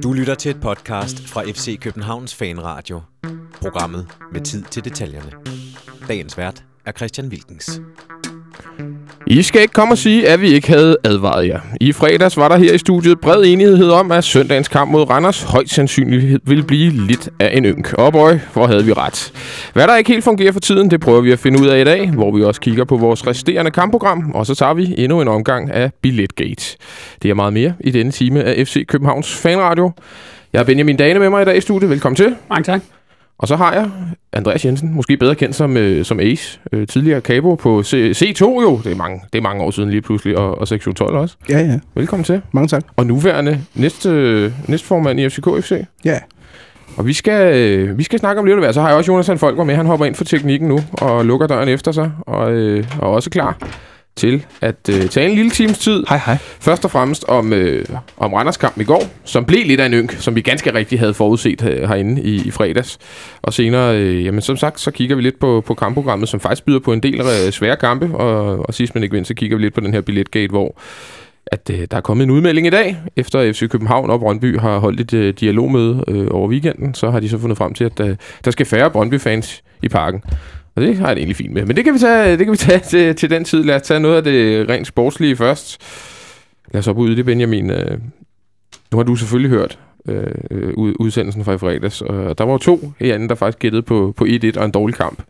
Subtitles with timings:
[0.00, 3.00] Du lytter til et podcast fra FC Københavns Fanradio.
[3.60, 5.32] Programmet med tid til detaljerne.
[6.08, 7.80] Dagens vært er Christian Wilkens.
[9.26, 11.60] I skal ikke komme og sige, at vi ikke havde advaret jer.
[11.80, 15.42] I fredags var der her i studiet bred enighed om, at søndagens kamp mod Randers
[15.42, 17.92] højst sandsynligt ville blive lidt af en ynk.
[17.92, 19.32] Og boy, hvor havde vi ret.
[19.72, 21.84] Hvad der ikke helt fungerer for tiden, det prøver vi at finde ud af i
[21.84, 25.28] dag, hvor vi også kigger på vores resterende kampprogram, og så tager vi endnu en
[25.28, 26.76] omgang af Billetgate.
[27.22, 29.92] Det er meget mere i denne time af FC Københavns Fanradio.
[30.52, 31.90] Jeg er Benjamin Dane med mig i dag i studiet.
[31.90, 32.34] Velkommen til.
[32.50, 32.82] Mange tak.
[33.42, 33.90] Og så har jeg
[34.32, 38.44] Andreas Jensen, måske bedre kendt som, øh, som Ace, øh, tidligere Cabo på C- C2
[38.44, 38.80] jo.
[38.84, 41.36] Det er, mange, det er mange år siden lige pludselig, og, og sektion 12 også.
[41.48, 41.78] Ja, ja.
[41.94, 42.40] Velkommen til.
[42.52, 42.82] Mange tak.
[42.96, 45.72] Og nuværende næste, næstformand i FCK FC.
[46.04, 46.18] Ja.
[46.96, 48.74] Og vi skal, øh, vi skal snakke om lidt af.
[48.74, 49.74] Så har jeg også Jonas Folk med.
[49.74, 52.10] Han hopper ind for teknikken nu og lukker døren efter sig.
[52.20, 53.56] Og, øh, og også klar
[54.16, 56.04] til at øh, tage en lille times tid.
[56.08, 56.36] Hej, hej.
[56.60, 57.84] Først og fremmest om, øh,
[58.16, 60.98] om Randers kamp i går, som blev lidt af en ynk, som vi ganske rigtigt
[60.98, 62.98] havde forudset øh, herinde i, i fredags.
[63.42, 66.64] Og senere, øh, jamen som sagt, så kigger vi lidt på, på kampprogrammet, som faktisk
[66.64, 68.16] byder på en del øh, svære kampe.
[68.16, 70.76] Og, og sidst men ikke mindst, så kigger vi lidt på den her billetgate, hvor
[71.46, 74.78] at øh, der er kommet en udmelding i dag, efter FC København og Brøndby har
[74.78, 78.00] holdt et øh, dialogmøde øh, over weekenden, så har de så fundet frem til, at
[78.00, 80.22] øh, der skal færre Brøndby-fans i parken.
[80.74, 81.64] Og det har jeg det egentlig fint med.
[81.64, 83.64] Men det kan vi tage, det kan vi tage til, til den tid.
[83.64, 85.80] Lad os tage noget af det rent sportslige først.
[86.72, 87.70] Lad os op ud i det, Benjamin.
[87.70, 87.98] Øh,
[88.92, 89.78] nu har du selvfølgelig hørt
[90.08, 92.02] øh, øh udsendelsen fra i fredags.
[92.02, 94.96] Og der var jo to herinde, der faktisk gættede på, på 1-1 og en dårlig
[94.96, 95.22] kamp.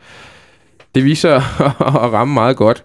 [0.95, 1.35] Det viser
[2.05, 2.85] at ramme meget godt.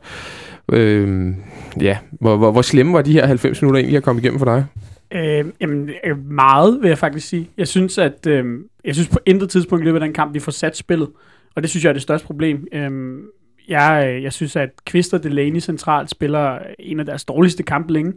[0.71, 1.33] Øh,
[1.81, 4.45] ja, hvor, hvor, hvor slemme var de her 90 minutter egentlig at komme igennem for
[4.45, 4.65] dig?
[5.13, 7.49] Øh, jamen, øh, meget vil jeg faktisk sige.
[7.57, 8.45] Jeg synes, at øh,
[8.85, 11.09] jeg synes på intet tidspunkt i løbet af den kamp, vi får sat spillet.
[11.55, 12.67] Og det synes jeg er det største problem.
[12.71, 13.21] Øhm,
[13.67, 17.93] jeg, øh, jeg synes, at Kvist og Delaney centralt spiller en af deres dårligste kampe
[17.93, 18.13] længe.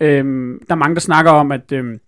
[0.00, 2.00] Øhm, der er mange, der snakker om, at øhm,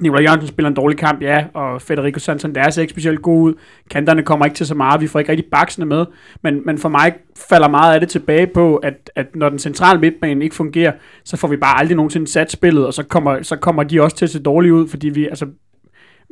[0.00, 3.54] Nicolai Jørgensen spiller en dårlig kamp, ja, og Federico Santander ser ikke specielt god ud.
[3.90, 6.06] Kanterne kommer ikke til så meget, vi får ikke rigtig baksene med.
[6.42, 7.14] Men, men for mig
[7.48, 10.92] falder meget af det tilbage på, at, at når den centrale midtbane ikke fungerer,
[11.24, 14.16] så får vi bare aldrig nogensinde sat spillet, og så kommer, så kommer de også
[14.16, 15.46] til at se dårligt ud, fordi vi, altså,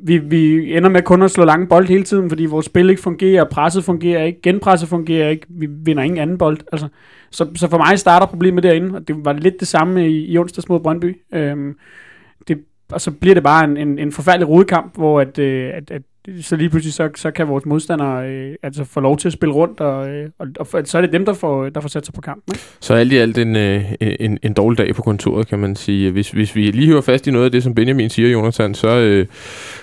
[0.02, 3.02] vi, vi ender med kun at slå lange bold hele tiden, fordi vores spil ikke
[3.02, 6.58] fungerer, presset fungerer ikke, genpresset fungerer ikke, vi vinder ingen anden bold.
[6.72, 6.88] Altså,
[7.30, 10.38] så, så for mig starter problemet derinde, og det var lidt det samme i, i
[10.38, 11.16] onsdags mod Brøndby.
[11.34, 11.76] Øhm,
[12.48, 12.58] det,
[12.92, 16.02] og så bliver det bare en, en, en forfærdelig rodekamp, hvor at, øh, at, at
[16.42, 19.54] så lige pludselig så, så kan vores modstandere øh, altså få lov til at spille
[19.54, 22.14] rundt, og, øh, og, og så er det dem, der får, der får sat sig
[22.14, 22.54] på kampen.
[22.54, 22.64] Ikke?
[22.80, 26.10] Så alt i alt en, øh, en, en dårlig dag på kontoret, kan man sige.
[26.10, 28.88] Hvis, hvis vi lige hører fast i noget af det, som Benjamin siger, Jonathan, så,
[28.88, 29.26] øh,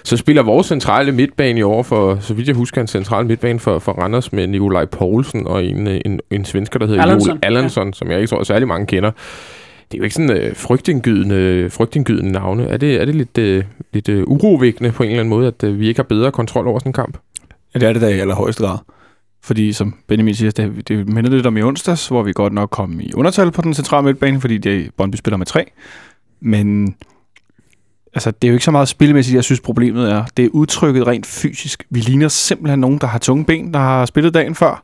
[0.03, 3.59] så spiller vores centrale midtbane i år for, så vidt jeg husker, en central midtbane
[3.59, 7.29] for, for Randers med Nikolaj Poulsen og en, øh, en, en svensker, der hedder Allansson,
[7.29, 7.93] Joel Allansson, ja.
[7.93, 9.11] som jeg ikke tror, særlig mange kender.
[9.91, 12.67] Det er jo ikke sådan øh, frygtindgydende, frygtindgydende navne.
[12.67, 13.63] Er det, er det lidt, øh,
[13.93, 16.67] lidt øh, urovækkende på en eller anden måde, at øh, vi ikke har bedre kontrol
[16.67, 17.17] over sådan en kamp?
[17.73, 18.77] Ja, det er det da i allerhøjeste grad.
[19.43, 22.69] Fordi som Benjamin siger, det, det minder lidt om i onsdags, hvor vi godt nok
[22.69, 25.71] kom i undertal på den centrale midtbane, fordi det Brøndby spiller med tre.
[26.39, 26.95] Men
[28.13, 30.25] altså, det er jo ikke så meget spilmæssigt, jeg synes problemet er.
[30.37, 31.85] Det er udtrykket rent fysisk.
[31.89, 34.83] Vi ligner simpelthen nogen, der har tunge ben, der har spillet dagen før.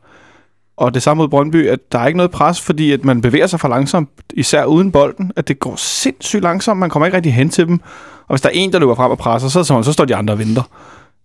[0.80, 3.46] Og det samme mod Brøndby, at der er ikke noget pres, fordi at man bevæger
[3.46, 7.34] sig for langsomt, især uden bolden, at det går sindssygt langsomt, man kommer ikke rigtig
[7.34, 7.80] hen til dem.
[8.26, 10.16] Og hvis der er en, der løber frem og presser, så, om, så står de
[10.16, 10.62] andre og venter.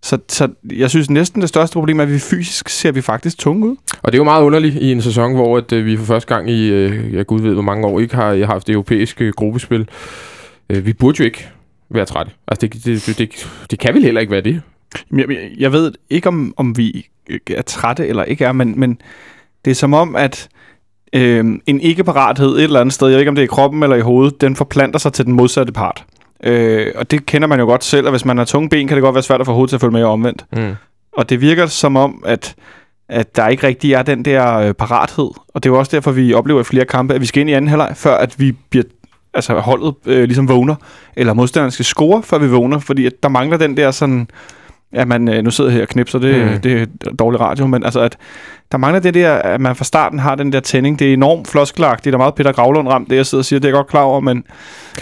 [0.04, 3.38] Så, så jeg synes næsten det største problem er, at vi fysisk ser vi faktisk
[3.38, 3.76] tunge ud.
[4.04, 6.36] Og det er jo meget underligt i en sæson, hvor at, øh, vi for første
[6.36, 9.90] gang i, øh, jeg gud ved hvor mange år, ikke har haft europæisk øh, gruppespil.
[10.70, 11.50] Øh, vi burde jo ikke
[11.90, 12.32] være trætte.
[12.48, 14.62] Altså, det, det, det, det, det kan vel heller ikke være det.
[15.12, 15.26] Jeg,
[15.58, 17.08] jeg ved ikke, om, om vi
[17.48, 18.98] er trætte eller ikke er, men, men
[19.66, 20.50] det er som om, at
[21.14, 23.84] øh, en ikke-parathed et eller andet sted, jeg ved ikke, om det er i kroppen
[23.84, 26.06] eller i hovedet, den forplanter sig til den modsatte part.
[26.44, 28.98] Øh, og det kender man jo godt selv, og hvis man har tunge ben, kan
[28.98, 30.46] det godt være svært at få hovedet til at følge med og omvendt.
[30.54, 30.76] Mm.
[31.14, 32.56] Og det virker som om, at,
[33.10, 35.30] at der ikke rigtig er den der øh, parathed.
[35.48, 37.50] Og det er jo også derfor, vi oplever i flere kampe, at vi skal ind
[37.50, 38.84] i anden halvleg, før at vi bliver
[39.34, 40.76] altså holdet øh, ligesom vågner,
[41.16, 44.28] eller modstanderen skal score, før vi vågner, fordi at der mangler den der sådan,
[44.96, 46.62] at man, øh, nu sidder jeg her og knipser, det, Mm.
[46.62, 46.86] det er
[47.20, 48.18] dårlig radio, men altså, at
[48.72, 51.00] der mangler det der, at man fra starten har den der tænding.
[51.00, 52.04] Det er enormt floskelagt.
[52.04, 53.74] Det er der meget Peter Gravlund ramt, det jeg sidder og siger, det er jeg
[53.76, 54.44] godt klar over, men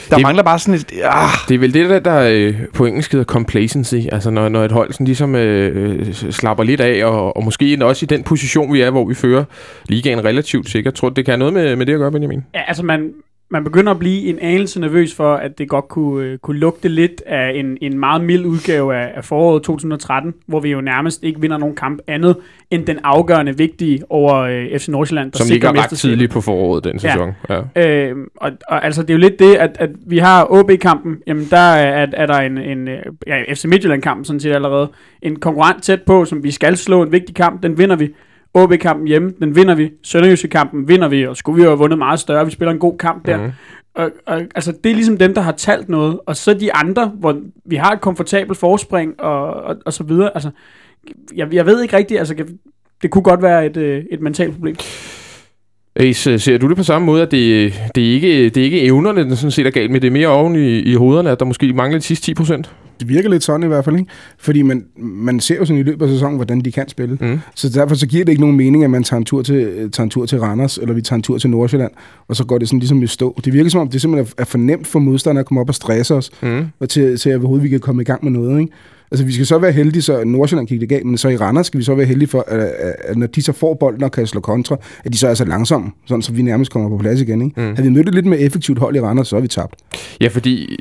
[0.10, 2.86] der Det- mangler bare sådan et, ah, Det er vel det, der, der øh, på
[2.86, 3.96] engelsk hedder complacency.
[4.12, 8.06] Altså når, når et hold sådan ligesom øh, slapper lidt af, og, og måske også
[8.06, 9.44] i den position, vi er, hvor vi fører
[9.90, 10.94] ligaen relativt sikkert.
[10.94, 12.44] Tror du, det kan have noget med, med det at gøre, Benjamin?
[12.56, 13.10] Ja, altså man,
[13.50, 16.88] man begynder at blive en anelse nervøs for, at det godt kunne, øh, kunne lugte
[16.90, 21.24] lidt af en, en meget mild udgave af, af foråret 2013, hvor vi jo nærmest
[21.24, 22.36] ikke vinder nogen kamp andet
[22.72, 26.84] end den afgørende vigtige over øh, FC Nordsjælland, der Som ligger ret tidligt på foråret
[26.84, 27.32] den sæson.
[27.50, 27.62] Ja.
[27.76, 28.10] ja.
[28.10, 31.48] Øh, og, og altså, det er jo lidt det, at, at vi har OB-kampen, jamen
[31.50, 34.90] der er, er der en, en øh, ja, FC Midtjylland-kampen sådan set allerede,
[35.22, 38.10] en konkurrent tæt på, som vi skal slå en vigtig kamp, den vinder vi.
[38.54, 39.92] OB-kampen hjemme, den vinder vi.
[40.04, 42.98] Sønderjyske-kampen vinder vi, og skulle vi jo have vundet meget større, vi spiller en god
[42.98, 43.38] kamp der.
[43.38, 43.52] Mhm.
[43.96, 47.12] Og, og, altså, det er ligesom dem, der har talt noget, og så de andre,
[47.20, 50.32] hvor vi har et komfortabelt forspring, og, og, og så videre.
[50.34, 50.50] Altså,
[51.36, 52.36] jeg, jeg ved ikke rigtigt, altså,
[53.02, 54.76] det kunne godt være et, øh, et mentalt problem.
[55.96, 58.82] Ace, ser du det på samme måde, at det, det, er ikke, det er ikke
[58.82, 61.40] evnerne, den sådan set er galt med, det er mere oven i, i hovederne, at
[61.40, 62.72] der måske mangler de sidste 10 procent?
[63.04, 64.12] Det virker lidt sådan i hvert fald, ikke?
[64.38, 67.18] Fordi man, man ser jo sådan i løbet af sæsonen, hvordan de kan spille.
[67.22, 67.40] Mm.
[67.56, 70.04] Så derfor så giver det ikke nogen mening, at man tager en tur til, tager
[70.04, 71.92] en tur til Randers, eller vi tager en tur til Nordsjælland,
[72.28, 73.40] og så går det sådan ligesom i stå.
[73.46, 75.76] Det virker som om, det simpelthen er, for nemt for modstandere at komme op og
[75.76, 76.66] stresse os, Mm.
[76.80, 78.74] og til, til at overhovedet vi kan komme i gang med noget, ikke?
[79.14, 81.68] Altså, vi skal så være heldige, så Nordsjælland gik det galt, men så i Randers
[81.68, 84.12] skal vi så være heldige for, at, at, at når de så får bolden og
[84.12, 86.98] kan slå kontra, at de så er så langsomme, sådan så vi nærmest kommer på
[86.98, 87.62] plads igen, ikke?
[87.62, 87.76] Mm.
[87.76, 89.76] Havde vi mødt et lidt mere effektivt hold i Randers, så er vi tabt.
[90.22, 90.78] Ja, fordi,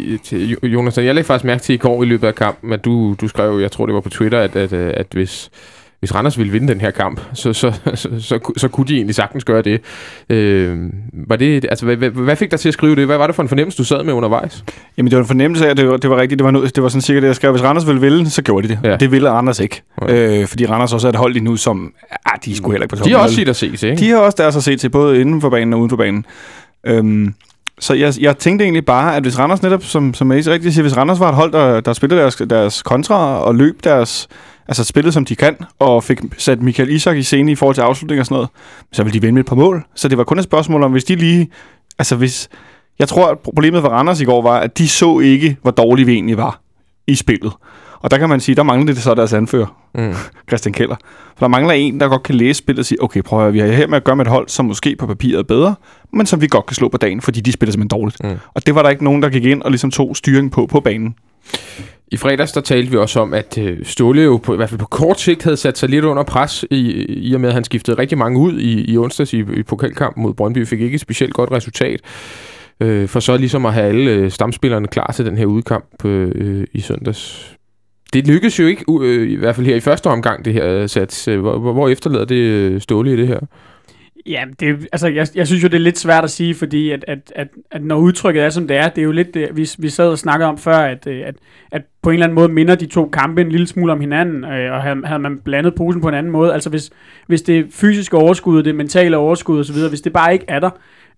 [0.62, 3.28] Jonas, jeg lagde faktisk mærke til i går i løbet af kampen, at du, du
[3.28, 5.50] skrev, jeg tror det var på Twitter, at, at, at hvis,
[6.02, 9.14] hvis Randers ville vinde den her kamp, så, så, så, så, så kunne de egentlig
[9.14, 9.80] sagtens gøre det.
[10.30, 10.78] Øh,
[11.12, 13.06] var det altså, hvad, hvad, fik dig til at skrive det?
[13.06, 14.64] Hvad var det for en fornemmelse, du sad med undervejs?
[14.96, 16.38] Jamen, det var en fornemmelse af, at det var, det var rigtigt.
[16.38, 17.50] Det var, noget, det var sådan cirka det, jeg skrev.
[17.50, 18.90] Hvis Randers ville vinde, så gjorde de det.
[18.90, 18.96] Ja.
[18.96, 19.82] Det ville Randers ikke.
[20.00, 20.16] Nej.
[20.16, 21.92] Øh, fordi Randers også er et hold lige nu, som...
[22.26, 23.04] Ah, de sgu heller ikke på.
[23.04, 24.00] De har også sit at se til, ikke?
[24.00, 26.26] De har også deres at se til, både inden for banen og uden for banen.
[26.86, 27.34] Øhm,
[27.78, 30.82] så jeg, jeg tænkte egentlig bare, at hvis Randers netop, som, som Ace rigtig siger,
[30.82, 34.28] hvis Randers var et hold, der, der spillede deres, deres kontra og løb deres,
[34.68, 37.82] altså spillede som de kan, og fik sat Michael Isak i scene i forhold til
[37.82, 38.48] afslutning og sådan noget,
[38.92, 39.84] så ville de vinde med et par mål.
[39.94, 41.50] Så det var kun et spørgsmål om, hvis de lige,
[41.98, 42.48] altså hvis,
[42.98, 46.06] jeg tror, at problemet for Randers i går var, at de så ikke, hvor dårlige
[46.06, 46.60] vi egentlig var
[47.06, 47.52] i spillet.
[48.02, 49.76] Og der kan man sige, der manglede det så deres anfører.
[49.94, 50.14] Mm.
[50.48, 50.96] Christian Keller.
[51.36, 53.52] For der mangler en, der godt kan læse spillet og sige, okay, prøv at høre,
[53.52, 55.74] vi har her med at gøre med et hold, som måske på papiret er bedre,
[56.12, 58.24] men som vi godt kan slå på dagen, fordi de spiller simpelthen dårligt.
[58.24, 58.38] Mm.
[58.54, 60.80] Og det var der ikke nogen, der gik ind og ligesom tog styring på på
[60.80, 61.14] banen.
[62.12, 64.80] I fredags, der talte vi også om, at øh, Ståle jo på, i hvert fald
[64.80, 67.64] på kort sigt havde sat sig lidt under pres, i, i og med, at han
[67.64, 70.66] skiftede rigtig mange ud i, i onsdags i, i pokalkampen mod Brøndby.
[70.66, 72.00] Fik ikke et specielt godt resultat.
[72.80, 76.30] Øh, for så ligesom at have alle øh, stamspillerne klar til den her udkamp øh,
[76.34, 77.52] øh i søndags.
[78.12, 80.88] Det lykkedes jo ikke, øh, i hvert fald her i første omgang, det her øh,
[80.88, 81.24] sats.
[81.24, 83.40] Hvor, hvor, efterlader det Ståle i det her?
[84.26, 87.04] Ja, det, altså, jeg, jeg synes jo, det er lidt svært at sige, fordi at,
[87.08, 89.68] at, at, at når udtrykket er, som det er, det er jo lidt det, vi,
[89.78, 91.34] vi sad og snakkede om før, at, øh, at,
[91.72, 94.44] at på en eller anden måde minder de to kampe en lille smule om hinanden,
[94.44, 96.54] øh, og havde, havde man blandet posen på en anden måde.
[96.54, 96.90] Altså hvis,
[97.26, 100.70] hvis det fysiske overskud, det mentale overskud osv., hvis det bare ikke er der,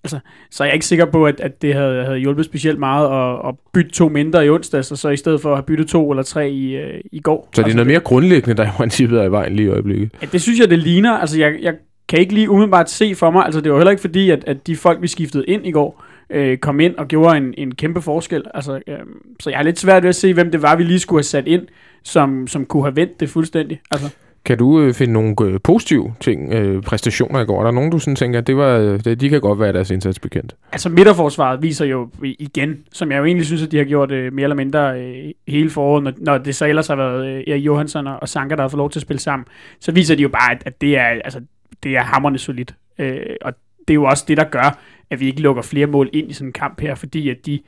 [0.04, 0.18] altså,
[0.50, 3.48] så er jeg ikke sikker på, at, at det havde, havde hjulpet specielt meget at,
[3.48, 6.10] at bytte to mindre i onsdags, og så i stedet for at have byttet to
[6.10, 7.48] eller tre i, øh, i går.
[7.48, 9.70] Så det er altså, noget mere grundlæggende, der i princippet er i vejen lige i
[9.70, 10.10] øjeblikket.
[10.22, 11.12] Ja, det synes jeg, det ligner.
[11.12, 11.74] Altså, jeg, jeg
[12.08, 14.66] kan ikke lige umiddelbart se for mig, altså det var heller ikke fordi, at, at
[14.66, 18.02] de folk, vi skiftede ind i går, øh, kom ind og gjorde en, en kæmpe
[18.02, 18.42] forskel.
[18.54, 18.98] Altså, øh,
[19.40, 21.24] så jeg har lidt svært ved at se, hvem det var, vi lige skulle have
[21.24, 21.62] sat ind,
[22.02, 23.80] som, som kunne have vendt det fuldstændig.
[23.90, 24.10] Altså,
[24.44, 27.60] Kan du øh, finde nogle øh, positive ting, øh, præstationer i går?
[27.60, 29.72] Er der nogen, du sådan tænker, at det var, øh, det, de kan godt være
[29.72, 30.56] deres indsats bekendt?
[30.72, 34.32] altså midterforsvaret viser jo igen, som jeg jo egentlig synes, at de har gjort øh,
[34.32, 37.66] mere eller mindre øh, hele foråret, når, når det så ellers har været øh, Erik
[37.66, 39.46] Johansson og, og Sanka, der har fået lov til at spille sammen,
[39.80, 41.40] så viser de jo bare, at, at det er, altså,
[41.82, 42.74] det er hammerne solidt.
[42.98, 43.52] Øh, og
[43.88, 44.78] det er jo også det, der gør,
[45.10, 47.60] at vi ikke lukker flere mål ind i sådan en kamp her, fordi at de,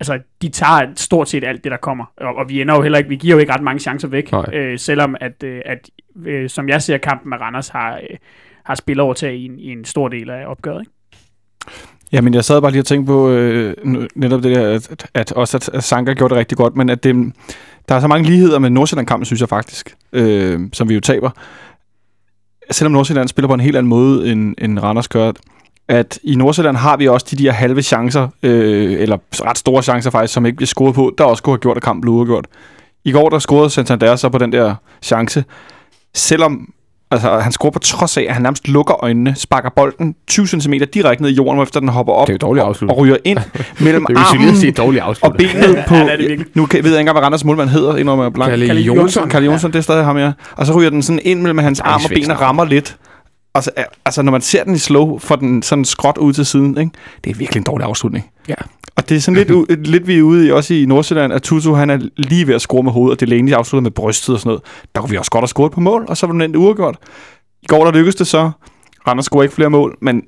[0.00, 2.04] altså, de tager stort set alt det, der kommer.
[2.16, 4.32] Og, og vi ender jo heller ikke, vi giver jo ikke ret mange chancer væk,
[4.32, 4.54] Nej.
[4.54, 5.90] øh, selvom at, øh, at
[6.26, 8.16] øh, som jeg ser kampen med Randers, har, øh,
[8.64, 10.80] har spilleovertag i en, i en stor del af opgøret.
[10.80, 10.92] Ikke?
[12.12, 13.74] Ja, men jeg sad bare lige og tænkte på øh,
[14.14, 17.04] netop det der, at, at også at, at Sanka gjorde det rigtig godt, men at
[17.04, 17.32] det,
[17.88, 21.30] der er så mange ligheder med Nordsjælland-kampen, synes jeg faktisk, øh, som vi jo taber.
[22.74, 25.32] Selvom Nordsjælland spiller på en helt anden måde, end, end Randers gør,
[25.88, 30.10] at i Nordsjælland har vi også de der halve chancer, øh, eller ret store chancer
[30.10, 32.46] faktisk, som ikke bliver scoret på, der også kunne have gjort, at kampen blev uafgjort.
[33.04, 35.44] I går, der scorede Santander så på den der chance,
[36.14, 36.68] selvom
[37.10, 40.72] altså, han scorer på trods af, at han nærmest lukker øjnene, sparker bolden 20 cm
[40.94, 42.96] direkte ned i jorden, efter den hopper op Det er afsluttet.
[42.96, 43.38] og ryger ind
[43.84, 45.94] mellem Det er armen set dårligt og benet på...
[45.94, 46.46] Ja, er virkelig.
[46.54, 48.50] nu kan, ved jeg ikke engang, hvad Randers målmand hedder, indrømmer jeg blank.
[48.50, 49.28] Kalle Jonsson.
[49.28, 50.32] Kalle Jonsson, det er stadig ham, ja.
[50.56, 52.96] Og så ryger den sådan ind mellem hans arm og ben og rammer lidt.
[53.54, 53.70] Og så,
[54.04, 56.90] altså, når man ser den i slow, får den sådan skråt ud til siden, ikke?
[57.24, 58.30] det er virkelig en dårlig afslutning.
[58.48, 58.54] Ja.
[58.96, 61.42] Og det er sådan lidt, u- lidt vi er ude i, også i Nordsjælland, at
[61.42, 64.40] Tutu han er lige ved at score med hovedet, og Delaney afslutter med brystet og
[64.40, 64.62] sådan noget.
[64.94, 66.96] Der kunne vi også godt have scoret på mål, og så var den endt uafgjort.
[67.62, 68.50] I går der lykkedes det så.
[69.08, 70.22] Randers scorer ikke flere mål, men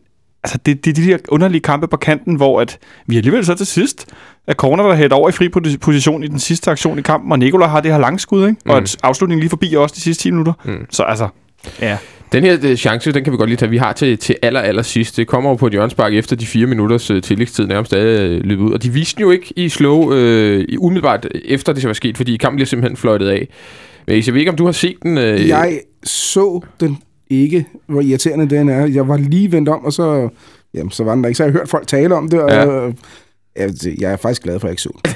[0.45, 3.55] altså det, det er de der underlige kampe på kanten, hvor at vi alligevel så
[3.55, 4.07] til sidst,
[4.47, 7.33] at Corner der hætter over i fri posi- position i den sidste aktion i kampen,
[7.33, 8.61] og Nikola har det her langskud, ikke?
[8.65, 8.71] Mm.
[8.71, 8.83] og Mm.
[8.83, 10.53] at afslutningen lige forbi også de sidste 10 minutter.
[10.65, 10.87] Mm.
[10.91, 11.29] Så altså,
[11.81, 11.99] ja.
[12.37, 13.71] Den her øh, chance, den kan vi godt lige tage.
[13.71, 15.17] Vi har til, til aller, aller sidst.
[15.17, 18.41] Det kommer jo på et hjørnspark efter de fire minutters øh, tillægstid nærmest er øh,
[18.45, 18.73] løbet ud.
[18.73, 22.17] Og de viste den jo ikke i slow øh, i umiddelbart efter det var sket,
[22.17, 23.49] fordi kampen bliver simpelthen fløjtet af.
[24.07, 25.19] Men jeg ved ikke, om du har set den.
[25.19, 26.99] Øh, Jeg så den
[27.31, 28.87] ikke, hvor irriterende den er.
[28.87, 30.29] Jeg var lige vendt om, og så,
[30.75, 31.37] jamen, så var den der ikke.
[31.37, 32.91] Så jeg hørt folk tale om det, og Ja.
[33.59, 33.63] Ja.
[33.63, 35.13] jeg, jeg er faktisk glad for, at jeg ikke så den.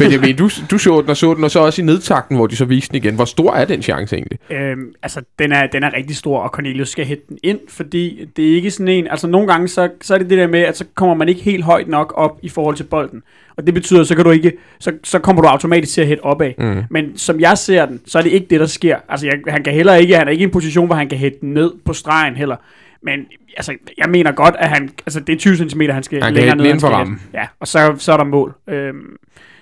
[0.00, 2.36] Men jeg mener, du, du så den og så den, og så også i nedtakten,
[2.36, 3.14] hvor de så viste den igen.
[3.14, 4.38] Hvor stor er den chance egentlig?
[4.50, 8.28] Øhm, altså, den er, den er rigtig stor, og Cornelius skal hætte den ind, fordi
[8.36, 9.06] det er ikke sådan en...
[9.06, 11.42] Altså, nogle gange, så, så er det det der med, at så kommer man ikke
[11.42, 13.22] helt højt nok op i forhold til bolden.
[13.56, 14.52] Og det betyder, så kan du ikke...
[14.80, 16.52] Så, så kommer du automatisk til at hætte opad.
[16.58, 16.82] Mm.
[16.90, 18.96] Men som jeg ser den, så er det ikke det, der sker.
[19.08, 20.16] Altså, jeg, han kan heller ikke...
[20.16, 22.56] Han er ikke i en position, hvor han kan hætte den ned på stregen heller.
[23.02, 23.26] Men
[23.56, 24.90] altså, jeg mener godt, at han...
[25.06, 26.64] Altså, det er 20 cm, han skal Han længere ned.
[26.64, 27.20] inden for han skal rammen.
[27.34, 28.54] Ja, og så, så er der mål.
[28.68, 29.16] Øhm,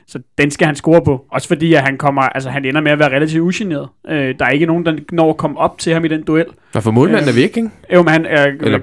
[0.07, 1.25] så den skal han score på.
[1.33, 3.89] Også fordi, at han kommer, altså han ender med at være relativt ugeneret.
[4.09, 6.45] Øh, der er ikke nogen, der når at komme op til ham i den duel.
[6.75, 7.71] Og for målmanden er Øh, væk, ikke?
[7.95, 8.81] Jo, men han, øh,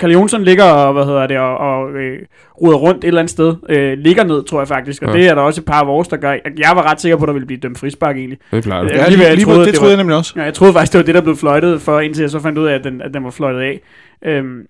[0.00, 2.18] Kalle, Jonsson ligger og, hvad hedder det, og, og øh,
[2.62, 3.54] ruder rundt et eller andet sted.
[3.68, 5.02] Øh, ligger ned, tror jeg faktisk.
[5.02, 5.18] Og Ja.
[5.18, 6.30] det er der også et par af vores, der gør.
[6.58, 8.38] Jeg var ret sikker på, at der ville blive dømt frispark egentlig.
[8.52, 8.88] Det plejer du.
[8.88, 10.32] Ja, Ja, lige lige, hvad jeg lige, troede, det, det troede jeg nemlig også.
[10.36, 12.58] Ja, jeg troede faktisk, det var det, der blev fløjtet for, indtil jeg så fandt
[12.58, 13.80] ud af, at den, at den var fløjtet af.
[14.26, 14.60] Øhm,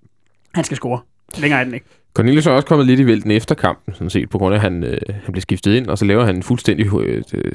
[0.54, 0.98] han skal score.
[1.38, 1.86] Længere er den ikke.
[2.14, 4.62] Cornelius er også kommet lidt i vælten efter kampen, sådan set, på grund af, at
[4.62, 7.52] han, øh, han blev skiftet ind, og så laver han en fuldstændig øh, øh,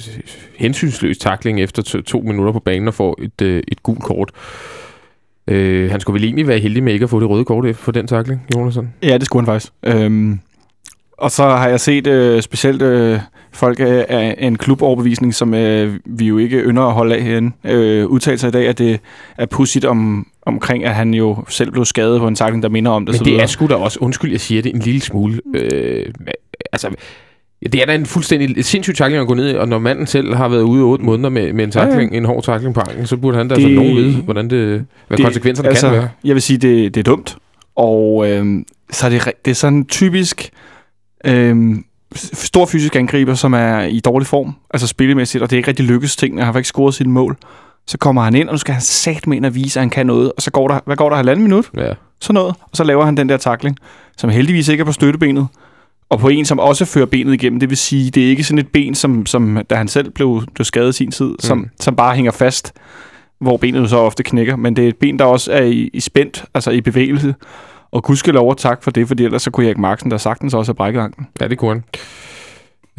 [0.57, 4.31] hensynsløs takling efter to, to minutter på banen og får et, øh, et gult kort.
[5.47, 7.83] Øh, han skulle vel egentlig være heldig med ikke at få det røde kort efter
[7.83, 8.93] for den takling, Jonasson?
[9.03, 9.73] Ja, det skulle han faktisk.
[9.83, 10.39] Øhm,
[11.17, 13.19] og så har jeg set øh, specielt øh,
[13.51, 17.51] folk af, af en kluboverbevisning, som øh, vi jo ikke ynder at holde af herinde,
[17.63, 18.99] øh, udtale sig i dag, at det
[19.37, 22.91] er pudsigt om, omkring, at han jo selv blev skadet på en takling, der minder
[22.91, 23.13] om det.
[23.13, 23.43] Men så det videre.
[23.43, 25.41] er sgu da også, undskyld, jeg siger det en lille smule.
[25.55, 26.05] Øh,
[26.71, 26.89] altså,
[27.73, 30.47] det er da en fuldstændig sindssyg takling at gå ned og når manden selv har
[30.47, 31.89] været ude i otte måneder med, med en, Ja, ja.
[31.89, 34.49] takling, en hård takling på anklen, så burde han da Det- som nogen vide, hvordan
[34.49, 36.09] det, hvad det, konsekvenserne altså, kan være.
[36.23, 37.37] Jeg vil sige, det, det er dumt.
[37.75, 40.49] Og øhm, så er det, det er sådan typisk
[42.15, 45.67] f- stor fysisk angriber, som er i dårlig form, altså spillemæssigt, og det er ikke
[45.67, 46.41] rigtig lykkes tingene.
[46.43, 47.37] Han har ikke scoret sit mål.
[47.89, 49.89] Så kommer han ind, og nu skal han sat med ind og vise, at han
[49.89, 50.31] kan noget.
[50.37, 51.69] Og så går der, hvad går der, halvanden minut?
[51.77, 51.93] Ja.
[52.21, 52.55] Sådan noget.
[52.61, 53.77] Og så laver han den der takling,
[54.17, 55.47] som heldigvis ikke er på støttebenet.
[56.09, 57.59] Og på en, som også fører benet igennem.
[57.59, 60.43] Det vil sige, det er ikke sådan et ben, som, som da han selv blev,
[60.55, 61.69] blev skadet i sin tid, som, Mm.
[61.79, 62.73] som bare hænger fast,
[63.41, 64.55] hvor benet så ofte knækker.
[64.55, 67.35] Men det er et ben, der også er i, i spændt, altså i bevægelse.
[67.91, 70.69] Og gudskelov og tak for det, fordi ellers så kunne Erik Marksen der sagtens også
[70.69, 71.27] have brækket anklen.
[71.41, 71.83] Ja, det kunne han.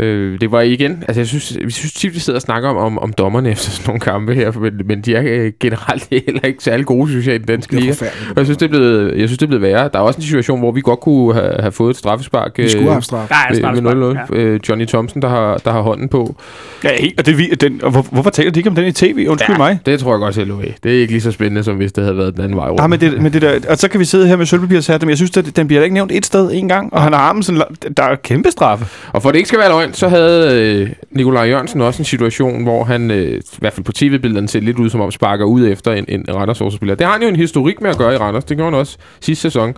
[0.01, 2.77] Øh, det var igen, altså jeg synes, vi synes tit, vi sidder og snakker om,
[2.77, 6.41] om, om dommerne efter sådan nogle kampe her, men, men de er øh, generelt heller
[6.45, 7.91] ikke særlig gode, synes jeg, i den danske liga.
[8.31, 9.91] Og jeg synes, det er blevet, jeg synes, det er blevet værre.
[9.93, 12.69] Der er også en situation, hvor vi godt kunne have, have fået et straffespark Vi
[12.69, 13.21] skulle have haft straf.
[13.51, 14.35] Ved, straffespark, ved 0-0.
[14.37, 14.41] ja.
[14.43, 16.37] Øh, Johnny Thompson, der har, der har hånden på.
[16.85, 18.93] Ja, helt, og, det, vi- den, og hvor, hvorfor taler de ikke om den i
[18.93, 19.27] tv?
[19.29, 19.59] Undskyld ja.
[19.59, 19.79] mig.
[19.87, 20.77] Det tror jeg godt, jeg lå af.
[20.83, 22.81] Det er ikke lige så spændende, som hvis det havde været den anden vej rundt.
[22.83, 25.11] Ja, men det, men det der, og så kan vi sidde her med sølvpapirshatten, men
[25.11, 27.21] jeg synes, at den bliver da ikke nævnt et sted en gang, og han har
[27.21, 27.63] armen sådan,
[27.97, 28.87] der er kæmpe straffe.
[29.13, 32.63] Og for det ikke skal være løgn, så havde øh, Nikolaj Jørgensen også en situation,
[32.63, 35.67] hvor han, øh, i hvert fald på tv-billederne, ser lidt ud som om sparker ud
[35.69, 38.17] efter en, en randers spiller Det har han jo en historik med at gøre i
[38.17, 38.45] Randers.
[38.45, 39.75] Det gjorde han også sidste sæson.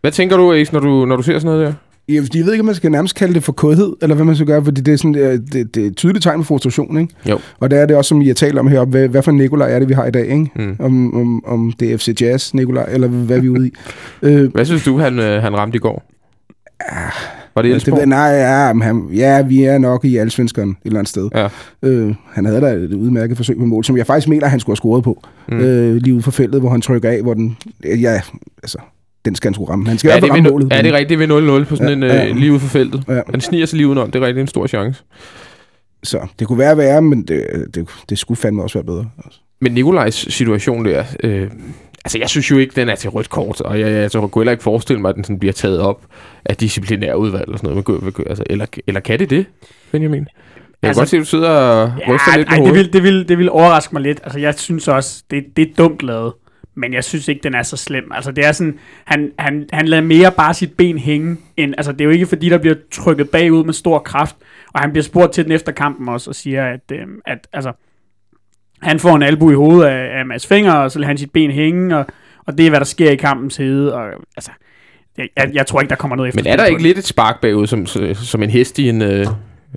[0.00, 1.72] Hvad tænker du, Ace, når du, når du ser sådan noget der?
[2.08, 4.46] Jeg, ved ikke, om man skal nærmest kalde det for kodhed, eller hvad man skal
[4.46, 6.98] gøre, fordi det er, sådan, det, er- det, det er et tydeligt tegn på frustration,
[7.00, 7.14] ikke?
[7.28, 7.38] Jo.
[7.60, 9.72] Og der er det også, som I har talt om heroppe, hvad, hvad for Nikolaj
[9.74, 10.50] er det, vi har i dag, ikke?
[10.56, 10.76] Mm.
[10.78, 13.72] Om, om, om det er FC Jazz Nikolaj, eller hvad er vi ude i?
[14.22, 16.02] øh, Hvad synes du, han, øh, han ramte i går?
[17.54, 17.98] Var det det, Elsborg?
[17.98, 21.28] ved- nej, ja, men han, ja, vi er nok i Allsvenskeren et eller andet sted.
[21.34, 21.48] Ja.
[21.82, 24.72] Øh, han havde da et udmærket forsøg på mål, som jeg faktisk mener, han skulle
[24.72, 25.22] have scoret på.
[25.48, 25.58] Mm.
[25.58, 27.56] Øh, lige ude for feltet, hvor han trykker af, hvor den...
[27.84, 28.20] Ja,
[28.62, 28.78] altså,
[29.24, 29.88] den skal han skulle ramme.
[29.88, 30.72] Han skal Ja, det er, ramme ved, målet.
[30.72, 32.28] er det rigtigt ved 0-0 på sådan Ja, en ja.
[32.28, 33.02] øh, lige ude for feltet?
[33.08, 33.20] Ja.
[33.30, 34.10] Han sniger sig lige udenom.
[34.10, 35.02] Det er rigtig en stor chance.
[36.02, 39.06] Så det kunne være værre, men det, det, det skulle fandme også være bedre.
[39.60, 41.48] Men Nikolajs situation der, øh,
[42.04, 44.30] altså jeg synes jo ikke, den er til rødt kort, og jeg, jeg, jeg kunne
[44.42, 46.06] heller ikke forestille mig, at den sådan bliver taget op
[46.44, 48.02] af disciplinær udvalg eller sådan noget.
[48.02, 49.46] Men, altså, eller, eller kan det det,
[49.92, 50.18] Benjamin?
[50.20, 50.26] Jeg
[50.82, 53.02] kan Altså- godt se, at du sidder og ryster Ja, lidt ej, det, vil, det,
[53.02, 54.20] vil, det vil overraske mig lidt.
[54.24, 56.32] Altså, jeg synes også, det, det er dumt lavet.
[56.74, 58.12] Men jeg synes ikke, den er så slem.
[58.14, 61.36] Altså, det er sådan, han, han, han lader mere bare sit ben hænge.
[61.56, 64.36] End, altså, det er jo ikke, fordi der bliver trykket bagud med stor kraft.
[64.72, 67.72] Og han bliver spurgt til den efter kampen også, og siger, at, øh, at altså,
[68.82, 71.30] han får en albu i hovedet af, af Mads Finger, og så lader han sit
[71.30, 72.06] ben hænge, og,
[72.46, 73.94] og det er, hvad der sker i kampens hede.
[73.94, 74.06] Og,
[74.36, 74.50] altså,
[75.18, 76.42] jeg, jeg, jeg tror ikke, der kommer noget efter.
[76.42, 79.26] Men er der ikke lidt et spark bagud, som, som en hest i en, øh,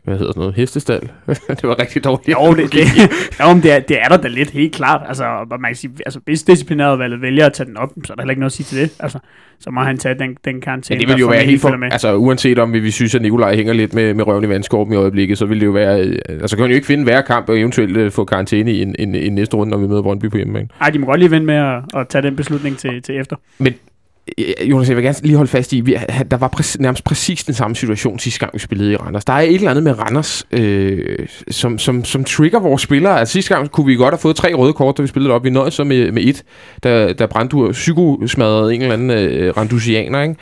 [0.04, 1.02] hvad hedder sådan noget, hestestal.
[1.50, 2.30] det var rigtig dårligt.
[2.30, 2.80] Jo, det, det,
[3.40, 5.02] jo, men det, er, det er der da lidt helt klart.
[5.08, 8.24] Altså, man kan sige, altså, hvis disciplinærudvalget vælger at tage den op, så er der
[8.24, 8.92] heller ikke noget at sige til det.
[9.00, 9.20] Altså,
[9.60, 11.90] så må han tage den, den karantæne, Men det vil jo være helt for, med.
[11.92, 14.94] altså uanset om vi, vi synes, at Nikolaj hænger lidt med, med røven i vandskorpen
[14.94, 17.24] i øjeblikket, så vil det jo være, øh, altså kan man jo ikke finde værre
[17.24, 20.02] kamp og eventuelt øh, få karantæne i en, en, en næste runde, når vi møder
[20.02, 20.68] Brøndby på hjemmebane.
[20.82, 23.36] Ej, de må godt lige vente med at, at tage den beslutning til, til efter.
[23.62, 23.72] Øh,
[24.62, 25.98] Jonas, jeg vil gerne lige holde fast i, vi,
[26.32, 29.26] der var præcis, nærmest præcis den samme situation sidste gang, vi spillede i Randers.
[29.26, 33.20] Der er et eller andet med Randers, øh, som, som, som trigger vores spillere.
[33.20, 35.44] Altså, sidste gang kunne vi godt have fået tre røde kort, da vi spillede op.
[35.44, 36.44] Vi nåede så med, med et,
[36.84, 40.36] da, da Brandur psykosmadrede en eller anden øh, randusianer, ikke?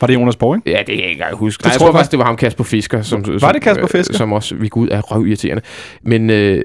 [0.00, 0.70] Var det Jonas Borg, ikke?
[0.70, 1.60] Ja, det kan jeg ikke huske.
[1.60, 3.02] Det Nej, jeg tror jeg faktisk, det var ham Kasper Fisker.
[3.02, 4.14] Som, Var som, det Kasper øh, Fisker?
[4.14, 5.62] Som også, vi går ud af røv irriterende.
[6.02, 6.64] Men øh,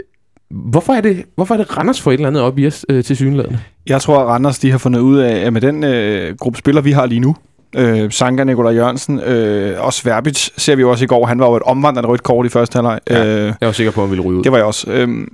[0.51, 3.03] hvorfor, er det, hvorfor er det Randers for et eller andet op i os øh,
[3.03, 3.59] til synlædende?
[3.87, 6.83] Jeg tror, at Randers de har fundet ud af, at med den øh, gruppe spillere,
[6.83, 7.35] vi har lige nu,
[7.75, 11.25] øh, Sanka, Nikolaj Jørgensen, øh, også Verbic, ser vi jo også i går.
[11.25, 12.99] Han var jo et omvandrende rødt kort i første halvleg.
[13.09, 13.25] Ja.
[13.25, 14.43] Øh, Jeg var sikker på, at han ville ryge ud.
[14.43, 14.91] det var jeg også.
[14.91, 15.27] Øh,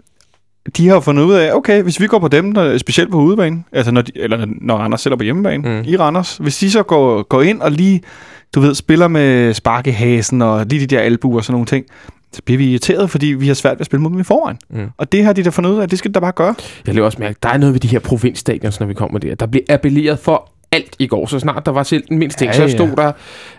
[0.78, 3.64] de har fundet ud af, okay, hvis vi går på dem, der, specielt på udebane,
[3.72, 5.84] altså når, de, eller når Randers selv er på hjemmebane, Mm.
[5.88, 8.02] i Randers, hvis de så går, går ind og lige,
[8.56, 11.66] du ved, spiller med spark i hasen og lige de der albuer og sådan nogle
[11.66, 11.86] ting,
[12.36, 14.58] så bliver vi irriteret, fordi vi har svært ved at spille mod dem i forvejen.
[14.70, 14.89] Mm.
[14.98, 16.56] Og det har de da fundet ud af, det skal de da bare gøre.
[16.88, 19.36] Jeg lever også mærke, der er noget ved de her provinsstadions, når vi kommer der.
[19.36, 21.25] Der bliver appelleret for alt i går.
[21.27, 23.12] Så snart der var selv den mindste ting, Ja, så stod der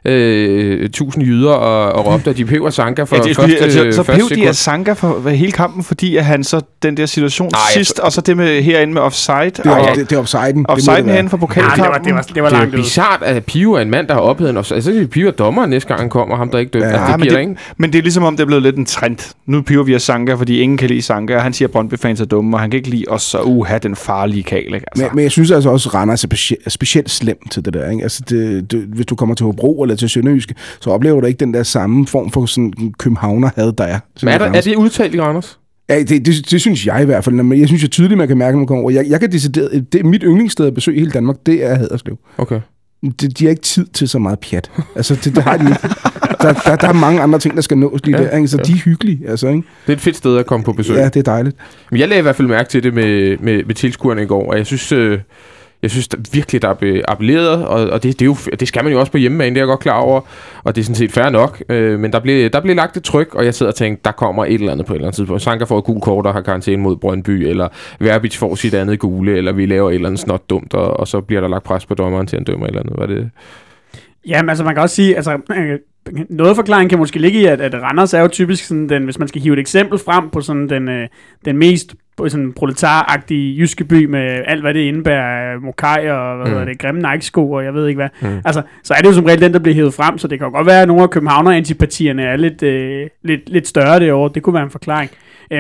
[0.05, 3.93] øh, tusind jyder og, og råbte, at de peber Sanka for Ja, det, første, altså,
[3.93, 7.07] så første pev de Sanka for hvad, hele kampen, fordi at han så den der
[7.07, 9.97] situation Nej, Ej, jeg sidst, og så det med herinde med offside, Det er, og
[9.97, 10.67] det, det er offsiden.
[10.69, 12.05] offside det må det herinde for Ja, det var, pokalkampen.
[12.05, 12.83] det var, det var Det er langt jo ud.
[12.83, 14.83] bizart, at Pio er en mand, der har ophedet en offside.
[14.83, 16.89] Så kan Pio er dommeren næste gang, han kommer, ham der ikke dømte.
[16.89, 17.57] Ja, Ja, altså, det men det- det, ikke.
[17.77, 19.35] Men det er ligesom om, det er blevet lidt en trend.
[19.47, 22.21] Nu piver vi af Sanka, fordi ingen kan lide Sanka, og han siger, at Brøndby-fans
[22.21, 24.75] er dumme, og han kan ikke lide os, så uha, den farlige kal, ikke?
[24.75, 25.05] Altså.
[25.05, 26.71] Men, men jeg synes altså også, Randers er speci- er
[27.07, 27.91] specielt slem til det der.
[27.91, 28.03] Ikke?
[28.03, 31.39] Altså det, det, hvis du kommer til Hobro eller til Sønderjyske, så oplever du ikke
[31.39, 33.99] den der samme form for sådan københavner had der er.
[34.23, 35.59] Men er, der, er det udtalt i Randers?
[35.89, 37.35] Ja, det, det, det, synes jeg i hvert fald.
[37.35, 38.91] Men jeg synes jo tydeligt, man kan mærke, når man kommer over.
[38.91, 41.75] Jeg, jeg kan decideret, det er mit yndlingssted at besøge i hele Danmark, det er
[41.75, 42.19] Haderslev.
[42.39, 42.61] Okay.
[43.03, 44.71] De, de har ikke tid til så meget pjat.
[44.97, 45.81] Altså, det, det har de ikke.
[46.41, 48.37] Der, der, der er mange andre ting, der skal nås lige ja, der.
[48.37, 48.49] Ikke?
[48.49, 48.63] Så ja.
[48.63, 49.63] de er hyggelige, altså, ikke?
[49.87, 50.97] Det er et fedt sted at komme på besøg.
[50.97, 51.57] Ja, det er dejligt.
[51.91, 54.51] Men jeg lagde i hvert fald mærke til det med, med, med tilskuerne i går,
[54.51, 55.19] og jeg synes, øh,
[55.83, 58.69] jeg synes der, virkelig, der er blevet appelleret, og, og det, det, er jo, det
[58.69, 60.21] skal man jo også på hjemmebane, det er jeg godt klar over,
[60.65, 63.05] og det er sådan set fair nok, øh, men der blev, der blev lagt et
[63.05, 65.17] tryk, og jeg sidder og tænker, der kommer et eller andet på et eller andet
[65.17, 65.43] tidspunkt.
[65.43, 67.69] Sanka får et gul kort og har karantæne mod Brøndby, eller
[68.01, 71.09] Verbic får sit andet gule, eller vi laver et eller andet snot dumt, og, og
[71.09, 72.95] så bliver der lagt pres på dommeren til, at dømme et eller andet.
[72.99, 73.31] Var det?
[74.27, 75.79] Jamen, altså man kan også sige, altså øh,
[76.31, 79.19] noget forklaring kan måske ligge i, at, at Randers er jo typisk sådan den, hvis
[79.19, 81.09] man skal hive et eksempel frem på sådan den, øh,
[81.45, 81.95] den mest
[82.29, 86.51] sådan proletaragtige jyske by med alt, hvad det indebærer, øh, mokai og hvad Mm.
[86.53, 88.09] hedder det, grimme Nike-sko og jeg ved ikke hvad.
[88.31, 88.41] Mm.
[88.45, 90.47] Altså, så er det jo som regel den, der bliver hævet frem, så det kan
[90.47, 94.31] jo godt være, at nogle af københavner-antipatierne er lidt, øh, lidt, lidt større derovre.
[94.35, 95.11] Det kunne være en forklaring.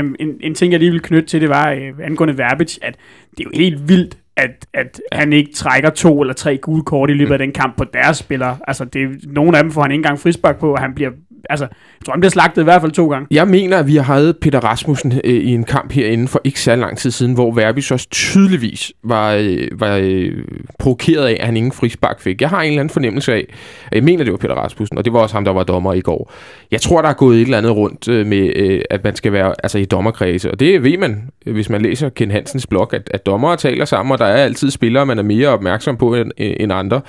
[0.00, 2.94] Um, en, en ting, jeg lige vil knytte til, det var øh, angående Verbic, at
[3.30, 7.10] det er jo helt vildt, at, at han ikke trækker to eller tre gule kort
[7.10, 8.58] i løbet af den kamp på deres spillere.
[8.68, 11.10] Altså, det, nogle af dem får han ikke engang frispark på, og han bliver,
[11.50, 13.26] altså, jeg tror, han bliver slagtet i hvert fald to gange.
[13.30, 16.60] Jeg mener, at vi har haft Peter Rasmussen øh, i en kamp herinde for ikke
[16.60, 20.32] så lang tid siden, hvor Verbi så tydeligvis var, øh, var øh,
[20.78, 22.40] provokeret af, at han ingen frispark fik.
[22.40, 23.54] Jeg har en eller anden fornemmelse af,
[23.92, 26.00] jeg mener, det var Peter Rasmussen, og det var også ham, der var dommer i
[26.00, 26.32] går.
[26.70, 29.32] Jeg tror, der er gået et eller andet rundt øh, med, øh, at man skal
[29.32, 33.10] være altså, i dommerkredse, og det ved man, hvis man læser Ken Hansens blog, at,
[33.14, 36.30] at dommere taler sammen, og der er altid spillere, man er mere opmærksom på end,
[36.36, 37.00] end andre,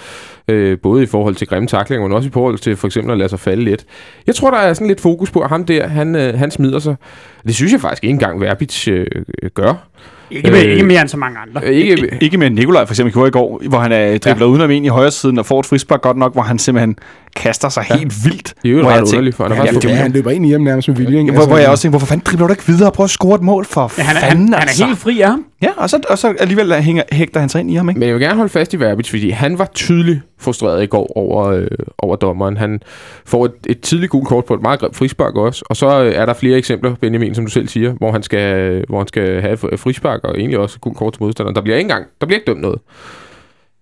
[0.48, 3.18] øh, både i forhold til grimme taklinger, men også i forhold til for eksempel at
[3.18, 3.86] lade sig falde lidt.
[4.28, 6.80] Jeg tror, der er sådan lidt fokus på, at ham der, han, øh, han smider
[6.80, 6.96] sig.
[7.44, 9.06] Det synes jeg faktisk ikke engang Verbitz øh,
[9.54, 9.88] gør.
[10.32, 11.62] Ikke, med, Øh, ikke mere end så mange andre.
[11.64, 14.52] Øh, ikke, Ikke med Nikolaj for eksempel gjorde i går, hvor han er dribler ja.
[14.52, 16.96] udenom en i højre siden og får et frispark godt nok, hvor han simpelthen
[17.36, 17.98] kaster sig ja.
[17.98, 18.54] helt vildt.
[18.64, 20.88] det er jo ret underligt, for han Ja, Ja, han løber ind i ham nærmest
[20.88, 21.20] med vilje.
[21.20, 21.32] Ikke?
[21.32, 23.36] Hvor, hvor jeg også tænkte, hvorfor fanden dribler du ikke videre og prøver at score
[23.36, 24.84] et mål for Ja, han, er, fanden, han, han altså.
[24.84, 25.46] er helt fri af ham.
[25.62, 28.00] Ja, og så, og så alligevel hænger, hægter han sig ind i ham, ikke?
[28.00, 31.18] Men jeg vil gerne holde fast i Verbic, fordi han var tydeligt frustreret i går
[31.18, 32.58] over, øh, over dommeren.
[32.58, 32.80] Han
[33.26, 36.26] får et, et tidligt gult kort på et meget grimt frispark også, og så er
[36.26, 39.74] der flere eksempler, Benjamin, som du selv siger, hvor han skal, hvor han skal have
[39.74, 39.80] et
[40.18, 41.56] frispark, og egentlig også gult kort til modstanderen.
[41.56, 42.80] Der bliver ikke engang, der bliver ikke dømt noget.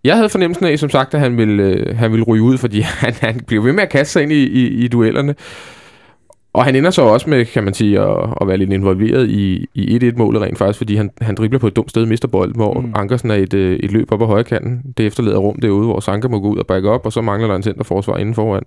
[0.04, 2.80] Jeg havde fornemmelsen af, som sagt, at han ville, øh, han ville ryge ud, fordi
[3.04, 5.36] han, han bliver ved med at kaste sig ind i, i, i duellerne.
[6.54, 9.66] Og han ender så også med, kan man sige, at, at være lidt involveret i,
[9.74, 12.80] i 1-1-målet rent faktisk, fordi han, han dribler på et dumt sted mister bolden, hvor
[12.80, 12.94] mm.
[12.96, 14.94] Ankersen er et, øh, et løb op ad højre kanten.
[14.98, 17.48] Det efterlader rum derude, hvor Sanka må gå ud og bakke op, og så mangler
[17.48, 18.64] der en centerforsvar inden foran.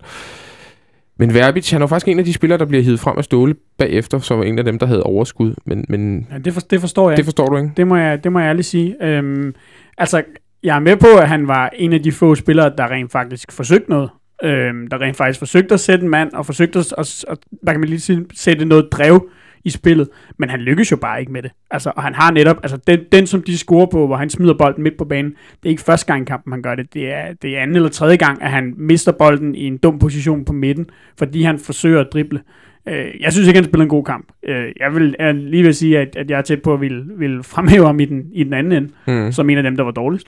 [1.18, 3.54] Men Verbic, han jo faktisk en af de spillere, der bliver hivet frem af Ståle
[3.78, 5.54] bagefter, som var en af dem, der havde overskud.
[5.64, 7.16] Men, men Ja, det, for, det forstår jeg.
[7.16, 7.70] det forstår du ikke?
[7.76, 8.96] Det må jeg, det må jeg ærligt sige.
[9.04, 9.54] Øhm,
[9.98, 10.22] altså,
[10.62, 13.52] jeg er med på, at han var en af de få spillere, der rent faktisk
[13.52, 14.11] forsøgte noget.
[14.44, 17.88] øh, der rent faktisk forsøgte at sætte en mand, og forsøgte at, at, kan man
[17.88, 19.28] lige sige, sætte noget drev
[19.68, 21.50] i spillet, men han lykkes jo bare ikke med det.
[21.70, 24.54] Altså, og han har netop, altså den, den som de scorer på, hvor han smider
[24.59, 26.94] bolden midt på banen, det er ikke første gang i kampen, han gør det.
[26.94, 29.98] Det er, det er anden eller tredje gang, at han mister bolden i en dum
[29.98, 30.87] position på midten,
[31.18, 32.40] fordi han forsøger at drible.
[32.88, 34.26] Øh, jeg synes ikke, han spiller en god kamp.
[34.48, 37.04] Øh, jeg vil jeg lige vil sige, at, at jeg er tæt på at ville,
[37.16, 39.33] ville fremhæve ham i den, i den anden ende, Mm.
[39.33, 40.26] som en af dem, der var dårligst.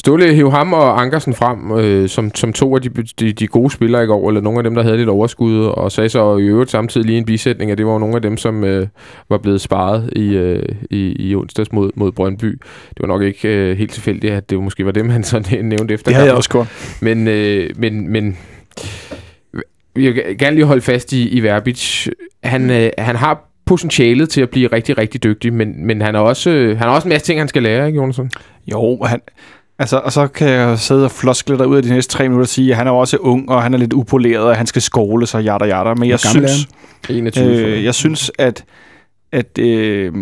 [0.00, 2.88] Ståle hæv ham og Ankersen frem øh, som, som to af de,
[3.20, 5.92] de, de gode spillere i går, eller nogle af dem, der havde lidt overskud, og
[5.92, 8.64] sagde så i øvrigt samtidig lige en bisætning, at det var nogle af dem, som
[8.64, 8.86] øh,
[9.28, 12.60] var blevet sparet i, øh, i, i onsdags mod, mod Brøndby.
[12.88, 15.94] Det var nok ikke øh, helt tilfældigt, at det måske var dem, han så nævnte
[15.94, 16.98] efter Det havde jeg også gjort.
[17.00, 18.38] Men, øh, men, men
[19.96, 22.08] jeg vil gerne lige holde fast i, i Verbic.
[22.42, 26.22] Han, øh, han har potentialet til at blive rigtig, rigtig dygtig, men, men han, har
[26.22, 28.20] også, øh, han har også en masse ting, han skal lære, ikke, Jonas?
[28.72, 29.20] Jo, han,
[29.80, 32.44] altså, og så kan jeg sidde og floskle dig ud af de næste tre minutter
[32.44, 34.82] og sige, at han er også ung, og han er lidt upoleret, og han skal
[34.82, 35.94] skåle sig, jada jada.
[35.94, 36.68] Men jeg synes,
[37.08, 37.44] 21.
[37.44, 38.64] øh, jeg synes, at,
[39.32, 40.12] at øh,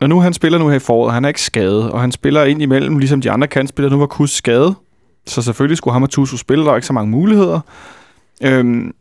[0.00, 2.44] når nu han spiller nu her i foråret, han er ikke skadet, og han spiller
[2.44, 4.74] ind imellem, ligesom de andre kantspillere, nu var Kus skadet,
[5.26, 7.60] så selvfølgelig skulle ham og Tusu spille, der er ikke så mange muligheder.
[8.42, 8.94] Øhm,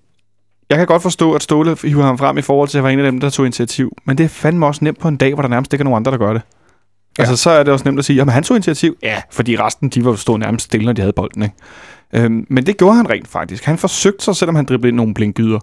[0.70, 3.00] jeg kan godt forstå, at Ståle hiver ham frem i forhold til at være en
[3.00, 5.42] af dem, der tog initiativ, men det er fandme også nemt på en dag, hvor
[5.42, 6.42] der nærmest ikke er nogen andre, der gør det.
[7.18, 7.24] Ja.
[7.24, 8.98] Altså, så er det også nemt at sige, at han tog initiativ.
[9.04, 11.44] Ja, fordi resten, de var jo stå nærmest stille, når de havde bolden.
[11.44, 11.56] Ikke?
[12.14, 13.64] Øhm, men det gjorde han rent faktisk.
[13.64, 15.60] Han forsøgte sig, selvom han driblede ind nogle blinkgyder.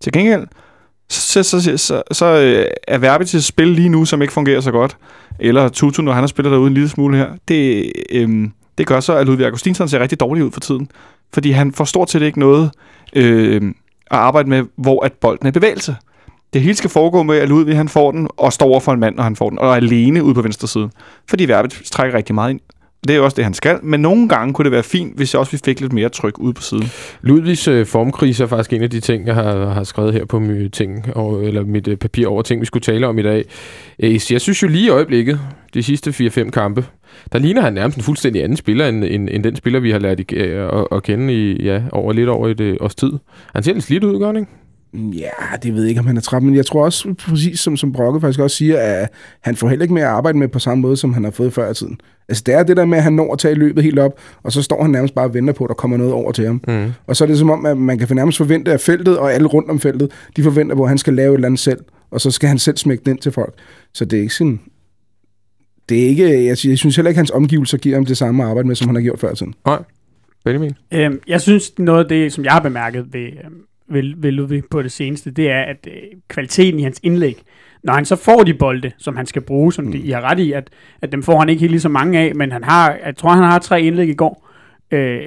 [0.00, 0.46] Til gengæld,
[1.08, 4.70] så, så, så, så, så øh, er Verbits spil lige nu, som ikke fungerer så
[4.70, 4.96] godt,
[5.38, 9.00] eller Tutu, når han har spillet derude en lille smule her, det, øhm, det gør
[9.00, 10.90] så, at Ludvig Augustinsson ser rigtig dårlig ud for tiden.
[11.34, 12.70] Fordi han får stort set ikke noget
[13.12, 13.62] øh,
[14.10, 15.96] at arbejde med, hvor at bolden er bevægelse.
[16.56, 19.00] Det hele skal foregå med, at Ludvig han får den, og står over for en
[19.00, 20.90] mand, når han får den, og er alene ude på venstre side.
[21.28, 22.60] Fordi Verbit trækker rigtig meget ind.
[23.02, 23.78] Det er jo også det, han skal.
[23.82, 26.38] Men nogle gange kunne det være fint, hvis jeg også vi fik lidt mere tryk
[26.38, 26.90] ude på siden.
[27.22, 30.38] Ludvigs øh, formkrise er faktisk en af de ting, jeg har, har skrevet her på
[30.38, 33.44] mit, ting, og, eller mit øh, papir over ting, vi skulle tale om i dag.
[33.98, 35.40] Øh, jeg synes jo lige i øjeblikket,
[35.74, 36.84] de sidste 4-5 kampe,
[37.32, 39.98] der ligner han nærmest en fuldstændig anden spiller, end, end, end den spiller, vi har
[39.98, 43.12] lært i, øh, at, at kende i ja, over lidt over et øh, års tid.
[43.54, 44.50] Han ser lidt slidt ud, gør han ikke?
[44.94, 47.76] Ja, det ved jeg ikke, om han er træt, men jeg tror også, præcis som,
[47.76, 49.08] som Brokke faktisk også siger, at
[49.40, 51.52] han får heller ikke mere at arbejde med på samme måde, som han har fået
[51.52, 52.00] før i tiden.
[52.28, 54.52] Altså, det er det der med, at han når at tage løbet helt op, og
[54.52, 56.60] så står han nærmest bare og venter på, at der kommer noget over til ham.
[56.68, 56.92] Mm.
[57.06, 59.48] Og så er det som om, at man kan nærmest forvente, at feltet og alle
[59.48, 62.30] rundt om feltet, de forventer at han skal lave et eller andet selv, og så
[62.30, 63.54] skal han selv smække det ind til folk.
[63.94, 64.60] Så det er ikke sådan...
[65.88, 68.42] Det er ikke, jeg, jeg synes heller ikke, at hans omgivelser giver ham det samme
[68.42, 69.54] at arbejde med, som han har gjort før i tiden.
[70.44, 70.72] Benjamin?
[70.92, 74.62] Øhm, jeg synes, noget af det, som jeg har bemærket ved, øhm, ved, ved Ludvig
[74.70, 75.92] på det seneste, det er, at øh,
[76.28, 77.42] kvaliteten i hans indlæg,
[77.82, 80.38] når han så får de bolde, som han skal bruge, som de, I har ret
[80.38, 80.70] i, at,
[81.02, 83.30] at dem får han ikke helt lige så mange af, men han har, jeg tror,
[83.30, 84.48] han har tre indlæg i går,
[84.90, 85.20] øh,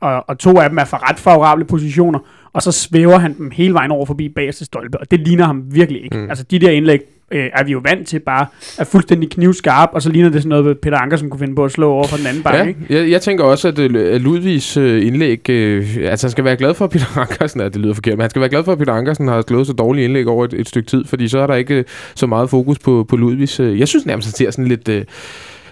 [0.00, 2.18] og, og to af dem er fra ret favorable positioner,
[2.52, 5.64] og så svæver han dem hele vejen over forbi bagerste stolpe, og det ligner ham
[5.74, 6.16] virkelig ikke.
[6.16, 6.22] Mm.
[6.22, 6.30] Mm.
[6.30, 8.46] Altså de der indlæg øh, er vi jo vant til bare
[8.78, 11.64] er fuldstændig knivskarp, og så ligner det sådan noget, Peter Anker, som kunne finde på
[11.64, 12.80] at slå over fra den anden bank, Ja, ikke?
[12.90, 15.50] jeg, jeg tænker også, at, øh, at Ludvigs øh, indlæg...
[15.50, 17.60] Øh, altså, han skal være glad for, at Peter Ankersen...
[17.60, 19.66] at det lyder forkert, men han skal være glad for, at Peter Ankersen har slået
[19.66, 22.26] så dårlige indlæg over et, et stykke tid, fordi så er der ikke øh, så
[22.26, 23.60] meget fokus på, på Ludvigs...
[23.60, 24.88] Øh, jeg synes nærmest, han ser sådan lidt...
[24.88, 25.04] Øh,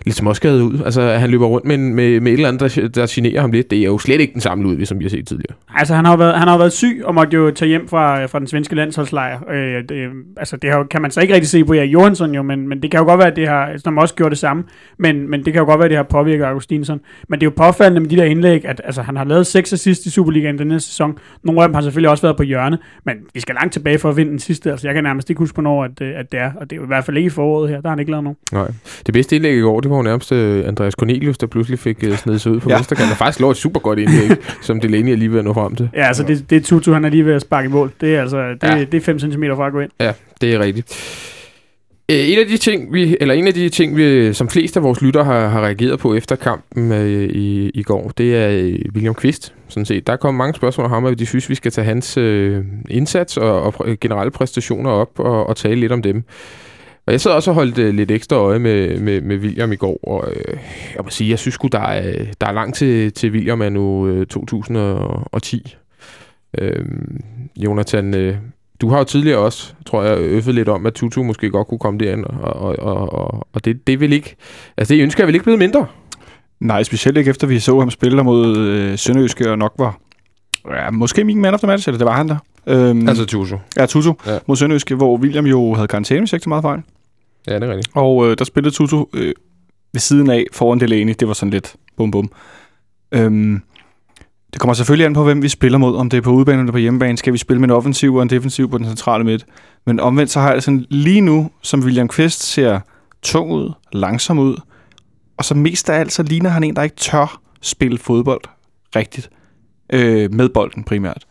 [0.05, 0.79] lidt småskadet ud.
[0.85, 3.71] Altså, han løber rundt med, med, med et eller andet, der, der generer ham lidt.
[3.71, 5.57] Det er jo slet ikke den samme Ludvig, som vi har set tidligere.
[5.75, 8.27] Altså, han har jo været, han har været syg og måtte jo tage hjem fra,
[8.27, 9.39] fra den svenske landsholdslejr.
[9.51, 12.43] Øh, det, altså, det har, kan man så ikke rigtig se på Erik Johansson jo,
[12.43, 14.65] men, men det kan jo godt være, at det har, som også gjort det samme,
[14.99, 17.01] men, men det kan jo godt være, at det har påvirket Augustinsson.
[17.29, 19.73] Men det er jo påfaldende med de der indlæg, at altså, han har lavet seks
[19.73, 21.19] assist i Superligaen den her sæson.
[21.43, 24.09] Nogle af dem har selvfølgelig også været på hjørne, men vi skal langt tilbage for
[24.09, 24.71] at vinde den sidste.
[24.71, 26.81] Altså, jeg kan nærmest ikke huske, hvornår at, øh, at det er, og det er
[26.81, 27.81] jo i hvert fald ikke i foråret her.
[27.81, 28.37] Der har han ikke lavet nogen.
[28.53, 28.69] Nej.
[29.07, 32.05] Det bedste indlæg i går, det var jo nærmest øh, Andreas Cornelius, der pludselig fik
[32.05, 32.75] øh, snedet sig ud på ja.
[32.75, 32.79] Ja.
[32.79, 33.11] venstre kant.
[33.11, 34.31] Og faktisk lå et super godt indlæg,
[34.63, 35.91] som Delaney er lige ved at nå frem til.
[35.95, 37.93] Ja, altså, det, det er Tutu, han er lige ved at sparke i mål.
[38.01, 38.79] Det er altså, det, Ja.
[38.85, 39.91] det er 5 cm fra at gå ind.
[40.01, 40.87] Ja, det er rigtigt.
[42.11, 44.83] Øh, En af de ting, vi, eller en af de ting, vi, som flest af
[44.83, 49.15] vores lytter har, har reageret på efter kampen øh, i, i går, det er William
[49.15, 50.07] Kvist, sådan set.
[50.07, 52.65] Der er kommet mange spørgsmål om ham, og de synes, vi skal tage hans øh,
[52.91, 56.25] indsats og, og generelle præstationer op og, og tale lidt om dem.
[57.09, 59.77] Og jeg sad også og holdt øh, lidt ekstra øje med, med, med William i
[59.77, 60.55] går, og øh,
[60.97, 63.69] jeg må sige, jeg synes sgu, der er, der er langt til, til William er
[63.69, 65.77] nu øh, 2010.
[66.59, 66.85] Øh,
[67.57, 68.37] Jonathan, øh,
[68.81, 71.79] du har jo tidligere også, tror jeg, øffet lidt om, at Tutu måske godt kunne
[71.79, 74.37] komme derind, og, og, og, og, og det, det vil ikke,
[74.77, 75.87] altså det ønsker jeg vel ikke blevet mindre.
[76.61, 79.99] Nej, specielt ikke efter vi så ham spille mod øh, Sønderjyske og nok var
[80.75, 82.37] ja, måske min man of the match, eller det var han der.
[82.67, 83.57] Øhm, Altså Tutu.
[83.77, 84.39] ja, Tutu Ja.
[84.47, 86.83] mod Sønderjyske, hvor William jo havde karantæne, hvis ikke så meget fejl.
[87.49, 87.97] Ja, det er rigtigt.
[87.97, 89.35] Og øh, der spillede Tutu øh,
[89.93, 91.15] ved siden af foran Delaney.
[91.21, 92.31] Det var sådan lidt bum bum.
[93.13, 93.63] Øhm,
[94.53, 95.97] Det kommer selvfølgelig an på, hvem vi spiller mod.
[95.97, 97.19] Om det er på udebane eller på hjemmebane.
[97.19, 99.47] Skal vi spille med en offensiv og en defensiv på den centrale midt.
[99.87, 102.81] Men omvendt så har jeg sådan lige nu, som William Kvist ser
[103.23, 104.57] tung ud, langsom ud.
[105.37, 108.41] Og så mest af alt, så ligner han en, der ikke tør spille fodbold
[108.97, 109.31] rigtigt.
[109.93, 111.27] Øh, med bolden primært.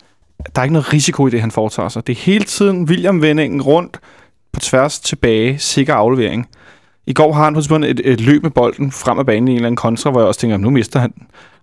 [0.55, 2.07] Der er ikke noget risiko i det, han foretager sig.
[2.07, 3.99] Det er hele tiden William-vendingen rundt
[4.53, 6.47] på tværs tilbage, sikker aflevering.
[7.07, 9.51] I går har han på et, et, et løb med bolden frem af banen i
[9.51, 11.13] en eller anden kontra, hvor jeg også tænker, nu mister han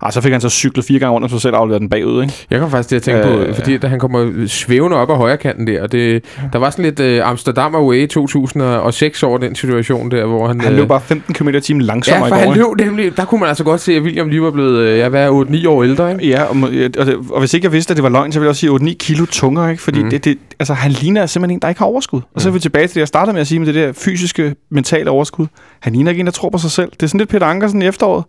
[0.05, 0.09] den.
[0.09, 1.89] Ah, så fik han så cyklet fire gange rundt om sig selv og afleveret den
[1.89, 2.35] bagud, ikke?
[2.51, 5.17] Jeg kom faktisk til at tænke øh, på, fordi da han kommer svævende op af
[5.17, 9.55] højre kanten der, og det, der var sådan lidt uh, Amsterdam Away 2006 over den
[9.55, 10.61] situation der, hvor han...
[10.61, 13.41] Han løb bare 15 km i timen langsommere Ja, for han løb nemlig, der kunne
[13.41, 16.13] man altså godt se, at William lige var blevet, ja, hvad er 8-9 år ældre,
[16.13, 16.29] ikke?
[16.29, 16.57] Ja, og,
[16.99, 18.93] og, og hvis ikke jeg vidste, at det var løgn, så ville jeg også sige
[18.93, 19.83] 8-9 kilo tungere, ikke?
[19.83, 20.11] Fordi mm.
[20.11, 22.21] det, det, altså, han ligner simpelthen en, der ikke har overskud.
[22.35, 23.93] Og så er vi tilbage til det, jeg startede med at sige med det der
[23.93, 25.47] fysiske, mentale overskud.
[25.81, 26.91] Han ligner ikke en, der tror på sig selv.
[26.91, 28.25] Det er sådan lidt Peter Ankersen i efteråret.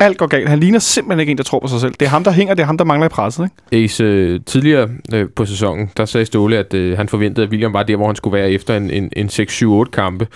[0.00, 0.48] Alt går galt.
[0.48, 1.94] Han ligner simpelthen ikke en, der tror på sig selv.
[2.00, 3.84] Det er ham, der hænger, det er ham, der mangler i presset, ikke?
[3.84, 7.72] Ace, øh, tidligere øh, på sæsonen, der sagde Ståle, at øh, han forventede, at William
[7.72, 10.26] var der, hvor han skulle være efter en, en, en 6-7-8 kampe.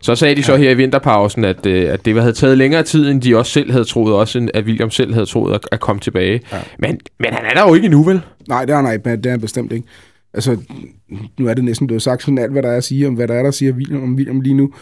[0.00, 3.10] Så sagde de så her i vinterpausen, at, øh, at det havde taget længere tid,
[3.10, 5.80] end de også selv havde troet, også end at William selv havde troet at, at
[5.80, 6.40] komme tilbage.
[6.52, 6.58] Ja.
[6.78, 8.20] Men, men han er der jo ikke endnu, vel?
[8.48, 9.88] Nej, det er han ikke, det er han bestemt ikke.
[10.34, 10.56] Altså,
[11.38, 13.28] nu er det næsten blevet sagt sådan alt, hvad der er at sige om, hvad
[13.28, 14.72] der er, der siger William, om William lige nu.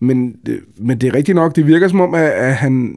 [0.00, 2.94] Men, det, men det er rigtigt nok, det virker som om, at, at han,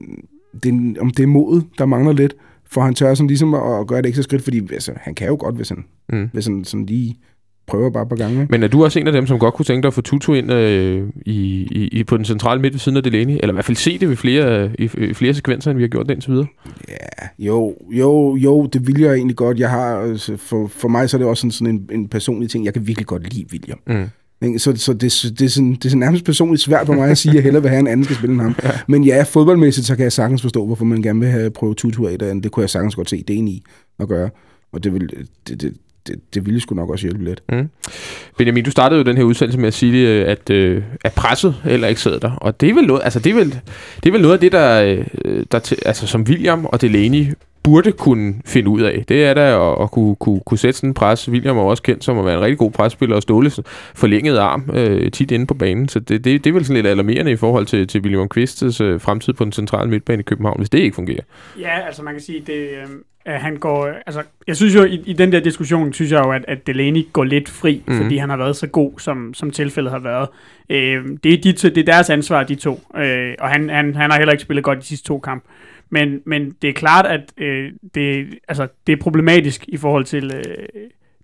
[0.63, 2.33] det, om det er modet, der mangler lidt,
[2.71, 5.27] for han tør sådan ligesom at, at gøre et ekstra skridt, fordi altså, han kan
[5.27, 5.83] jo godt, hvis han,
[6.13, 6.29] Mm.
[6.33, 7.15] hvis han sådan lige
[7.67, 8.47] prøver bare par gange.
[8.49, 10.33] Men er du også en af dem, som godt kunne tænke dig at få Tutu
[10.33, 11.33] ind øh, i,
[11.71, 13.33] i, i, på den centrale midt ved siden af Delaney?
[13.33, 15.87] Eller i hvert fald se det ved flere, i, i flere sekvenser, end vi har
[15.87, 16.47] gjort det indtil videre?
[16.89, 19.59] Ja, jo, jo, jo, det vil jeg egentlig godt.
[19.59, 22.49] Jeg har, altså, for, for mig så er det også sådan, sådan en, en personlig
[22.49, 22.65] ting.
[22.65, 23.79] Jeg kan virkelig godt lide William.
[23.87, 24.05] Mm.
[24.57, 25.01] Så, så det,
[25.39, 27.43] det, er sådan, det er sådan nærmest personligt svært for mig at sige, at jeg
[27.43, 28.55] hellere vil have en anden, skal spille end ham.
[28.63, 28.71] ja.
[28.87, 32.07] Men ja, fodboldmæssigt, så kan jeg sagtens forstå, hvorfor man gerne vil have prøvet Tutu
[32.07, 32.43] af derinde.
[32.43, 33.63] Det kunne jeg sagtens godt se det i
[33.99, 34.29] at gøre.
[34.73, 35.73] Og det vil, det, det,
[36.07, 37.41] det, det ville sgu nok også hjælpe lidt.
[38.37, 41.55] Benjamin, du startede jo den her udsendelse med at sige, øh, at, øh, at presset
[41.63, 42.31] heller ikke sidder der.
[42.31, 43.59] Og det er vel noget, altså det er vel,
[44.03, 44.81] det er vel noget af det, der,
[45.25, 47.25] øh, der til, altså som William og Delaney
[47.63, 49.05] burde kunne finde ud af.
[49.07, 51.29] Det er da at, at kunne, kunne, kunne sætte sådan en pres.
[51.29, 53.51] William er også kendt som at være en rigtig god presspiller og ståle
[53.95, 55.87] forlænget arm øh, tit inde på banen.
[55.87, 58.81] Så det, det, det er vel sådan lidt alarmerende i forhold til, til William Kvistes
[58.81, 61.23] øh, fremtid på den centrale midtbane i København, hvis det ikke fungerer.
[61.59, 62.87] Ja, altså man kan sige, det, øh,
[63.25, 66.25] at han går, øh, altså jeg synes jo, i, i den der diskussion, synes jeg
[66.25, 67.97] jo, at, at Delaney går lidt fri, mm.
[67.97, 70.27] fordi han har været så god, som, som tilfældet har været.
[70.69, 74.11] Øh, det, er de det er deres ansvar, de to, øh, og han, han, han
[74.11, 75.47] har heller ikke spillet godt de sidste to kampe.
[75.91, 80.31] Men, men det er klart, at øh, det, altså, det er problematisk i forhold til,
[80.35, 80.67] øh,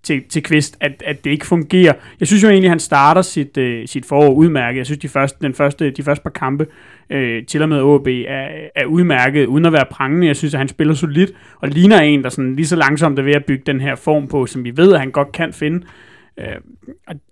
[0.02, 1.92] til, til Kvist, at, at det ikke fungerer.
[2.20, 4.78] Jeg synes jo egentlig, at han starter sit, øh, sit forår udmærket.
[4.78, 6.66] Jeg synes, de første, den første, de første par kampe,
[7.10, 10.26] øh, til og med OB, er, er udmærket, uden at være prangende.
[10.26, 13.22] Jeg synes, at han spiller solidt, og ligner en, der sådan lige så langsomt er
[13.22, 15.86] ved at bygge den her form på, som vi ved, at han godt kan finde.
[16.38, 16.46] Øh,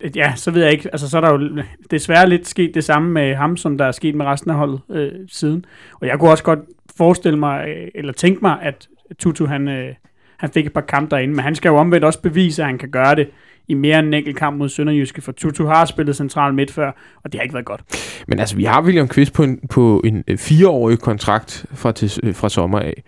[0.01, 2.75] øh ja, så ved jeg ikke, altså så er der jo øh, desværre lidt sket
[2.75, 5.65] det samme med ham, som der er sket med resten af holdet øh, siden.
[6.01, 6.59] Og jeg kunne også godt
[6.97, 8.87] forestille mig, øh, eller tænke mig, at
[9.19, 9.93] Tutu han, øh,
[10.37, 12.77] han fik et par kampe derinde, men han skal jo omvendt også bevise, at han
[12.77, 13.29] kan gøre det
[13.67, 16.91] i mere end en enkelt kamp mod Sønderjyske, for Tutu har spillet central midt før,
[17.23, 17.81] og det har ikke været godt.
[18.27, 22.19] Men altså, vi har William Kvist på en, på en øh, fireårig kontrakt fra, til,
[22.23, 23.03] øh, fra sommer af.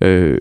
[0.00, 0.38] Øh,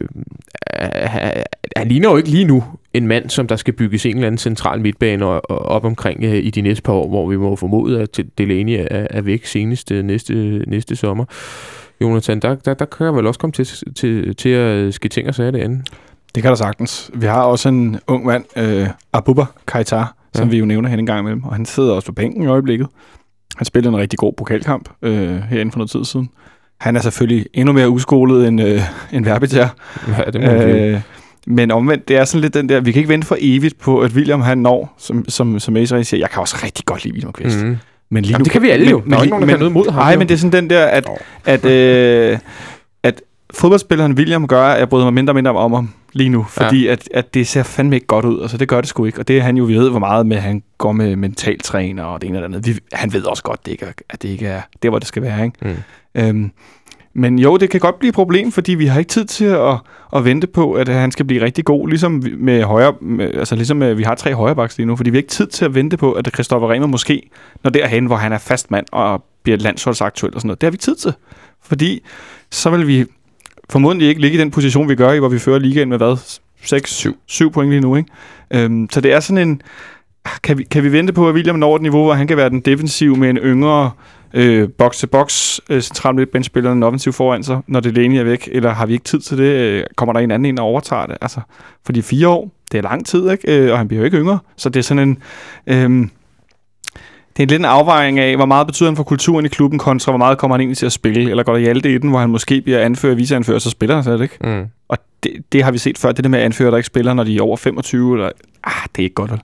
[0.73, 1.43] han,
[1.77, 4.37] han ligner jo ikke lige nu en mand, som der skal bygges en eller anden
[4.37, 7.55] central midtbane og, og op omkring øh, i de næste par år, hvor vi må
[7.55, 10.33] formode, at Delaney er, er væk senest øh, næste,
[10.67, 11.25] næste sommer.
[12.01, 15.27] Jonathan, der, der, der kan jeg vel også komme til, til, til at ske ting
[15.27, 15.83] og sager derinde.
[16.35, 17.11] Det kan der sagtens.
[17.13, 20.51] Vi har også en ung mand, øh, Abuba Kaitar, som Ja.
[20.51, 22.87] vi jo nævner hen en gang imellem, og han sidder også på bænken i øjeblikket.
[23.57, 26.29] Han spillede en rigtig god pokalkamp øh, herinde for noget tid siden.
[26.79, 28.81] Han er selvfølgelig endnu mere uskolet end, øh,
[29.11, 29.67] end Verbitær.
[30.17, 31.01] Ja, det må øh,
[31.47, 33.99] men omvendt, det er sådan lidt den der, vi kan ikke vente for evigt på,
[33.99, 37.13] at William han når, som, som, som Ace siger, jeg kan også rigtig godt lide
[37.13, 37.63] William Kvist.
[37.63, 37.77] mm.
[38.11, 39.01] Men lige Jamen, nu, det kan vi alle jo.
[39.09, 40.01] Der er ikke nogen, der men, kan noget mod ham.
[40.01, 41.09] Nej, men det er sådan den der, at,
[41.45, 42.37] at, øh,
[43.03, 43.21] at
[43.53, 46.85] fodboldspilleren William gør, at jeg bryder mig mindre og mindre om ham lige nu, fordi
[46.85, 46.91] ja.
[46.91, 48.41] at, at det ser fandme ikke godt ud.
[48.41, 49.19] Altså, det gør det sgu ikke.
[49.19, 52.21] Og det er han jo, vi ved, hvor meget med, han går med mentaltræner og
[52.21, 52.65] det ene eller andet.
[52.65, 55.07] Vi, han ved også godt, det ikke er, at det ikke er der, hvor det
[55.07, 55.45] skal være.
[55.45, 55.57] Ikke?
[55.61, 55.75] Mm.
[56.15, 56.51] Øhm,
[57.19, 59.77] men jo, det kan godt blive et problem, fordi vi har ikke tid til at,
[60.15, 63.77] at vente på, at han skal blive rigtig god, ligesom med højre, med, altså ligesom
[63.77, 65.97] med, vi har tre højrebacks lige nu, fordi vi har ikke tid til at vente
[65.97, 67.29] på, at Christoffer Remer måske
[67.63, 70.61] når derhen, hvor han er fast mand og bliver landsholdsaktuel og sådan noget.
[70.61, 71.13] Det har vi ikke tid til,
[71.63, 72.05] fordi
[72.51, 73.05] så vil vi
[73.69, 76.39] formodentlig ikke ligge i den position, vi gør i, hvor vi fører ligaen med hvad?
[76.63, 78.09] 6, 7, 7 point lige nu, ikke?
[78.53, 79.61] Øhm, så det er sådan en...
[80.43, 82.49] Kan vi, kan vi vente på, at William når et niveau, hvor han kan være
[82.49, 83.91] den defensiv med en yngre
[84.33, 88.49] øh, box til box øh, central midtbanespiller en offensiv foran sig, når det er væk,
[88.51, 89.43] eller har vi ikke tid til det?
[89.43, 91.17] Øh, kommer der en anden ind og overtager det?
[91.21, 91.39] Altså,
[91.85, 93.57] fordi fire år, det er lang tid, ikke?
[93.57, 95.17] Øh, og han bliver jo ikke yngre, så det er sådan en...
[95.67, 96.07] Øh,
[97.37, 100.11] det er lidt en afvejning af, hvor meget betyder han for kulturen i klubben, kontra
[100.11, 102.19] hvor meget kommer han egentlig til at spille, eller går der Hjalte i den, hvor
[102.19, 104.37] han måske bliver anfører, viseanfører, så spiller han slet ikke.
[104.41, 104.65] Mm.
[104.87, 107.13] Og det, det, har vi set før, det der med at anføre, der ikke spiller,
[107.13, 108.29] når de er over 25, eller,
[108.63, 109.41] ah, det er ikke godt, vel?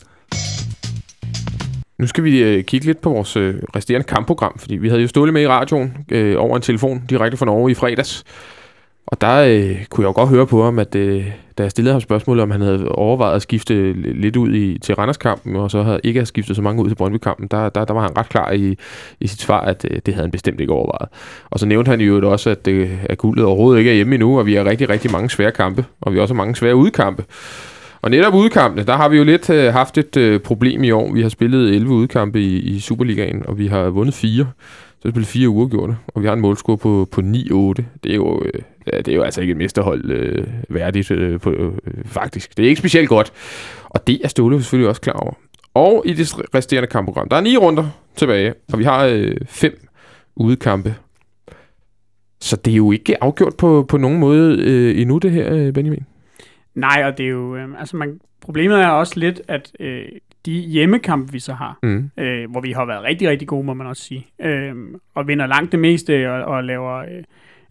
[1.97, 5.07] Nu skal vi øh, kigge lidt på vores øh, resterende kampprogram, fordi vi havde jo
[5.07, 8.23] Ståle med i radioen øh, over en telefon direkte fra Norge i fredags.
[9.07, 11.93] Og der øh, kunne jeg jo godt høre på ham, at øh, da jeg stillede
[11.93, 15.83] ham spørgsmål, om han havde overvejet at skifte lidt ud i, til Randerskampen, og så
[15.83, 18.29] havde ikke havde skiftet så mange ud til Brøndby-kampen, der, der, der var han ret
[18.29, 18.77] klar i,
[19.19, 21.09] i sit svar, at øh, det havde han bestemt ikke overvejet.
[21.49, 24.39] Og så nævnte han jo også, at, øh, at guldet overhovedet ikke er hjemme endnu,
[24.39, 27.23] og vi har rigtig, rigtig mange svære kampe, og vi har også mange svære udkampe.
[28.05, 31.13] Og netop udkampene, der har vi jo lidt øh, haft et øh, problem i år.
[31.13, 34.47] Vi har spillet 11 udkampe i, i Superligaen, og vi har vundet fire.
[34.99, 37.25] Så vi spillet fire uafgjorte, og vi har en målscore på, på 9-8.
[38.03, 38.41] Det er jo...
[38.45, 38.61] Øh,
[38.93, 41.71] ja, det er jo altså ikke et mesterhold øh, værdigt, øh, på, øh,
[42.05, 42.57] faktisk.
[42.57, 43.33] Det er ikke specielt godt.
[43.83, 45.33] Og det er Ståle selvfølgelig også klar over.
[45.73, 49.87] Og i det resterende kampprogram, der er ni runder tilbage, og vi har øh, fem
[50.35, 50.95] udekampe.
[52.41, 55.73] Så det er jo ikke afgjort på, på nogen måde øh, endnu, det her, øh,
[55.73, 56.05] Benjamin.
[56.75, 57.55] Nej, og det er jo...
[57.55, 60.01] Øh, altså man, problemet er også lidt, at øh,
[60.45, 62.09] de hjemmekampe, vi så har, Mm.
[62.19, 64.73] øh, hvor vi har været rigtig, rigtig gode, må man også sige, øh,
[65.15, 67.23] og vinder langt det meste, og, og laver, øh,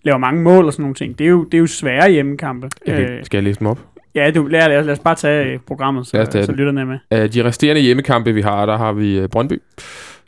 [0.03, 2.69] laver mange mål og sådan nogle ting, det er jo, det er jo svære hjemmekampe.
[2.87, 3.79] Jeg kan, skal jeg læse dem op?
[4.15, 6.99] ja, du, lad, lad, lad os bare tage øh, programmet, så, så lytterne er med.
[7.11, 9.63] Af de resterende hjemmekampe, vi har, der har vi øh, Brøndby,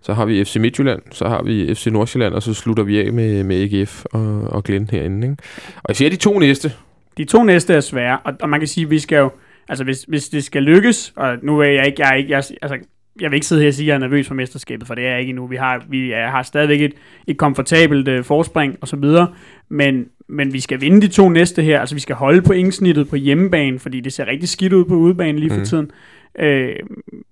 [0.03, 3.12] så har vi FC Midtjylland, så har vi FC Nordsjælland, og så slutter vi af
[3.12, 5.27] med, med AGF og, og Glenn herinde.
[5.27, 5.43] Ikke?
[5.85, 6.73] Og især de to næste,
[7.18, 9.31] De to næste er svære, og, og man kan sige, at vi skal jo,
[9.68, 12.42] altså hvis, hvis det skal lykkes, og nu er jeg ikke, jeg er ikke, jeg,
[12.62, 12.79] altså,
[13.20, 15.07] jeg vil ikke sidde her og sige, at jeg er nervøs for mesterskabet, for det
[15.07, 15.46] er jeg ikke endnu.
[15.46, 16.92] Vi har, vi er, har stadigvæk et,
[17.26, 19.29] et komfortabelt øh, forspring og så videre,
[19.68, 23.09] men, men vi skal vinde de to næste her, altså vi skal holde på indsnittet
[23.09, 25.64] på hjemmebane, fordi det ser rigtig skidt ud på udebane lige for Mhm.
[25.64, 25.90] tiden.
[26.38, 26.76] Øh,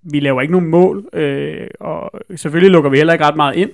[0.03, 3.71] vi laver ikke nogen mål, øh, og selvfølgelig lukker vi heller ikke ret meget ind,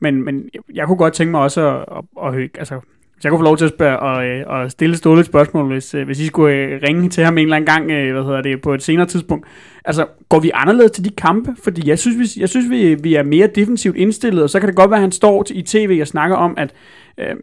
[0.00, 1.84] men, men jeg, kunne godt tænke mig også at,
[2.22, 2.80] at, at, at altså,
[3.24, 5.94] jeg kunne få lov til at spørge og, øh, og stille Ståle et spørgsmål, hvis,
[5.94, 8.42] øh, hvis I skulle øh, ringe til ham en eller anden gang, øh, hvad hedder
[8.42, 9.46] det, på et senere tidspunkt.
[9.84, 11.56] Altså, går vi anderledes til de kampe?
[11.62, 14.68] Fordi jeg synes, vi, jeg synes vi, vi er mere defensivt indstillet, og så kan
[14.68, 16.72] det godt være, at han står i tv og snakker om, at,
[17.18, 17.34] øh,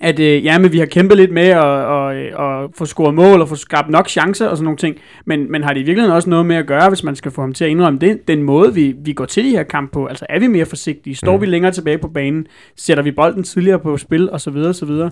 [0.00, 3.40] at øh, ja, men vi har kæmpet lidt med at, og, og få scoret mål
[3.40, 4.96] og få skabt nok chancer og sådan nogle ting.
[5.24, 7.40] Men, men har det i virkeligheden også noget med at gøre, hvis man skal få
[7.40, 10.06] ham til at indrømme det, den måde, vi, vi går til de her kampe på?
[10.06, 11.16] Altså, er vi mere forsigtige?
[11.16, 11.40] Står mm.
[11.40, 12.46] vi længere tilbage på banen?
[12.76, 14.30] Sætter vi bolden tidligere på spil?
[14.30, 15.10] Og så videre, og så videre.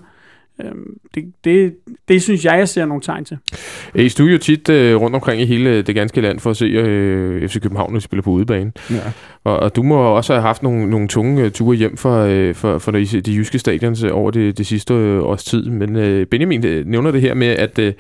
[0.64, 1.74] Øhm, det, det,
[2.08, 3.38] det synes jeg, jeg ser nogle tegn til.
[3.94, 7.48] I studio tit øh, rundt omkring i hele det ganske land for at se øh,
[7.48, 8.72] FC København, når spiller på udebane.
[8.90, 8.96] Ja.
[9.44, 12.54] Og, og du må også have haft nogle, nogle tunge øh, ture hjem for, øh,
[12.54, 15.64] for, for de, de jyske stadions øh, over det, det sidste øh, års tid.
[15.64, 17.92] Men øh, Benjamin øh, nævner det her med, at, øh,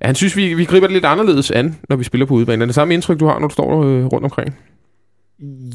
[0.00, 2.62] han synes, vi, vi griber det lidt anderledes an, når vi spiller på udebane.
[2.62, 4.56] Er det samme indtryk, du har, når du står øh, rundt omkring?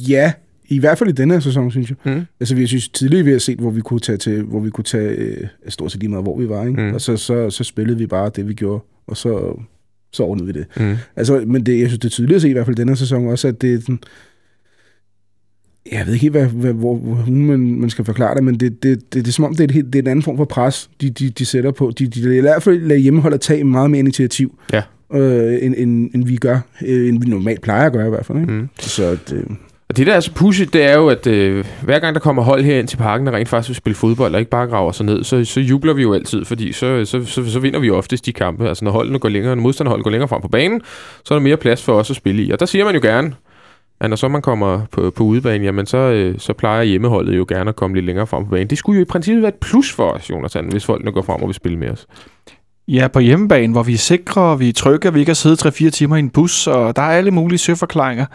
[0.10, 0.34] Ja,
[0.76, 1.98] i hvert fald i denne her sæson, synes jeg.
[2.16, 2.22] Mm.
[2.40, 4.84] Altså, vi synes tidligere, vi har set, hvor vi kunne tage til, hvor vi kunne
[4.84, 6.82] tage øh, stort set lige meget, hvor vi var, ikke?
[6.82, 6.94] Mm.
[6.94, 9.62] Og så, så, så spillede vi bare det, vi gjorde, og så,
[10.14, 10.66] så ordnede vi det.
[10.78, 10.96] Mm.
[11.16, 12.96] Altså, men det, jeg synes, det er tydeligt at se, i hvert fald denne her
[12.96, 14.00] sæson også, at det er sådan,
[15.92, 18.84] jeg ved ikke helt, hvad, hvad, hvor, hvor man, man skal forklare det, men det,
[18.84, 20.38] det, det, det er som om, det er, et, helt- det er en anden form
[20.38, 21.92] for pres, de, de, de sætter på.
[22.00, 24.82] De, de, de i hvert fald lader hjemmeholdet tage meget mere initiativ, Ja.
[25.14, 28.26] øh, end, end, end, vi gør, øh, end vi normalt plejer at gøre i hvert
[28.26, 28.40] fald.
[28.42, 28.54] Ikke?
[28.54, 28.68] Mm.
[28.80, 29.46] Så det,
[29.92, 32.44] og det, der er så pudsigt, det er jo, at øh, hver gang der kommer
[32.44, 34.92] hold her ind til parken, der rent faktisk vil spille fodbold, og ikke bare graver
[34.92, 37.88] sig ned, så, så jubler vi jo altid, fordi så, så, så, så vinder vi
[37.88, 38.68] jo oftest de kampe.
[38.68, 40.82] Altså når holdene går længere, når modstanderholdet går længere frem på banen,
[41.26, 42.52] så er der mere plads for os at spille i.
[42.52, 43.34] Og der siger man jo gerne,
[44.02, 47.46] at når så man kommer på, på udebane, jamen så, øh, så plejer hjemmeholdet jo
[47.50, 48.68] gerne at komme lidt længere frem på banen.
[48.68, 51.42] Det skulle jo i princippet være et plus for os, Jonathan, hvis folkene går frem
[51.42, 52.08] og vil spille med os.
[52.88, 55.34] Ja, på hjemmebane, hvor vi er sikre, og vi er trygge, og vi ikke har
[55.34, 58.26] siddet 3-4 timer i en bus, og der er alle mulige søforklaringer.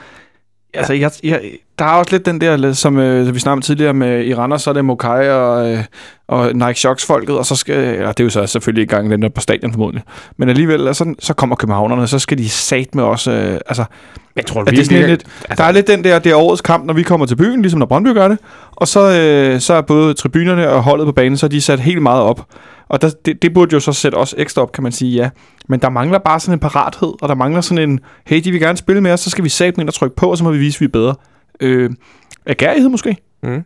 [0.76, 1.40] Altså, jeg, jeg,
[1.78, 4.62] der er også lidt den der, som øh, vi snakkede om tidligere med i Randers,
[4.62, 5.84] så er det Mokai og, øh,
[6.28, 9.10] og Nike Shocks folket, og så skal, eller det er jo så selvfølgelig ikke gang
[9.10, 10.02] den der på stadion formodentlig,
[10.36, 13.84] men alligevel, så, så kommer københavnerne, så skal de sat med os, øh, altså,
[14.36, 15.24] Jeg tror at det er sådan lidt,
[15.58, 17.78] der er lidt den der, det er årets kamp, når vi kommer til byen, ligesom
[17.78, 18.38] når Brøndby gør det,
[18.72, 21.80] og så, øh, så er både tribunerne og holdet på banen, så er de sat
[21.80, 22.46] helt meget op.
[22.88, 25.30] Og der, det, det burde jo så sætte os ekstra op, kan man sige, ja.
[25.68, 28.60] Men der mangler bare sådan en parathed, og der mangler sådan en, hey, de vil
[28.60, 30.50] gerne spille med os, så skal vi sætte ind og trykke på, og så må
[30.50, 31.14] vi vise, at vi er bedre.
[31.60, 31.90] Øh,
[32.46, 33.16] agerighed måske?
[33.42, 33.64] Mm.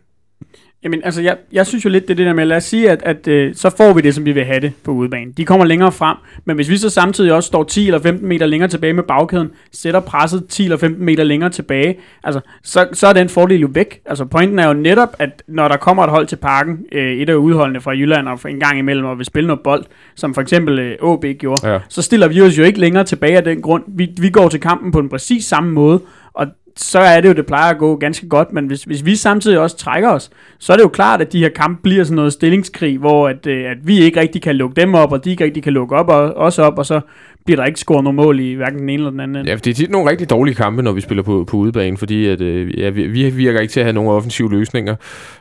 [0.83, 2.89] Jamen, altså, jeg, jeg synes jo lidt, det er det der med, lad os sige,
[2.91, 5.31] at, at øh, så får vi det, som vi vil have det på udebane.
[5.37, 8.45] De kommer længere frem, men hvis vi så samtidig også står 10 eller 15 meter
[8.45, 13.07] længere tilbage med bagkæden, sætter presset 10 eller 15 meter længere tilbage, altså, så, så
[13.07, 13.99] er den fordel jo væk.
[14.05, 17.29] Altså, pointen er jo netop, at når der kommer et hold til parken, øh, et
[17.29, 19.83] af udholdene fra Jylland og en gang imellem, og vil spille noget bold,
[20.15, 21.79] som for eksempel øh, OB gjorde, Ja.
[21.89, 23.83] så stiller vi os jo ikke længere tilbage af den grund.
[23.87, 26.01] Vi, vi går til kampen på den præcis samme måde,
[26.33, 26.47] og
[26.77, 29.59] så er det jo, det plejer at gå ganske godt, men hvis, hvis vi samtidig
[29.59, 32.33] også trækker os, så er det jo klart, at de her kampe bliver sådan noget
[32.33, 35.43] stillingskrig, hvor at, øh, at vi ikke rigtig kan lukke dem op, og de ikke
[35.43, 37.01] rigtig kan lukke op og, os op, og så
[37.45, 39.45] bliver der ikke scoret nogle mål i hverken den ene eller den anden.
[39.45, 41.97] Ja, for det er tit nogle rigtig dårlige kampe, når vi spiller på, på udebane,
[41.97, 44.95] fordi at, øh, ja, vi, vi virker ikke til at have nogle offensive løsninger.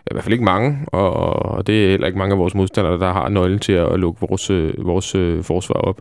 [0.07, 2.99] I hvert fald ikke mange, og, og det er heller ikke mange af vores modstandere,
[2.99, 6.01] der har nøglen til at lukke vores, øh, vores øh, forsvar op.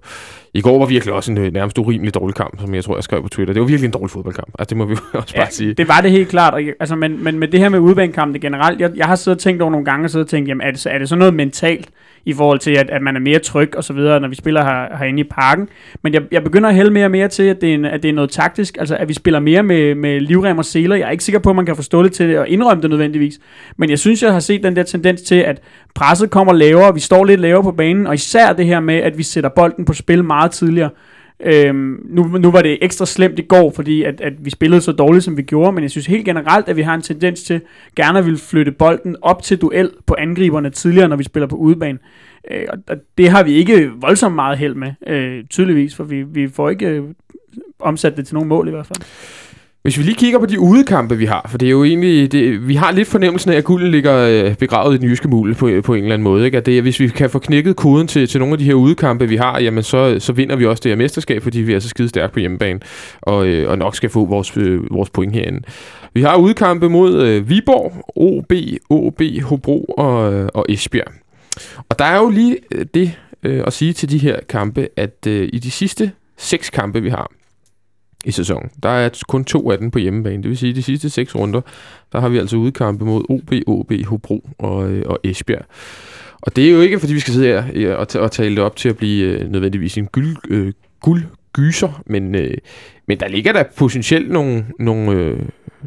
[0.53, 3.03] I går var virkelig også en øh, nærmest urimelig dårlig kamp, som jeg tror, jeg
[3.03, 3.53] skrev på Twitter.
[3.53, 4.49] Det var virkelig en dårlig fodboldkamp.
[4.59, 5.73] Altså, det må vi også bare sige.
[5.73, 6.53] det var det helt klart.
[6.53, 9.41] Og, altså, men, men med det her med udbanekampe generelt, jeg, jeg har siddet og
[9.41, 11.33] tænkt over nogle gange, og siddet og tænkt, jamen, er det, er det så noget
[11.33, 11.89] mentalt,
[12.25, 14.63] i forhold til, at, at man er mere tryg og så videre, når vi spiller
[14.63, 15.69] her, herinde i parken.
[16.03, 18.03] Men jeg, jeg begynder at hælde mere og mere til, at det, er en, at
[18.03, 20.95] det er noget taktisk, altså at vi spiller mere med, med livrem og seler.
[20.95, 23.39] Jeg er ikke sikker på, at man kan forstå det til at indrømme det nødvendigvis.
[23.77, 25.61] Men jeg synes, jeg har set den der tendens til, at
[25.95, 29.17] presset kommer lavere, vi står lidt lavere på banen, og især det her med, at
[29.17, 30.89] vi sætter bolden på spil meget tidligere.
[31.45, 34.91] Øhm, nu, nu var det ekstra slemt i går, fordi at, at vi spillede så
[34.91, 37.61] dårligt, som vi gjorde, men jeg synes helt generelt, at vi har en tendens til
[37.95, 41.55] gerne at ville flytte bolden op til duel på angriberne tidligere, når vi spiller på
[41.55, 41.99] udebane.
[42.51, 46.23] Øh, og, og det har vi ikke voldsomt meget held med, øh, tydeligvis, for vi,
[46.23, 47.03] vi får ikke øh,
[47.79, 49.01] omsat det til nogle mål i hvert fald.
[49.81, 52.67] Hvis vi lige kigger på de udekampe, vi har, for det er jo egentlig, det,
[52.67, 55.69] vi har lidt fornemmelsen af, at gulden ligger øh, begravet i den jyske mule på,
[55.83, 56.45] på en eller anden måde.
[56.45, 56.57] Ikke?
[56.57, 59.29] At det, hvis vi kan få knækket koden til, til nogle af de her udekampe,
[59.29, 61.89] vi har, jamen så, så vinder vi også det her mesterskab, fordi vi er så
[61.89, 62.79] skide stærke på hjemmebane,
[63.21, 65.61] og, øh, og nok skal få vores, øh, vores point herinde.
[66.13, 68.53] Vi har udekampe mod øh, Viborg, OB,
[68.89, 71.11] OB, Hobro og, og Esbjerg.
[71.89, 72.57] Og der er jo lige
[72.93, 73.11] det
[73.43, 77.09] øh, at sige til de her kampe, at øh, i de sidste seks kampe, vi
[77.09, 77.31] har,
[78.25, 78.69] i sæsonen.
[78.83, 80.43] Der er kun to af dem på hjemmebane.
[80.43, 81.61] Det vil sige, at de sidste seks runder,
[82.11, 85.65] der har vi altså udkampe mod OB, OB, Hobro og, øh, og Esbjerg.
[86.41, 88.63] Og det er jo ikke, fordi vi skal sidde her øh, og, og tale det
[88.63, 90.73] op til at blive øh, nødvendigvis en guld, øh,
[91.53, 92.53] guldgyser, men, øh,
[93.07, 95.39] men der ligger der potentielt nogle, nogle, øh,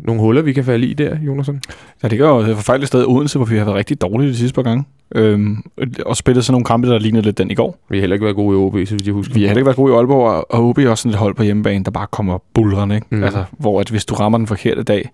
[0.04, 1.60] nogle huller, vi kan falde i der, Jonasson.
[2.02, 4.54] Der ligger jo et forfærdeligt sted Odense, hvor vi har været rigtig dårlige de sidste
[4.54, 4.84] par gange.
[5.14, 5.56] Øhm,
[6.06, 7.78] og spillet sådan nogle kampe, der lignede lidt den i går.
[7.90, 9.34] Vi har heller ikke været gode i OB, så jeg husker.
[9.34, 11.34] Vi har heller ikke været gode i Aalborg, og- OB er også sådan et hold
[11.34, 12.94] på hjemmebane, der bare kommer bulrende.
[12.94, 13.06] Ikke?
[13.10, 13.22] Mm.
[13.24, 15.10] Altså, hvor at hvis du rammer den forkerte dag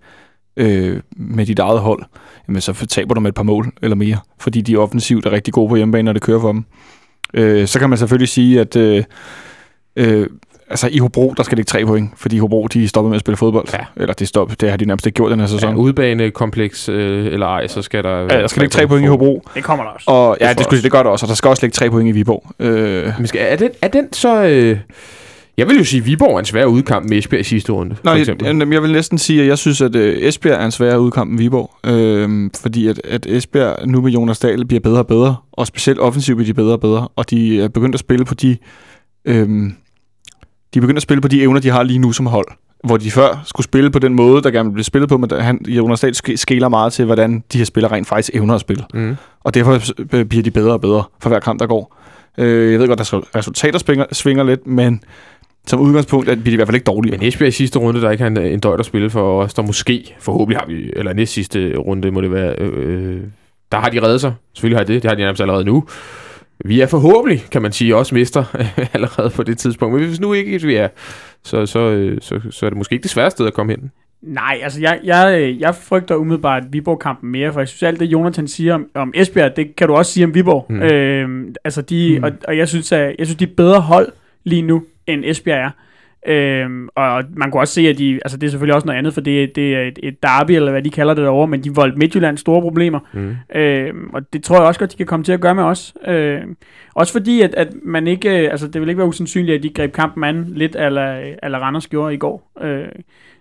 [0.57, 2.03] øh, med dit eget hold,
[2.49, 5.55] jamen, så taber du med et par mål eller mere, fordi de offensivt er rigtig
[5.55, 6.65] gode på hjemmebane, når det kører for dem.
[7.35, 9.05] Øh, så kan man selvfølgelig sige, at øh,
[9.99, 10.27] øh,
[10.71, 13.21] altså, i Hobro, der skal det ikke tre point, fordi Hobro, de stopper med at
[13.21, 13.67] spille fodbold.
[13.73, 13.79] Ja.
[13.97, 15.71] Eller det, stop, det har de nærmest ikke gjort den her sæson.
[15.71, 18.19] Ja, udebanekompleks øh, eller ej, så skal der...
[18.19, 19.43] Ja, der skal ligge tre point i Hobro.
[19.55, 20.11] Det kommer der også.
[20.11, 21.91] Og ja, det, jeg skulle, det gør det også, og der skal også ligge tre
[21.91, 22.45] point i Viborg.
[22.59, 24.45] Øh, Men skal, er, den, er den så...
[24.45, 24.79] Øh,
[25.57, 27.91] jeg vil jo sige, at Viborg er en svær udkamp med Esbjerg i sidste runde,
[27.91, 28.59] Nå, for jeg, eksempel.
[28.59, 31.31] jeg, jeg vil næsten sige, at jeg synes, at øh, Esbjerg er en sværere udkamp
[31.31, 31.71] end Viborg.
[31.87, 36.01] Øh, fordi at, at Esbjerg nu med Jonas Dahl bliver bedre og bedre, og specielt
[36.01, 38.57] offensivt bliver de bedre og bedre, og de er begyndt at spille på de...
[39.25, 39.49] Øh,
[40.75, 42.47] de er begyndt at spille på de evner, de har lige nu som hold.
[42.85, 45.61] Hvor de før skulle spille på den måde, der gerne blev spillet på, men han,
[45.69, 48.85] Jonas Dahl sk- skæler meget til, hvordan de her spillere rent faktisk evner at spille.
[48.95, 49.16] Mm.
[49.41, 49.79] Og derfor
[50.16, 51.97] øh, bliver de bedre og bedre for hver kamp, der går.
[52.39, 55.01] Øh, jeg ved godt, at resultater svinger, svinger lidt, men
[55.66, 57.19] som udgangspunkt er- bliver de i hvert fald ikke dårligere.
[57.19, 59.55] Men Esbjerg i sidste runde, der ikke har en, en døjt at spille for os,
[59.55, 63.21] der måske, forhåbentlig har vi, eller næst sidste runde må det være, øh,
[63.73, 64.35] der har de reddet sig.
[64.55, 65.85] Selvfølgelig har de det, det har de nærmest allerede nu.
[66.65, 68.45] Vi er forhåbentlig, kan man sige, også mester
[68.95, 69.95] allerede på det tidspunkt.
[69.95, 70.89] Men hvis nu ikke vi er,
[71.45, 73.91] så, så, øh, så, så er det måske ikke det sværeste sted at komme hen.
[74.23, 78.07] Nej, altså jeg, jeg, øh, jeg frygter umiddelbart Viborg-kampen mere, for jeg synes alt det,
[78.07, 80.67] Jonathan siger om, om Esbjerg, det kan du også sige om Viborg.
[80.69, 80.83] Mm.
[80.83, 82.19] Øhm, altså de, Mm.
[82.19, 82.25] mm.
[82.25, 84.09] og, og jeg synes, at, jeg synes, de er bedre hold
[84.45, 85.71] lige nu, end Esbjerg er.
[86.29, 89.14] Øhm, og man kunne også se, at de, altså det er selvfølgelig også noget andet,
[89.14, 91.74] for det, det er et, et derby, eller hvad de kalder det derovre, men de
[91.74, 93.01] voldte Midtjylland store problemer.
[93.12, 93.37] Mm.
[93.55, 95.95] Øhm, og det tror jeg også godt, de kan komme til at gøre med os.
[96.07, 96.57] Øhm,
[96.95, 99.68] også fordi, at, at man ikke, øh, altså det vil ikke være usandsynligt, at de
[99.68, 102.53] greb kampen an lidt, eller, eller Randers gjorde i går.
[102.62, 102.89] Øh,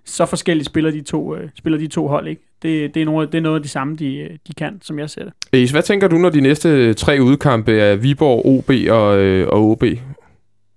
[0.06, 2.42] så forskelligt spiller de to, øh, spiller de to hold, ikke?
[2.62, 5.00] Det, det, er noget, det er noget af de samme, de, øh, de kan, som
[5.00, 5.34] jeg ser det.
[5.54, 9.72] Ace, hvad tænker du, når de næste tre udkampe er Viborg, OB og, øh, og
[9.72, 9.84] OB?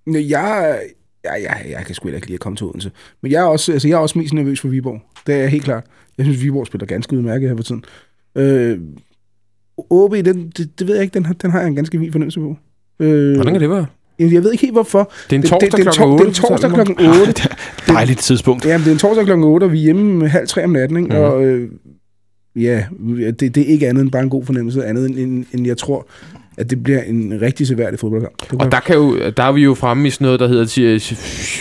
[0.07, 0.79] Jeg,
[1.25, 2.91] jeg, jeg, jeg kan sgu heller ikke lide at komme til Odense.
[3.23, 5.01] Men jeg er også, altså, jeg er også mest nervøs for Viborg.
[5.27, 5.85] Det er jeg helt klart.
[6.19, 7.85] Jeg synes, Viborg spiller ganske udmærket her for tiden.
[8.35, 8.79] Øh,
[9.91, 12.13] OB, den, det, det ved jeg ikke, den har, den har jeg en ganske vild
[12.13, 12.57] fornemmelse på.
[13.01, 13.87] Øh, Hvordan kan det være?
[14.19, 15.13] Jeg ved ikke helt, hvorfor.
[15.31, 16.25] Det er en Det- torsdag det, det, klokken 8.
[16.25, 16.97] Det er en torsdag fortæller du mig.
[17.15, 17.43] klokken 8.
[17.95, 18.65] Dejligt tidspunkt.
[18.67, 20.97] Jamen, det er en torsdag klokken 8, og vi er hjemme halv tre om natten,
[20.97, 21.09] ikke?
[21.09, 21.15] Mm.
[21.17, 21.71] Og øh,
[22.57, 22.85] ja,
[23.19, 25.77] det, det er ikke andet end bare en god fornemmelse, andet end, end, end jeg
[25.77, 26.07] tror,
[26.59, 28.53] at det bliver en rigtig seværdig fodboldkamp.
[28.53, 31.01] Og der, kan jo, der er vi jo fremme i sådan noget, der hedder til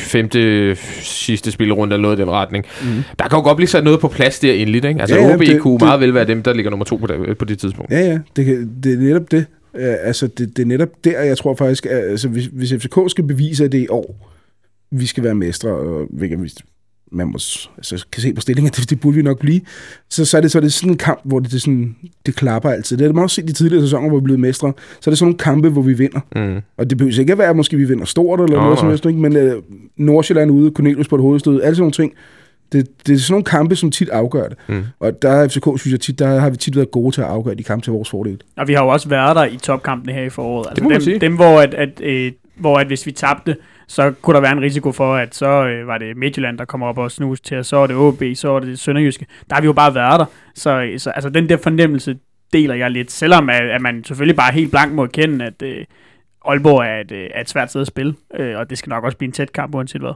[0.10, 2.66] femte sidste spillerunde eller noget i den retning.
[2.82, 2.88] Mm.
[3.20, 5.02] Der kan jo godt blive sat noget på plads der endeligt, ikke?
[5.02, 7.08] Altså Ja, OB det- kunne det- meget vel være dem, der ligger nummer to på
[7.08, 7.92] det, på det tidspunkt.
[7.92, 9.46] Ja, ja, det, kan- det er netop det.
[9.76, 13.24] Øh, altså, det, det er netop der, jeg tror faktisk, altså, hvis, hvis FCK skal
[13.24, 14.36] bevise, at det er i år,
[14.92, 16.54] vi skal være mestre, og hvilket vi-
[17.12, 17.40] man må,
[17.78, 19.62] altså, kan se på stillingen, at det, det burde vi nok blive,
[20.10, 21.96] så, så, er det, så er det sådan en kamp, hvor det, det, sådan,
[22.26, 22.98] det klapper altid.
[22.98, 24.74] Det har man også set i de tidligere sæsoner, hvor vi er blevet mestre.
[25.02, 26.20] Så er det sådan nogle kampe, hvor vi vinder.
[26.36, 26.62] Mm.
[26.78, 28.90] Og det behøver ikke at være, at måske vi vinder stort eller Nå, noget som
[28.90, 29.20] helst, ikke?
[29.20, 29.62] men øh,
[29.98, 32.14] Nordsjælland ude, Cornelius på et hovedstød, alle sådan nogle ting.
[32.72, 34.58] Det, det er sådan nogle kampe, som tit afgør det.
[34.68, 34.84] Mm.
[35.00, 37.28] Og der er FCK, synes jeg tit, der har vi tit været gode til at
[37.28, 38.42] afgøre de kampe til vores fordel.
[38.58, 40.68] Og vi har jo også været der i topkampene her i foråret.
[40.70, 41.20] Altså dem, sige.
[41.20, 43.56] dem, hvor, at, at, øh, hvor at hvis vi tabte,
[43.90, 46.88] så kunne der være en risiko for, at så øh, var det Midtjylland, der kommer
[46.88, 49.26] op og snus til, og så er det OB, så er det Sønderjyske.
[49.50, 50.26] Der har vi jo bare været der.
[50.56, 52.18] Så, øh, så altså, den der fornemmelse
[52.54, 55.86] deler jeg lidt, selvom at, at man selvfølgelig bare helt blank må erkende, at øh,
[56.46, 59.04] Aalborg er et, øh, er et svært sted at spille, øh, og det skal nok
[59.04, 60.14] også blive en tæt kamp, uanset hvad.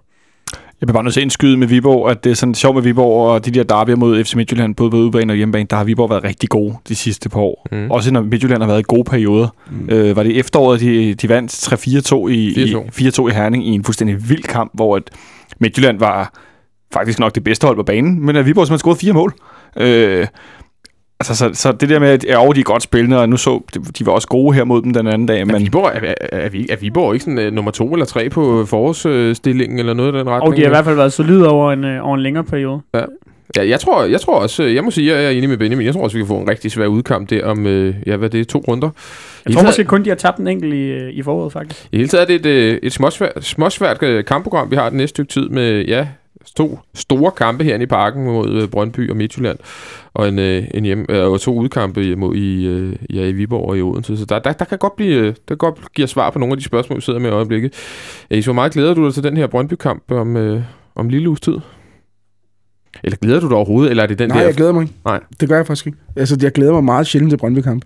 [0.84, 2.84] Jeg vil bare nødt til at indskyde med Viborg, at det er sådan sjovt med
[2.84, 5.84] Viborg, og de der derbyer mod FC Midtjylland, både på udebane og hjemmebane, der har
[5.84, 7.68] Viborg været rigtig gode de sidste par år.
[7.72, 7.92] Mm.
[7.92, 9.48] Også når Midtjylland har været i gode perioder.
[9.72, 9.90] Mm.
[9.90, 12.78] Øh, var det i efteråret, de, de vandt 3-4-2 i, i, 4-2.
[13.24, 15.04] 4-2 i Herning i en fuldstændig vild kamp, hvor at
[15.60, 16.34] Midtjylland var
[16.94, 19.34] faktisk nok det bedste hold på banen, men at Viborg simpelthen scorede fire mål.
[19.78, 20.28] Øh,
[21.30, 23.62] altså, så, så det der med, at ja, de er godt spillende, og nu så,
[24.00, 26.38] de var også gode her mod dem den anden dag, Men men Viborg, er, er,
[26.40, 30.16] er, vi- er Viborg ikke sådan uh, nummer to eller tre på forårsstillingen eller noget
[30.16, 30.52] i den retning?
[30.52, 32.82] Og de har i hvert fald været solide over en, øh, over en længere periode.
[33.56, 35.58] Ja, jeg tror, jeg tror også, øh, jeg må sige, at jeg er enig med
[35.58, 35.86] Benjamin.
[35.86, 38.28] Jeg tror også, vi kan få en rigtig svær udkamp der om, øh, ja, hvad
[38.28, 38.90] er det, to runder.
[39.46, 41.88] Jeg tror måske kun, de har tabt en enkelt i, i foråret, faktisk.
[41.92, 45.32] I hele taget er det et, et småsvært, småsvært kampprogram, vi har det næste stykke
[45.32, 46.08] tid med, ja,
[46.56, 49.58] to store kampe herinde i parken mod øh, Brøndby og Midtjylland,
[50.14, 53.70] og en, øh, en hjem, øh, og to udkampe mod i, øh, ja, i Viborg
[53.70, 54.18] og i Odense.
[54.18, 56.58] Så der, der, der kan godt blive, der kan godt give svar på nogle af
[56.58, 57.74] de spørgsmål, vi sidder med i øjeblikket.
[58.32, 60.62] Ja, så meget glæder du dig til den her Brøndby-kamp om, øh,
[60.96, 61.58] om lille uges tid?
[63.04, 64.46] Eller glæder du dig overhovedet, eller er det den Nej, der...
[64.46, 64.94] jeg glæder mig ikke.
[65.06, 65.20] Nej.
[65.40, 65.98] Det gør jeg faktisk ikke.
[66.16, 67.86] Altså, jeg glæder mig meget sjældent til Brøndby-kamp.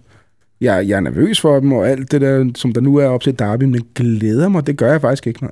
[0.61, 3.21] Jeg, jeg er nervøs for dem, og alt det der, som der nu er op
[3.21, 5.51] til Derby, men glæder mig, det gør jeg faktisk ikke, nej.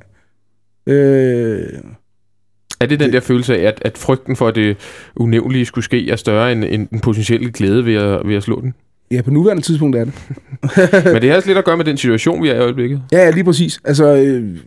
[0.96, 1.68] Øh,
[2.86, 4.78] Er det den der følelse af, at, at frygten for, at det
[5.16, 8.62] unævnlige skulle ske, er større end, end den potentielle glæde ved at, ved at slå
[8.62, 8.74] den?
[9.12, 10.14] ja, på nuværende tidspunkt er det.
[11.14, 13.02] Men det har også lidt at gøre med den situation, vi er i øjeblikket.
[13.12, 13.80] Ja, ja, lige præcis.
[13.84, 14.58] Altså, øh,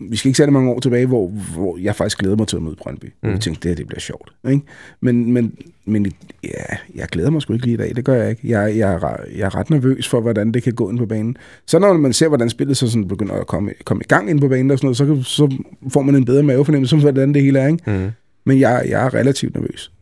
[0.00, 2.62] vi skal ikke særlig mange år tilbage, hvor, hvor jeg faktisk glæder mig til at
[2.62, 3.04] møde Brøndby.
[3.22, 3.30] Mm.
[3.30, 4.32] Jeg tænkte, det her det bliver sjovt.
[4.50, 4.62] Ikke?
[5.00, 5.52] Men, men,
[5.84, 6.12] men
[6.44, 7.96] ja, jeg glæder mig sgu ikke lige i dag.
[7.96, 8.40] Det gør jeg ikke.
[8.44, 11.36] Jeg, jeg, er, jeg er ret nervøs for, hvordan det kan gå ind på banen.
[11.66, 14.40] Så når man ser, hvordan spillet så sådan begynder at komme, komme i gang ind
[14.40, 15.56] på banen, og sådan noget, så, kan- så
[15.92, 17.66] får man en bedre mavefornemmelse om, hvordan det hele er.
[17.68, 17.90] Ikke?
[17.98, 18.10] Mm.
[18.46, 19.92] Men jeg, jeg er relativt nervøs.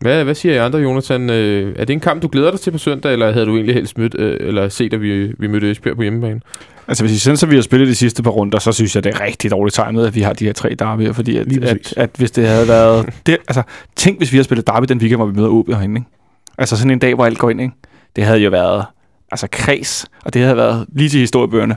[0.00, 1.30] Hvad, hvad siger I andre, Jonathan?
[1.30, 3.74] Øh, er det en kamp, du glæder dig til på søndag, eller havde du egentlig
[3.74, 6.40] helst mødt, øh, eller set, at vi, vi mødte Esbjerg på hjemmebane?
[6.88, 9.04] Altså hvis I synes, at vi har spillet de sidste par runder, så synes jeg,
[9.04, 11.94] det er rigtig dårligt tegnet, at vi har de her tre derbyer, fordi at, at,
[11.96, 13.06] at, hvis det havde været...
[13.26, 13.62] Det, altså,
[13.96, 16.10] tænk, hvis vi har spillet derby den weekend, hvor vi møder OB herinde, ikke?
[16.58, 17.74] Altså sådan en dag, hvor alt går ind, ikke?
[18.16, 18.84] Det havde jo været
[19.30, 21.76] altså kreds, og det havde været lige til historiebøgerne.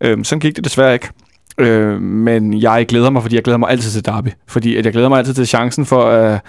[0.00, 1.08] Øhm, sådan gik det desværre ikke.
[1.58, 4.28] Øh, men jeg glæder mig, fordi jeg glæder mig altid til derby.
[4.46, 6.40] Fordi at jeg glæder mig altid til chancen for at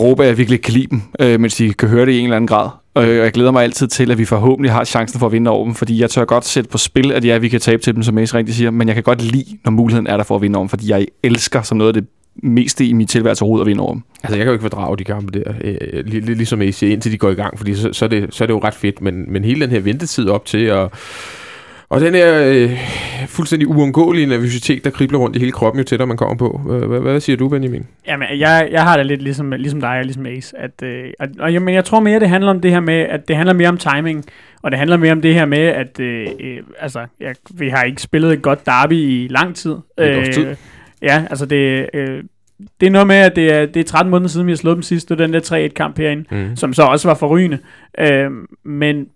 [0.00, 2.24] råbe, at jeg virkelig kan lide dem, øh, mens de kan høre det i en
[2.24, 2.68] eller anden grad.
[2.94, 5.64] Og jeg glæder mig altid til, at vi forhåbentlig har chancen for at vinde over
[5.64, 8.02] dem, fordi jeg tør godt sætte på spil, at ja, vi kan tabe til dem,
[8.02, 10.42] som Mace rigtig siger, men jeg kan godt lide, når muligheden er der for at
[10.42, 12.10] vinde over dem, fordi jeg elsker som noget af det
[12.42, 14.02] meste i mit tilværelse overhovedet at vinde over dem.
[14.22, 17.12] Altså, jeg kan jo ikke fordrage de kampe der, øh, øh lig, ligesom I indtil
[17.12, 19.02] de går i gang, fordi så, så, er det, så er det jo ret fedt,
[19.02, 20.90] men, men hele den her ventetid op til, og,
[21.92, 22.70] og den her øh,
[23.28, 26.60] fuldstændig uundgåelige nervøsitet, der kribler rundt i hele kroppen, jo tættere man kommer på.
[26.66, 27.86] Hvad, hvad, siger du, Benjamin?
[28.06, 30.58] Jamen, jeg, jeg har det lidt ligesom, ligesom dig og ligesom Ace.
[30.58, 32.94] At, øh, og, og, jeg- men jeg tror mere, det handler om det her med,
[32.94, 34.24] at det handler mere om timing.
[34.62, 37.82] Og det handler mere om det her med, at øh, øh, altså, jeg, vi har
[37.82, 39.74] ikke spillet et godt derby i lang tid.
[40.32, 40.46] Tid.
[41.02, 42.22] Ja, altså det, øh,
[42.80, 44.74] det er noget med, at det er, det er 13 måneder siden, vi har slået
[44.74, 45.08] dem sidst.
[45.08, 46.56] Det den der 3-1-kamp herinde, Mm.
[46.56, 47.58] som så også var forrygende.
[47.98, 48.30] Øh,
[48.64, 49.06] men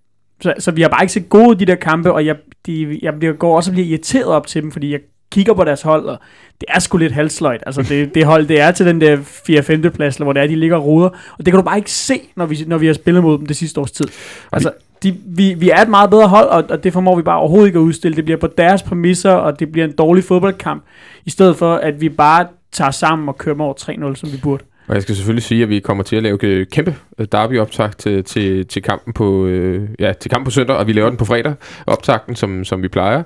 [0.41, 3.15] så, så vi har bare ikke set gode de der kampe, og jeg, de, jeg
[3.15, 6.05] bliver, går også og bliver irriteret op til dem, fordi jeg kigger på deres hold,
[6.05, 6.19] og
[6.61, 7.63] det er sgu lidt halsløjt.
[7.67, 9.89] Altså det, det hold, det er til den der 4-5.
[9.89, 11.09] plads, hvor det er, de ligger og ruder.
[11.09, 13.47] Og det kan du bare ikke se, når vi, når vi har spillet mod dem
[13.47, 14.09] det sidste års tid.
[14.53, 14.73] Altså,
[15.03, 17.67] de, vi, vi er et meget bedre hold, og, og det formår vi bare overhovedet
[17.67, 18.17] ikke at udstille.
[18.17, 20.85] Det bliver på deres præmisser, og det bliver en dårlig fodboldkamp,
[21.25, 24.65] i stedet for, at vi bare tager sammen og kører over 3-0, som vi burde.
[24.89, 27.99] Og jeg skal selvfølgelig sige, at vi kommer til at lave øh, kæmpe øh, derby-optakt
[27.99, 31.19] til, til, til, kampen på, øh, ja, til kampen på søndag, og vi laver den
[31.19, 31.55] på fredag,
[31.87, 33.23] optakten, som, som vi plejer.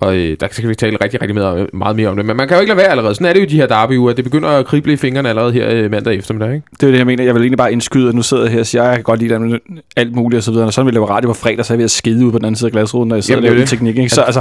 [0.00, 2.26] Og øh, der skal vi tale rigtig, rigtig meget, meget mere om det.
[2.26, 3.14] Men man kan jo ikke lade være allerede.
[3.14, 4.12] Sådan er det jo de her derby-uger.
[4.12, 6.66] Det begynder at krible i fingrene allerede her øh, mandag eftermiddag, ikke?
[6.72, 7.24] Det er jo det, jeg mener.
[7.24, 9.04] Jeg vil egentlig bare indskyde, at nu sidder jeg her og siger, at jeg kan
[9.04, 9.58] godt lide
[9.96, 10.66] alt muligt og så videre.
[10.66, 12.32] Og så vil jeg lave radio på fredag, så er jeg ved at skide ud
[12.32, 13.68] på den anden side af glasruden, når jeg sidder Jamen, og er laver det.
[13.70, 13.96] teknik.
[13.98, 14.08] Ikke?
[14.10, 14.40] Så, altså,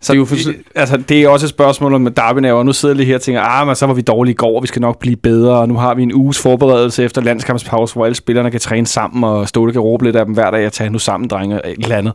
[0.00, 0.36] så Det er jo for-
[0.74, 3.20] altså, det er også et spørgsmål om derby og nu sidder jeg lige her og
[3.20, 5.56] tænker, ah, men så var vi dårlige i går, og vi skal nok blive bedre,
[5.58, 9.24] og nu har vi en uges forberedelse efter landskampspause, hvor alle spillerne kan træne sammen,
[9.24, 11.74] og Ståle kan råbe lidt af dem hver dag, og tage nu sammen, drenge, et
[11.82, 12.12] eller andet.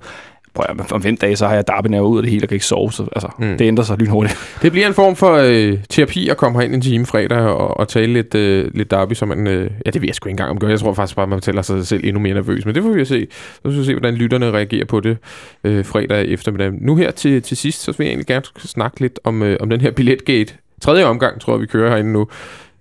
[0.54, 2.56] Prøv at, om fem dage, så har jeg derby ud af det hele, og kan
[2.56, 3.58] ikke sove, så altså, Mm.
[3.58, 4.38] det ændrer sig lynhurtigt.
[4.62, 7.88] Det bliver en form for øh, terapi at komme herind en time fredag og, og
[7.88, 9.48] tale lidt, øh, lidt derby, som man...
[9.48, 10.68] Øh, ja, det ved jeg sgu ikke engang om gør.
[10.68, 12.66] Jeg tror faktisk bare, man fortæller sig selv endnu mere nervøs.
[12.66, 13.28] Men det får vi at se.
[13.32, 15.18] Så skal vi se, hvordan lytterne reagerer på det
[15.64, 16.72] øh, fredag eftermiddag.
[16.82, 19.70] Nu her til, til sidst, så vil jeg egentlig gerne snakke lidt om, øh, om
[19.70, 20.54] den her billetgate.
[20.82, 22.28] Tredje omgang, tror jeg, vi kører herinde nu.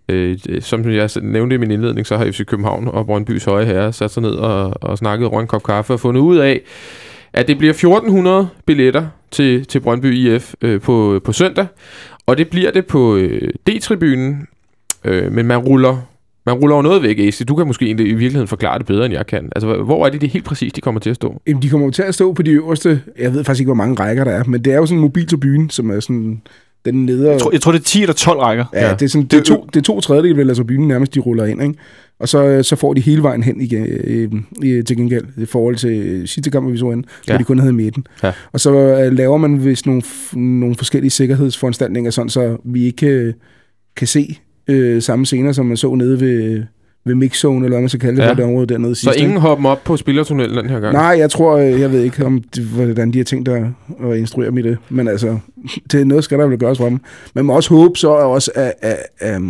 [0.08, 3.64] Øh, det- som jeg nævnte i min indledning, så har FC København og Brøndbys høje
[3.64, 6.60] herre sat sig ned og, og snakket rundt en kop kaffe og fundet ud af,
[7.32, 11.66] at det bliver 1400 billetter til, til Brøndby IF øh, på, på søndag.
[12.26, 14.46] Og det bliver det på øh, D-tribunen,
[15.04, 15.96] øh, men man ruller,
[16.46, 17.42] man ruller jo noget væk, AC.
[17.48, 19.48] Du kan måske egentlig i virkeligheden forklare det bedre, end jeg kan.
[19.56, 21.40] Altså, hvor- er det, det helt præcist, de kommer til at stå?
[21.46, 23.94] Jamen, de kommer til at stå på de øverste, jeg ved faktisk ikke, hvor mange
[23.94, 26.42] rækker der er, men det er jo sådan en mobiltribune, som er sådan
[26.84, 27.30] den nedre...
[27.30, 28.64] Jeg tror, jeg tror, det er 10 eller 12 rækker.
[28.72, 28.94] Ja, Ja.
[28.94, 31.20] Det, er sådan, det, er to, det er to tredjedel vel af tribunen nærmest, de
[31.20, 31.74] ruller ind, ikke?
[32.20, 34.32] Og så, så får de hele vejen hen igen, øh,
[34.64, 37.38] øh, til gengæld, i forhold til sidste kamp, vi så ind, hvor Ja.
[37.38, 38.06] de kun havde midten.
[38.22, 38.32] Ja.
[38.52, 43.06] Og så øh, laver man vist nogle, f- nogle forskellige sikkerhedsforanstaltninger, sådan så vi ikke
[43.06, 43.34] øh,
[43.96, 44.36] kan se
[44.68, 46.62] øh, samme scener, som man så nede ved,
[47.04, 48.28] ved mixzone, eller hvad man skal kalde det, Ja.
[48.30, 49.16] for det område dernede Så sidst.
[49.16, 49.24] ikke?
[49.26, 50.92] ingen hopper op på spillertunnelen den her gang?
[50.92, 53.64] Nej, jeg tror, øh, jeg ved ikke, om det, hvordan de har tænkt at,
[54.04, 54.78] at instruere i det.
[54.88, 55.38] Men altså,
[55.92, 57.00] det er noget, skal der vel gøres for dem.
[57.34, 59.40] Man må også håbe så også, at, at, at,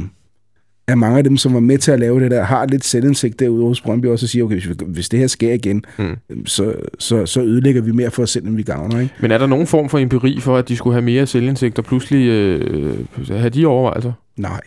[0.89, 3.41] at mange af dem, som var med til at lave det der, har lidt selvindsigt
[3.41, 6.05] derude hos Brøndby også og siger, okay, hvis, vi- hvis det her sker igen, Mm.
[6.31, 6.47] mm.
[6.47, 9.01] så, så, så ødelægger vi mere for os selv, end vi gavner.
[9.01, 9.15] Ikke?
[9.21, 11.85] Men er der nogen form for empiri for, at de skulle have mere selvindsigt og
[11.85, 12.95] pludselig øh,
[13.31, 14.13] have de overvejelser?
[14.37, 14.61] Nej.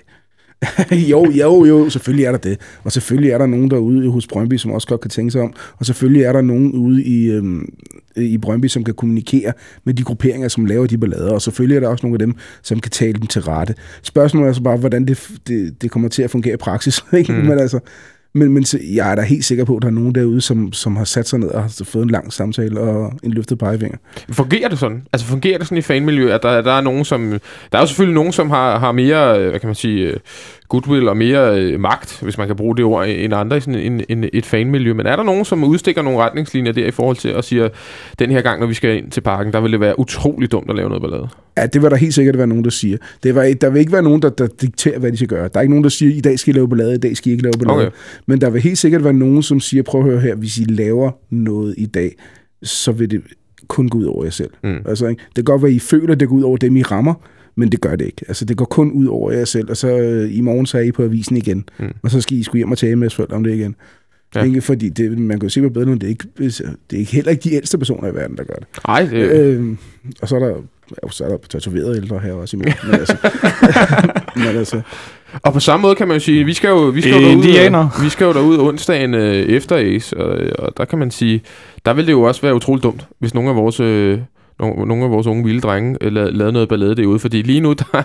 [1.12, 2.60] jo, jo, jo, selvfølgelig er der det.
[2.84, 5.54] Og selvfølgelig er der nogen derude hos Brøndby, som også godt kan tænke sig om.
[5.78, 7.74] Og selvfølgelig er der nogen ude i, øhm,
[8.16, 9.54] i Brøndby, som kan kommunikere
[9.84, 11.32] med de grupperinger, som laver de ballader.
[11.32, 13.76] Og selvfølgelig er der også nogle af dem, som kan tale dem til rette.
[14.04, 17.04] Spørgsmålet er så bare, hvordan det, det, det kommer til at fungere i praksis.
[17.18, 17.34] Ikke?
[17.34, 17.40] Mm.
[17.40, 17.80] Men altså,
[18.34, 20.96] men, men jeg er da helt sikker på, at der er nogen derude, som, som
[20.96, 23.98] har sat sig ned og har fået en lang samtale og en løftet pegefinger.
[24.32, 25.08] Fungerer det sådan?
[25.14, 27.40] Altså fungerer det sådan i fanmiljøet, at der, der er nogen, som...
[27.72, 30.18] Der er jo selvfølgelig nogen, som har, har mere, øh, hvad kan man sige, øh,
[30.70, 33.80] goodwill og mere øh, magt, hvis man kan bruge det ord, end andre i sådan
[33.80, 34.94] en, en, et fanmiljø.
[34.94, 37.70] Men er der nogen, som udstikker nogle retningslinjer der i forhold til at sige,
[38.20, 40.70] den her gang, når vi skal ind til parken, der vil det være utrolig dumt
[40.70, 41.28] at lave noget ballade?
[41.58, 42.98] Ja, det vil der helt sikkert være nogen, der siger.
[43.24, 45.48] Det var, der vil ikke være nogen, der, der dikterer, hvad de skal gøre.
[45.48, 47.30] Der er ikke nogen, der siger, i dag skal I lave ballade, i dag skal
[47.30, 47.88] I ikke lave ballade.
[47.88, 47.98] Okay.
[48.28, 50.64] Men der vil helt sikkert være nogen, som siger, prøv at høre her, hvis I
[50.64, 52.16] laver noget i dag,
[52.64, 53.22] så vil det
[53.68, 54.52] kun gå ud over jer selv.
[54.64, 54.78] Mm.
[54.86, 55.22] Altså, ikke?
[55.28, 57.14] Det kan godt være, at I føler, at det går ud over dem, I rammer,
[57.56, 58.26] men det gør det ikke.
[58.28, 60.82] Altså, det går kun ud over jer selv, og så øh, i morgen så er
[60.82, 61.94] I på avisen igen, Mm.
[62.04, 63.76] og så skal I sgu hjem og tale med jeres forældre om det igen.
[64.36, 64.44] Ja.
[64.44, 66.62] Ikke, fordi det, man kan jo se på bedre, det er, ikke, det
[66.94, 68.68] er ikke heller ikke de ældste personer i verden, der gør det.
[68.88, 69.76] Nej, det, Øh,
[70.22, 70.48] og så er der,
[71.04, 72.76] ja, så er der tatoverede ældre her også imellem.
[72.86, 73.18] Men altså,
[74.36, 74.82] men altså,
[75.44, 78.04] Og på samme måde kan man jo sige, vi skal jo, vi skal jo derud,
[78.04, 81.42] vi skal jo derud onsdagen øh, efter Ace, og, og der kan man sige,
[81.86, 84.20] der vil det jo også være utroligt dumt, hvis nogle af vores, øh,
[84.60, 88.04] nogle, af vores unge vilde drenge øh, lavede, noget ballade derude, fordi lige nu, der,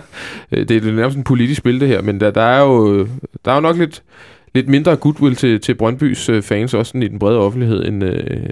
[0.51, 3.07] øh, det er jo nærmest en politisk spil det her, men der, der, er, jo,
[3.45, 4.03] der er jo nok lidt,
[4.55, 8.03] lidt mindre goodwill til, til Brøndbys øh, fans, også sådan i den brede offentlighed, end
[8.03, 8.49] øh,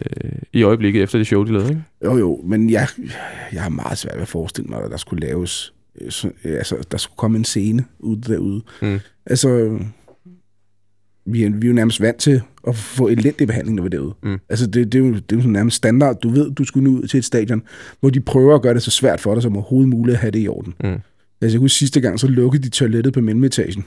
[0.53, 1.81] i øjeblikket efter det show, de lavede, ikke?
[2.03, 2.87] jo jo, men jeg,
[3.53, 6.53] jeg har meget svært ved at forestille mig, at der skulle laves, øh, så, øh,
[6.53, 8.61] altså, der skulle komme en scene ud derude.
[8.81, 8.99] Mm.
[9.25, 9.79] Altså,
[11.28, 13.89] vi er, vi er jo nærmest vant til at få elendig behandling, når vi er
[13.89, 14.13] derude.
[14.23, 14.38] Mm.
[14.49, 16.21] Altså, det, det, er jo, det er jo sådan nærmest standard.
[16.21, 17.61] Du ved, du skulle nu ud til et stadion,
[17.99, 20.32] hvor de prøver at gøre det så svært for dig, som overhovedet muligt at have
[20.32, 20.73] det i orden.
[20.84, 20.89] Mm.
[20.89, 21.01] Altså,
[21.41, 23.86] jeg kan huske sidste gang, så lukkede de toilettet på mellemetagen.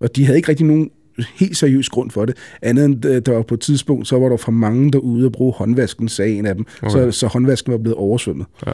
[0.00, 0.90] Og de havde ikke rigtig nogen
[1.36, 2.36] helt seriøs grund for det.
[2.62, 5.32] Andet end, øh, der var på et tidspunkt, så var der for mange derude at
[5.32, 6.66] bruge håndvasken, sagde en af dem.
[6.82, 6.92] Okay.
[6.92, 8.46] Så, så håndvasken var blevet oversvømmet.
[8.66, 8.72] Ja.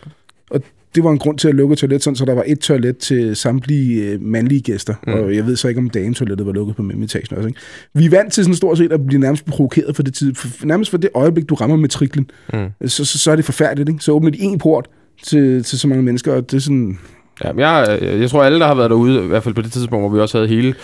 [0.50, 0.62] Og
[0.94, 3.36] det var en grund til at lukke toilet, sådan, så der var et toilet til
[3.36, 4.94] samtlige øh, mandlige gæster.
[5.06, 5.12] Mm.
[5.12, 7.48] Og jeg ved så ikke, om dametoilettet var lukket på mellemetagen også.
[7.48, 7.60] Ikke?
[7.94, 10.34] Vi er vant til sådan stort set at blive nærmest provokeret for det tid.
[10.34, 12.88] For, nærmest for det øjeblik, du rammer matriklen, Mm.
[12.88, 13.88] så, så, så er det forfærdeligt.
[13.88, 14.04] Ikke?
[14.04, 14.88] Så åbner de en port
[15.24, 16.98] til, til så mange mennesker, og det er sådan...
[17.44, 19.72] Ja, men jeg, jeg tror alle, der har været derude, i hvert fald på det
[19.72, 20.74] tidspunkt, hvor vi også havde hele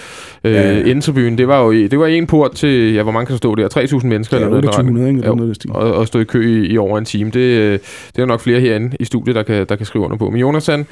[0.45, 0.83] øh, Ja, ja.
[1.37, 3.97] Det var jo det var en port til, ja, hvor mange kan stå der?
[4.01, 4.37] 3.000 mennesker?
[4.37, 4.99] Ja, eller noget i den retning.
[4.99, 5.37] 800, ikke?
[5.37, 5.73] Noget stil.
[5.73, 7.31] og, og stå i kø i, i over en time.
[7.31, 7.79] Det, øh,
[8.17, 10.31] det er nok flere herinde i studiet, der kan, der kan skrive under på.
[10.31, 10.87] Men Jonas, han,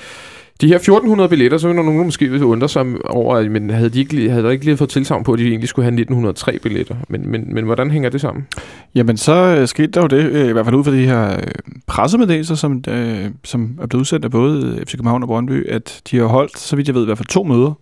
[0.61, 3.99] de her 1400 billetter, så vil nogen måske undre sig over, at- men havde, de
[3.99, 6.59] ikke, lige- havde der ikke lige fået tilsavn på, at de egentlig skulle have 1903
[6.63, 6.97] billetter?
[7.09, 8.47] Men, men, men hvordan hænger det sammen?
[8.95, 11.33] Jamen, så øh, skete der jo det, øh, i hvert fald ud fra de her
[11.33, 11.43] øh,
[11.87, 16.17] pressemeddelelser, som, øh, som er blevet udsendt af både FC København og Brøndby, at de
[16.17, 17.73] har holdt, så vidt jeg ved, i hvert fald to møder.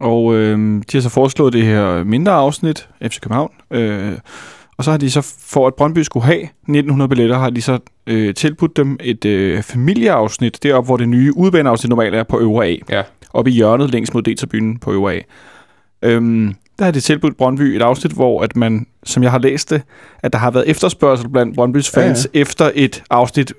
[0.00, 4.12] Og øh, de har så foreslået det her mindre afsnit, FC København, øh,
[4.76, 7.78] og så har de så, for at Brøndby skulle have 1900 billetter, har de så
[8.06, 12.66] øh, tilbudt dem et øh, familieafsnit, deroppe hvor det nye udbaneafsnit normalt er på øvre
[12.66, 12.76] A.
[12.90, 13.02] Ja.
[13.32, 15.20] Oppe i hjørnet længst mod D-tribunen på øvre A.
[16.02, 19.70] Øhm, der har de tilbudt Brøndby et afsnit, hvor at man, som jeg har læst
[19.70, 19.82] det,
[20.22, 22.42] at der har været efterspørgsel blandt Brøndbys fans ja, ja.
[22.42, 23.52] efter et afsnit,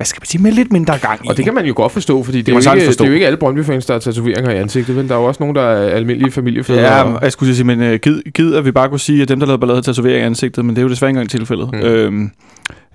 [0.00, 1.28] hvad skal man sige, med lidt mindre gang i.
[1.28, 3.04] Og det kan man jo godt forstå, fordi det, kan er, man jo ikke, forstå.
[3.04, 4.96] det er jo ikke alle Brøndby-fans, der har tatoveringer i ansigtet.
[4.96, 5.08] Vel?
[5.08, 6.80] Der er jo også nogen, der er almindelige familiefædre.
[6.80, 9.28] Ja, og- jeg skulle sige, men uh, gid, gid, at vi bare kunne sige, at
[9.28, 11.70] dem, der lavede ballade, tatoverer i ansigtet, men det er jo desværre ikke engang tilfældet.
[11.72, 11.78] Mm.
[11.80, 12.30] Øhm,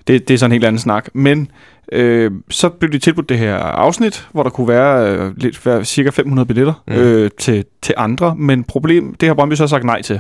[0.07, 1.07] det, det er sådan en helt anden snak.
[1.13, 1.47] Men
[1.91, 5.85] øh, så blev de tilbudt det her afsnit, hvor der kunne være, øh, lidt, være
[5.85, 6.93] cirka 500 billetter Mm.
[6.93, 6.99] mm.
[6.99, 10.19] øh, til, til andre, men problem, det har Brøndby så sagt nej til.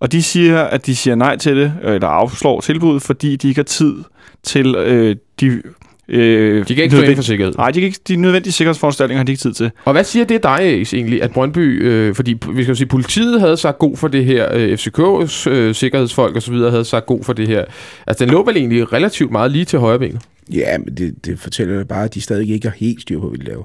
[0.00, 3.48] Og de siger, at de siger nej til det, øh, eller afslår tilbuddet, fordi de
[3.48, 3.94] ikke har tid
[4.42, 5.62] til øh, de...
[6.08, 7.54] Øh, De kan ikke inden for sikkerhed.
[7.54, 9.70] Nej, de, kan ikke, de nødvendige sikkerhedsforanstaltninger har de ikke tid til.
[9.84, 12.86] Og hvad siger det dig, Ace, egentlig, at Brøndby, øh, fordi vi skal jo sige,
[12.86, 16.54] politiet havde sagt god for det her, øh, FCK's øh, sikkerhedsfolk osv.
[16.54, 17.64] havde sagt god for det her.
[18.06, 20.20] Altså, den lå vel egentlig relativt meget lige til højre benet.
[20.52, 23.28] Ja, men det, det fortæller jo bare, at de stadig ikke har helt styr på,
[23.28, 23.64] hvad de laver.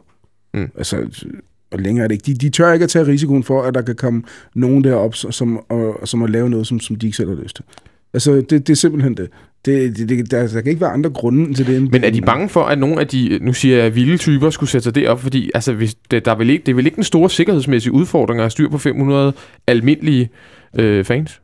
[0.54, 0.70] Mm.
[0.78, 0.98] Altså,
[1.72, 2.26] og længere er det ikke.
[2.26, 4.24] De, de tør ikke at tage risikoen for, at der kan komme
[4.56, 7.44] nogen derop, som, som, og, som at lave noget, som, som de ikke selv har
[7.44, 7.66] lyst til.
[8.14, 9.30] Altså, det, det er simpelthen det.
[9.66, 11.92] Det, det, det der, der kan ikke være andre grunde til det.
[11.92, 14.70] Men er de bange for, at nogle af de, nu siger jeg, vilde typer skulle
[14.70, 15.20] sætte sig derop?
[15.22, 17.94] Fordi altså, hvis det, der er vel ikke, det er vel ikke den store sikkerhedsmæssige
[17.94, 19.34] udfordring at have styr på 500
[19.68, 20.30] almindelige
[20.76, 21.42] øh, fans?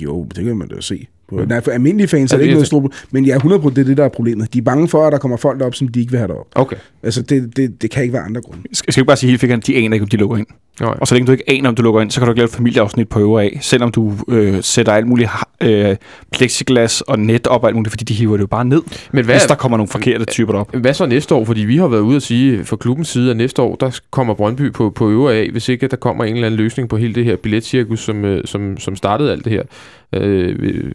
[0.00, 1.06] Jo, det kan man da se.
[1.30, 1.44] På.
[1.44, 2.96] Nej, for almindelige fans er Ja, det ikke det er noget stort problem.
[3.10, 4.54] Men ja, 100% det er det, der er problemet.
[4.54, 6.46] De er bange for, at der kommer folk derop, som de ikke vil have derop.
[6.54, 6.76] Okay.
[7.02, 8.62] Altså, det, det, det kan ikke være andre grunde.
[8.72, 10.46] Skal, skal ikke bare sige helt fikant, de aner ikke, om de lukker ind.
[10.80, 10.94] Nej.
[11.00, 12.44] Og så længe du ikke aner, om du lukker ind, så kan du ikke lave
[12.44, 15.96] et familieafsnit på øvre af, selvom du øh, sætter alt muligt øh,
[16.32, 19.24] plexiglas og net op og alt muligt, fordi de hiver det jo bare ned, Men
[19.24, 20.76] hvad, hvis der kommer nogle forkerte typer derop.
[20.76, 21.44] hvad så næste år?
[21.44, 24.34] Fordi vi har været ude at sige fra klubbens side, at næste år, der kommer
[24.34, 27.14] Brøndby på, på øvre af, hvis ikke der kommer en eller anden løsning på hele
[27.14, 29.62] det her billetcirkus, som, øh, som, som startede alt det her.
[30.12, 30.90] Øh, øh,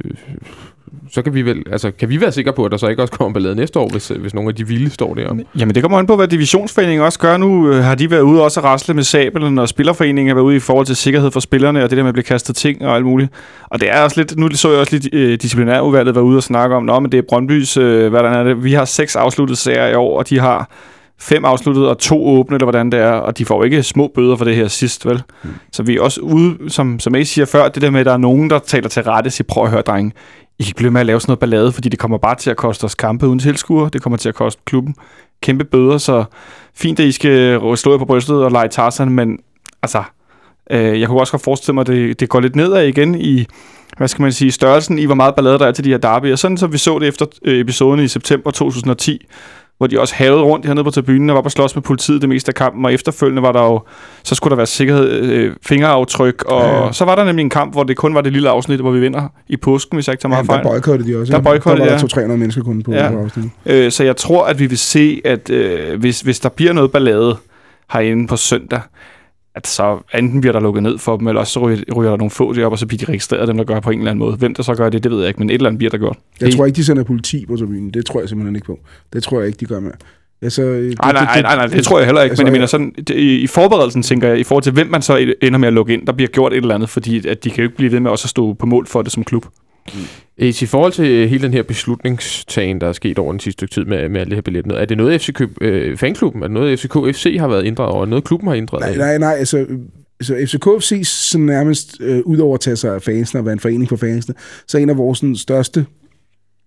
[1.12, 3.14] så kan vi vel, altså, kan vi være sikre på, at der så ikke også
[3.14, 5.44] kommer ballade næste år, hvis, øh, hvis nogle af de vilde står deroppe?
[5.60, 7.72] Jamen det kommer an på, hvad divisionsforeningen også gør nu.
[7.72, 10.56] Øh, har de været ude også at rasle med sabelen, og spillerforeningen har været ude
[10.56, 12.96] i forhold til sikkerhed for spillerne, og det der med at blive kastet ting og
[12.96, 13.32] alt muligt.
[13.70, 16.44] Og det er også lidt, nu så jeg også lidt øh, disciplinærudvalget være ude og
[16.44, 18.64] snakke om, Nå, men det er Brøndbys, øh, hvordan er det?
[18.64, 20.70] Vi har seks afsluttede serier i år, og de har
[21.20, 24.36] fem afsluttede og to åbne, eller hvordan det er, og de får ikke små bøder
[24.36, 25.24] for det her sidst, vel?
[25.44, 25.50] Mm.
[25.72, 28.14] Så vi er også ude, som, som Ace siger før, det der med, at der
[28.14, 30.12] er nogen, der taler til rette, siger, prøv at høre, drenge,
[30.60, 32.50] I kan ikke blive med at lave sådan noget ballade, fordi det kommer bare til
[32.50, 34.96] at koste os kampe uden tilskuere, det kommer til at koste klubben
[35.42, 36.24] kæmpe bøder, så
[36.76, 39.40] fint, at I skal slå jer på brystet og lege Tarzan, men
[39.82, 40.04] altså,
[40.72, 43.46] øh, jeg kunne også godt forestille mig, at det, det går lidt nedad igen i,
[43.98, 46.36] hvad skal man sige, størrelsen i, hvor meget ballade der er til de her derbyer.
[46.36, 49.26] Sådan som vi så det efter øh, episoden i september 2010,
[49.78, 52.30] hvor de også havede rundt hernede på tribunen og var på slås med politiet det
[52.30, 53.80] meste af kampen, og efterfølgende var der jo,
[54.24, 56.86] så skulle der være sikkerhed, øh, fingeraftryk, og Ja, ja, ja.
[56.86, 56.92] ja.
[56.92, 59.00] så var der nemlig en kamp, hvor det kun var det lille afsnit, hvor vi
[59.00, 60.74] vinder i påsken, hvis jeg ikke tager meget Ja, der fejl.
[60.74, 61.34] boykottede de også.
[61.34, 62.22] Der boykottede, der var ja.
[62.22, 63.04] der 200-300 mennesker kun på, Ja.
[63.06, 63.12] ja.
[63.12, 63.52] på afsnittet.
[63.66, 66.92] Øh, så jeg tror, at vi vil se, at øh, hvis, hvis der bliver noget
[66.92, 67.38] ballade
[67.94, 68.80] herinde på søndag,
[69.56, 71.60] at så enten bliver der lukket ned for dem, eller også så
[71.96, 73.98] ryger, der nogle få derop, og så bliver de registreret, dem der gør på en
[74.00, 74.36] eller anden måde.
[74.36, 75.98] Hvem der så gør det, det ved jeg ikke, men et eller andet bliver der
[75.98, 76.18] gjort.
[76.42, 77.90] Jeg Det- tror ikke, de sender politi på tribunen.
[77.90, 78.80] Det tror jeg simpelthen ikke på.
[79.14, 79.92] Det tror jeg ikke, de gør med.
[80.42, 82.52] Altså, det, Nej, nej, nej, nej, nej, det tror jeg heller ikke, altså, men jeg
[82.52, 85.60] mener sådan, det- i, i forberedelsen tænker jeg, i forhold til hvem man så ender
[85.60, 87.64] med at lukke ind, der bliver gjort et eller andet, fordi at de kan jo
[87.64, 89.46] ikke blive ved med også at stå på mål for det som klub.
[89.88, 93.74] Ace, I forhold til hele den her beslutningstagen, der er sket over den sidste stykke
[93.74, 96.48] tid med, med alle det her billetter, er det noget, FC Køb, øh, fanklubben, er
[96.48, 98.98] det noget, FCK FC har været inddraget over, er noget, klubben har inddraget?
[98.98, 99.66] Nej, nej, nej, altså,
[100.22, 103.60] så FCK FC så nærmest, øh, udover at tage sig af fansene og være en
[103.60, 104.36] forening for fansene,
[104.68, 105.86] så en af vores sådan, største,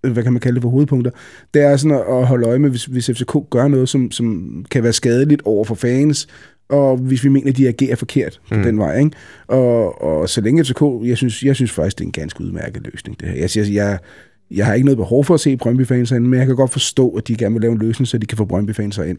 [0.05, 1.11] øh, hvad kan man kalde det for hovedpunkter,
[1.55, 4.65] det er sådan at, at holde øje med, hvis, hvis FCK gør noget, som, som
[4.71, 6.29] kan være skadeligt over for fans,
[6.69, 8.63] og hvis vi mener, at de agerer forkert på Mm.
[8.63, 8.99] den vej.
[8.99, 9.11] Ikke?
[9.49, 12.83] Og, og så længe FCK, jeg synes, jeg synes faktisk, det er en ganske udmærket
[12.93, 13.21] løsning.
[13.21, 13.37] Det her.
[13.41, 13.99] Jeg, siger, jeg,
[14.51, 17.29] jeg har ikke noget behov for at se Brøndby-fans men jeg kan godt forstå, at
[17.29, 19.19] de gerne vil lave en løsning, så de kan få Brøndby-fans ind.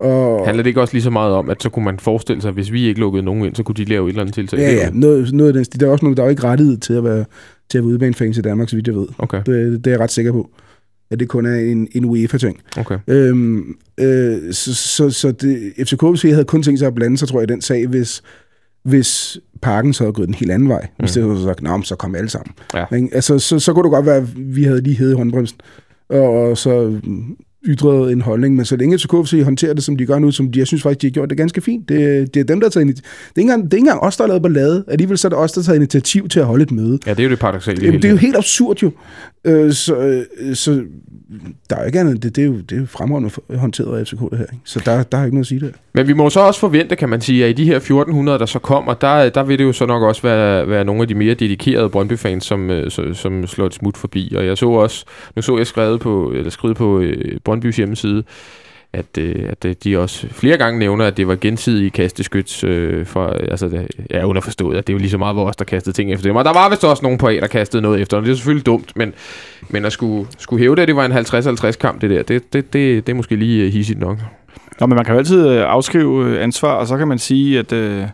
[0.00, 2.48] Og, Handler det ikke også lige så meget om, at så kunne man forestille sig,
[2.48, 4.58] at hvis vi ikke lukkede nogen ind, så kunne de lave et eller andet tiltag?
[4.58, 5.80] Ja, ja, noget, noget af den.
[5.80, 7.24] Der er også nogen, der er ikke rettighed til at være,
[7.70, 9.06] til at være udebanefans i Danmark, så vidt jeg ved.
[9.18, 10.50] Okay, Det, det er jeg ret sikker på.
[11.10, 12.60] At det kun er en, en UEFA-ting.
[12.76, 12.98] okay.
[13.08, 16.02] Øhm, øh, så så, så det, FCK
[16.32, 18.22] havde kun tænkt sig at blande sig, tror jeg, i den sag, hvis,
[18.84, 20.86] hvis parken så havde gået den helt anden vej.
[20.98, 22.54] Hvis det havde sagt, "Nå, så kom alle sammen.
[22.74, 22.84] Ja.
[23.12, 25.60] Altså, så, så kunne det godt være, at vi havde lige hævet håndbremsen.
[26.08, 27.00] Og, og så,
[27.64, 30.52] ytret en holdning, men så længe FCK FC håndterer det, som de gør nu, som
[30.52, 31.88] de, jeg synes faktisk, de har gjort det ganske fint.
[31.88, 33.10] Det, det er dem, der har taget initiativ.
[33.28, 34.84] Det er ikke engang, det er ikke engang os, der har lavet ballade.
[34.88, 36.98] Alligevel så er det os, der har taget initiativ til at holde et møde.
[37.06, 37.84] Ja, det er jo det paradoxale.
[37.84, 38.90] Jamen, det er jo helt absurd jo.
[39.44, 40.82] Øh, så, øh, så
[41.70, 42.22] der er jo ikke andet.
[42.22, 44.46] Det, det, er jo, det er jo fremragende håndteret af FCK, det her.
[44.52, 44.58] Ikke?
[44.64, 45.70] Så der, der er ikke noget at sige der.
[45.94, 48.46] Men vi må så også forvente, kan man sige, at i de her 1400, der
[48.46, 51.14] så kommer, der, der vil det jo så nok også være, være nogle af de
[51.14, 54.34] mere dedikerede Brøndby-fans, som, øh, som slår et smut forbi.
[54.36, 55.04] Og jeg så også,
[55.36, 58.24] nu så jeg skrevet på, eller skrevet på øh, Brøndbys hjemmeside,
[58.92, 63.06] at, øh, at øh, de også flere gange nævner, at det var gensidige kasteskyts øh,
[63.06, 65.96] for, altså det er underforstået, at det er jo lige så meget vores, der kastede
[65.96, 66.36] ting efter dem.
[66.36, 68.24] Og der var vist også nogen på A, der kastede noget efter, dem.
[68.24, 69.14] det er selvfølgelig dumt, men,
[69.68, 72.52] men at skulle, skulle hæve det, at det var en 50-50 kamp, det der, det,
[72.52, 74.18] det, det, det er måske lige øh, hissigt nok.
[74.80, 77.72] Nå, men man kan jo altid øh, afskrive ansvar, og så kan man sige, at
[77.72, 78.04] øh,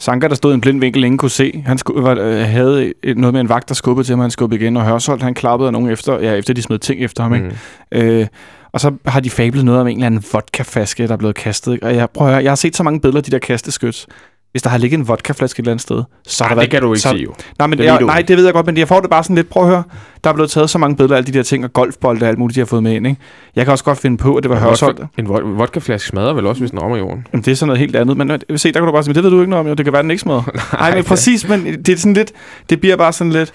[0.00, 1.62] Sanka, der stod i en blind vinkel, ingen kunne se.
[1.66, 4.30] Han sku, var, øh, havde et, noget med en vagt, der skubbede til ham, han
[4.30, 7.22] skubbede igen, og Hørsholdt, han klappede af nogen efter, ja, efter de smed ting efter
[7.22, 7.46] ham, ikke?
[7.92, 7.98] Mm.
[7.98, 8.26] Øh,
[8.72, 11.72] og så har de fablet noget om en eller anden vodkaflaske, der er blevet kastet.
[11.72, 11.86] ikke?
[11.86, 14.06] Og jeg, prøver, jeg har set så mange billeder af de der kasteskyts.
[14.52, 16.82] Hvis der har ligget en vodkaflaske et eller andet sted, så Ej, der det kan
[16.82, 17.34] du ikke så, se jo.
[17.58, 19.22] Nej, men Det jeg, du nej, det ved jeg godt, men jeg får det bare
[19.22, 19.48] sådan lidt.
[19.50, 19.82] Prøv at høre.
[20.24, 22.28] Der er blevet taget så mange billeder af alle de der ting, og golfbolde og
[22.28, 23.06] alt muligt, de har fået med ind.
[23.06, 23.20] Ikke?
[23.56, 25.00] Jeg kan også godt finde på, at det var Hørsholdt.
[25.18, 27.26] En vod- vodkaflaske smadrer vel også, hvis den rammer jorden.
[27.32, 28.16] Jamen, det er sådan noget helt andet.
[28.16, 29.74] Men øh, se, der kan du bare sige, det ved du ikke noget om, jo.
[29.74, 30.42] Det kan være, den ikke smadrer.
[30.80, 32.32] Nej, men præcis, men det er sådan lidt,
[32.70, 33.52] det bliver bare sådan lidt,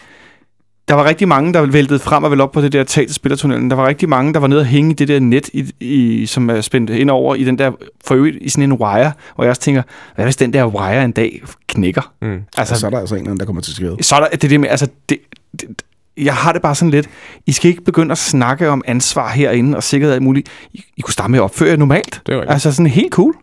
[0.87, 3.15] der var rigtig mange, der væltede frem og vel op på det der tag til
[3.15, 3.69] spillertunnelen.
[3.69, 6.25] Der var rigtig mange, der var nede og hænge i det der net, i, i,
[6.25, 7.71] som er spændt ind over i den der,
[8.05, 9.81] for øvrigt i sådan en wire, hvor jeg også tænker,
[10.15, 12.13] hvad hvis den der wire en dag knækker?
[12.21, 12.31] Mm.
[12.33, 13.97] Altså, Altså, så er der altså en eller anden, der kommer til skade.
[14.01, 15.17] så er der det, er det med, altså, det,
[15.61, 15.69] det,
[16.17, 17.09] jeg har det bare sådan lidt,
[17.45, 20.49] I skal ikke begynde at snakke om ansvar herinde og sikkerhed og alt muligt.
[20.73, 22.21] I, I kunne starte med at opføre jer normalt.
[22.25, 22.51] Det er rigtigt.
[22.53, 23.35] Altså sådan helt cool.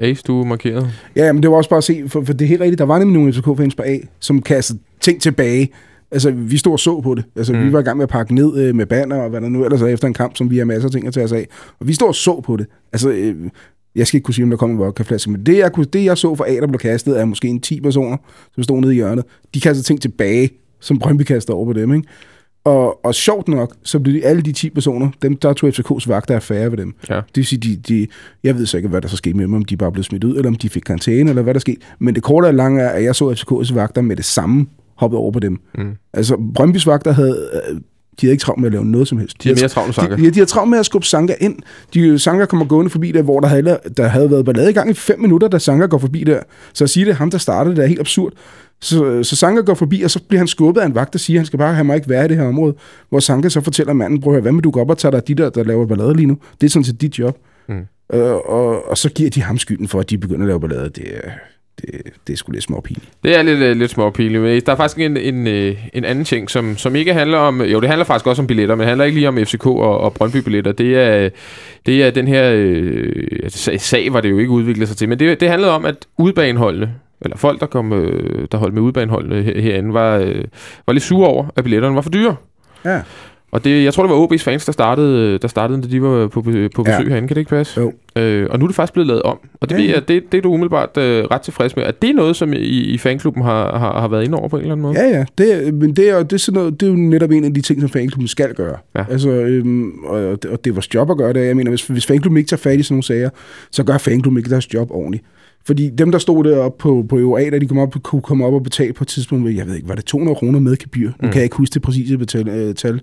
[0.00, 0.90] Ace, du er markeret.
[1.16, 2.84] Ja, men det var også bare at se, for, for det er helt rigtigt, der
[2.84, 5.68] var nemlig nogle FCK-fans på A, som kastede ting tilbage.
[6.12, 7.24] Altså, vi stod og så på det.
[7.36, 7.64] Altså, mm.
[7.64, 9.64] Vi var i gang med at pakke ned øh, med banner og hvad der nu
[9.64, 11.48] ellers er efter en kamp, som vi har masser af ting at tage os af.
[11.80, 12.66] Og vi stod og så på det.
[12.92, 13.50] Altså, øh,
[13.94, 16.04] jeg skal ikke kunne sige, om der kom en vodkaflaske, men det jeg, kunne, det,
[16.04, 18.16] jeg så fra A, der blev kastet, er måske en 10 personer,
[18.54, 19.24] som stod nede i hjørnet.
[19.54, 20.50] De kastede ting tilbage,
[20.80, 22.08] som Brøndby kastede over på dem, ikke?
[22.64, 26.08] Og, og sjovt nok, så blev de, alle de 10 personer, dem, der tog FCK's
[26.08, 26.94] vagter affære ved dem.
[27.08, 27.14] Ja.
[27.14, 28.06] Det vil sige, de, de,
[28.44, 30.24] jeg ved så ikke, hvad der så skete med dem, om de bare blev smidt
[30.24, 31.80] ud, eller om de fik karantæne, eller hvad der skete.
[31.98, 34.66] Men det korte og lange er, at jeg så FCK's vagter med det samme
[35.00, 35.60] hoppet over på dem.
[35.78, 35.90] Mm.
[36.12, 37.76] Altså, Brøndbys vagter havde, øh,
[38.20, 39.42] de havde ikke travlt med at lave noget som helst.
[39.42, 40.16] De er mere travlt med Sanka.
[40.16, 41.56] De, ja, de har travlt med at skubbe Sanka ind.
[41.94, 44.90] De, Sanka kommer gående forbi der, hvor der havde, der havde været ballade i gang
[44.90, 46.40] i fem minutter, da Sanka går forbi der.
[46.72, 48.32] Så at sige, det ham, der startede, det er helt absurd.
[48.80, 51.36] Så, så Sanka går forbi, og så bliver han skubbet af en vagt, der siger,
[51.36, 52.74] at han skal bare have mig ikke være i det her område.
[53.08, 55.10] Hvor Sanka så fortæller manden, prøv at høre, hvad med du går op og tager
[55.10, 56.36] dig de der, der laver ballade lige nu?
[56.60, 57.38] Det er sådan set dit job.
[57.68, 57.74] Mm.
[58.12, 60.88] Øh, og, og så giver de ham skylden for, at de begynder at lave ballade.
[60.88, 61.30] Det er,
[61.82, 63.08] det, det er sgu lidt småpinligt.
[63.24, 66.24] Det er lidt, øh, lidt småpiligt, men der er faktisk en, en, øh, en anden
[66.24, 67.62] ting, som, som ikke handler om...
[67.62, 70.00] Jo, det handler faktisk også om billetter, men det handler ikke lige om FCK og,
[70.00, 70.72] og Brøndby-billetter.
[70.72, 71.28] Det er,
[71.86, 72.50] det er den her...
[72.54, 75.84] Øh, altså, sag var det jo ikke udviklet sig til, men det, det handlede om,
[75.84, 80.44] at udbaneholdene, eller folk, der, kom, øh, der holdt med udbaneholdene her, herinde, var, øh,
[80.86, 82.36] var lidt sure over, at billetterne var for dyre.
[82.84, 83.00] Ja.
[83.52, 86.26] Og det, jeg tror, det var OB's fans, der startede, der startede da de var
[86.28, 86.42] på,
[86.74, 87.08] på besøg Ja.
[87.08, 87.28] herinde.
[87.28, 87.80] Kan det ikke passe?
[87.80, 87.92] Jo.
[88.16, 89.38] Øh, og nu er det faktisk blevet lavet om.
[89.60, 91.84] Og det, Ja, ja, det, det er du umiddelbart øh, ret tilfreds med.
[91.84, 94.60] Er det noget, som I, i fanklubben har, har, har været inde over på en
[94.62, 94.94] eller anden måde?
[95.00, 95.24] Ja, ja.
[95.38, 97.60] Det, men det er, det, er sådan noget, det er jo netop en af de
[97.60, 98.76] ting, som fanklubben skal gøre.
[98.96, 99.04] Ja.
[99.10, 101.46] Altså, øhm, og, det, og det er vores job at gøre det.
[101.46, 103.30] Jeg mener, hvis, hvis fanklubben ikke tager fat i sådan nogle sager,
[103.70, 105.24] så gør fanklubben ikke deres job ordentligt.
[105.66, 108.52] Fordi dem, der stod deroppe på, på UA, da de kom op, kunne komme op
[108.54, 111.06] og betale på et tidspunkt, jeg ved ikke, var det 200 kroner med gebyr?
[111.06, 111.28] Nu Mm.
[111.28, 113.00] kan jeg ikke huske det præcise betal, øh, tal.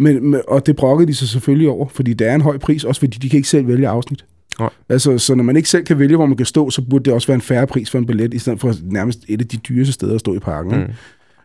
[0.00, 3.00] Men, og det brokkede de sig selvfølgelig over, fordi det er en høj pris, også
[3.00, 4.24] fordi de kan ikke selv vælge afsnit.
[4.58, 4.70] Nej.
[4.88, 7.12] Altså, så når man ikke selv kan vælge, hvor man kan stå, så burde det
[7.12, 9.56] også være en færre pris for en billet, i stedet for nærmest et af de
[9.56, 10.80] dyreste steder at stå i parken.
[10.80, 10.86] Mm.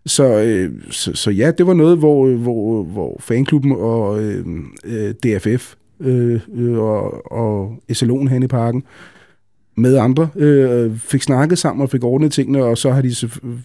[0.05, 4.45] Så, øh, så, så ja, det var noget, hvor, hvor, hvor fanklubben og øh,
[4.85, 8.83] øh, DFF øh, øh, og, og SLO'en hen i parken
[9.77, 13.15] med andre øh, fik snakket sammen og fik ordnet tingene, og så har de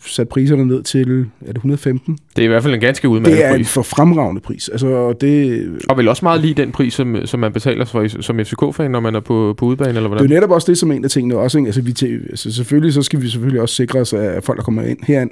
[0.07, 2.19] sat priserne ned til, er det 115?
[2.37, 3.73] Det er i hvert fald en ganske udmærket Det er en pris.
[3.73, 4.69] for fremragende pris.
[4.69, 8.23] Altså, og det, Og vel også meget lige den pris, som, som man betaler for,
[8.23, 10.31] som FCK-fan, når man er på, på udebane, eller Det er hvordan?
[10.37, 11.59] netop også det, som en af tingene også.
[11.59, 11.69] Ikke?
[11.69, 14.65] Altså, vi til, altså, selvfølgelig så skal vi selvfølgelig også sikre os, at folk, der
[14.65, 15.31] kommer ind herind,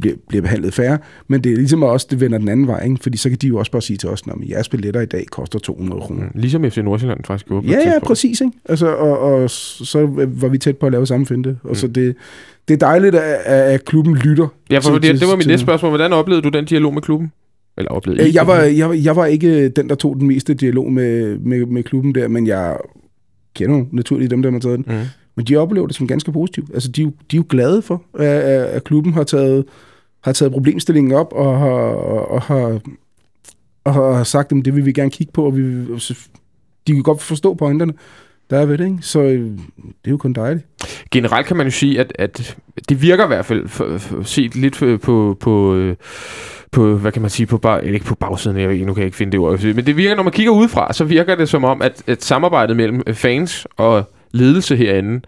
[0.00, 0.98] bliver, bliver behandlet færre.
[1.28, 2.84] Men det er ligesom også, det vender den anden vej.
[2.84, 2.96] Ikke?
[3.02, 5.24] Fordi så kan de jo også bare sige til os, at jeres billetter i dag
[5.30, 6.22] koster 200 kroner.
[6.24, 6.30] Mm.
[6.40, 8.40] Ligesom FC Nordsjælland faktisk gjorde på Ja, ja, præcis.
[8.40, 8.52] Ikke?
[8.64, 11.48] Altså, og, og så var vi tæt på at lave samme finte.
[11.62, 11.74] Og Mm.
[11.74, 12.16] så det,
[12.68, 14.46] det er dejligt, at, at klubben lytter.
[14.70, 15.90] Ja, for til- det, det var mit næste spørgsmål.
[15.90, 17.32] Hvordan oplevede du den dialog med klubben?
[17.78, 18.28] Eller oplevede I?
[18.28, 21.66] Øh, Jeg var, jeg, jeg var ikke den, der tog den meste dialog med, med,
[21.66, 22.76] med klubben der, men jeg
[23.54, 24.84] kender jo naturligt dem, der har taget den.
[24.88, 25.02] Mm.
[25.36, 26.70] Men de oplever det som ganske positivt.
[26.74, 29.64] Altså, de, de er jo glade for, at, at klubben har taget,
[30.20, 31.70] har taget problemstillingen op og har,
[32.30, 32.80] og har,
[33.84, 35.86] og har sagt, at det vil vi gerne kigge på, og vi
[36.86, 37.92] de kan godt forstå pointerne,
[38.50, 38.98] der er ved det, ikke?
[39.00, 39.50] Så øh,
[39.84, 40.66] det er jo kun dejligt.
[41.10, 42.56] Generelt kan man jo sige, at, at
[42.88, 45.96] det virker i hvert fald for, for, set lidt på, på, øh,
[46.72, 49.00] på, hvad kan man sige, på bag, eller ikke på bagsiden, jeg ved nu kan
[49.00, 51.48] jeg ikke finde det ord, men det virker, når man kigger udefra, så virker det
[51.48, 55.20] som om, at, at samarbejdet mellem fans og ledelse herinde,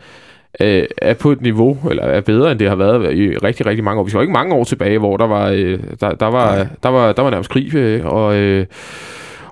[0.60, 3.84] øh, er på et niveau, eller er bedre, end det har været i rigtig, rigtig
[3.84, 4.04] mange år.
[4.04, 6.88] Vi skal jo ikke mange år tilbage, hvor der var, øh, der, der, var, der,
[6.88, 8.36] var, der var nærmest krig, øh, og...
[8.36, 8.66] Øh,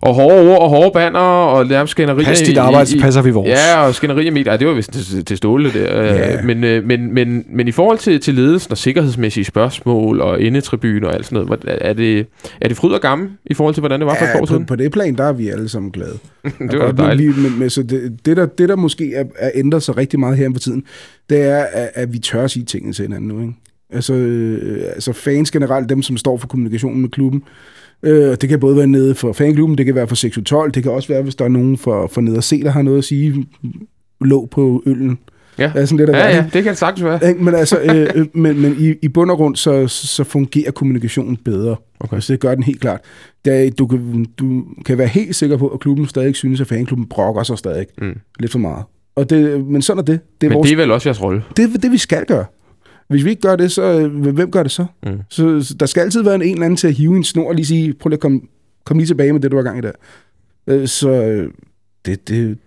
[0.03, 2.25] og hårde ord og hårde banner og nærmest skænderier.
[2.25, 3.49] Pas dit arbejde, så passer vi vores.
[3.49, 6.03] Ja, og skænderier med, det var vist til, til ståle der.
[6.03, 6.43] Ja.
[6.43, 11.09] Men, øh, men, men, men i forhold til, til ledelsen og sikkerhedsmæssige spørgsmål og indetribune
[11.09, 12.27] og alt sådan noget, er det,
[12.61, 14.47] er det fryd og gammel i forhold til, hvordan det var for et par år
[14.47, 14.67] på, siden?
[14.67, 16.19] på det plan, der er vi alle sammen glade.
[16.71, 17.37] det var dejligt.
[17.37, 20.21] Vi, men, men, så det, det, der, det, der måske er, er ændret sig rigtig
[20.21, 20.85] meget her for tiden,
[21.31, 23.41] det er, at, at vi tør at sige tingene til hinanden nu.
[23.41, 23.55] Ikke?
[23.93, 28.49] Altså, øh, altså fans generelt, dem som står for kommunikationen med klubben, øh, og det
[28.49, 31.23] kan både være nede for fanklubben, det kan være for 612, det kan også være,
[31.23, 33.47] hvis der er nogen for, for nede og se, der har noget at sige,
[34.21, 35.19] lå på øllen.
[35.59, 35.73] Ja.
[35.75, 37.35] Er sådan lidt Ja, ja, det kan det sagtens være.
[37.35, 41.37] Men altså, øh, øh, men, men i, i bund og grund, så, så fungerer kommunikationen
[41.37, 41.77] bedre.
[42.01, 42.15] Okay.
[42.17, 43.01] Altså, det gør den helt klart.
[43.45, 46.67] Det er, du, kan, du kan være helt sikker på, at klubben stadig synes, at
[46.67, 48.19] fanklubben brokker sig stadig Mm.
[48.41, 48.85] lidt for meget.
[49.17, 50.21] Og det, men sådan er det.
[50.41, 51.43] Det er, Men vores, det er vel også jeres rolle.
[51.57, 52.45] det, er det, vi skal gøre.
[53.11, 54.87] Hvis vi ikke gør det, så øh, hvem gør det så?
[55.07, 55.21] Mm.
[55.29, 55.63] så?
[55.63, 57.55] Så der skal altid være en, en eller anden til at hive en snor og
[57.55, 58.41] lige sige, prøv lige at komme,
[58.85, 59.93] kom lige tilbage med det, du var gang i der.
[60.67, 61.51] Øh, Så øh,
[62.07, 62.59] det, det,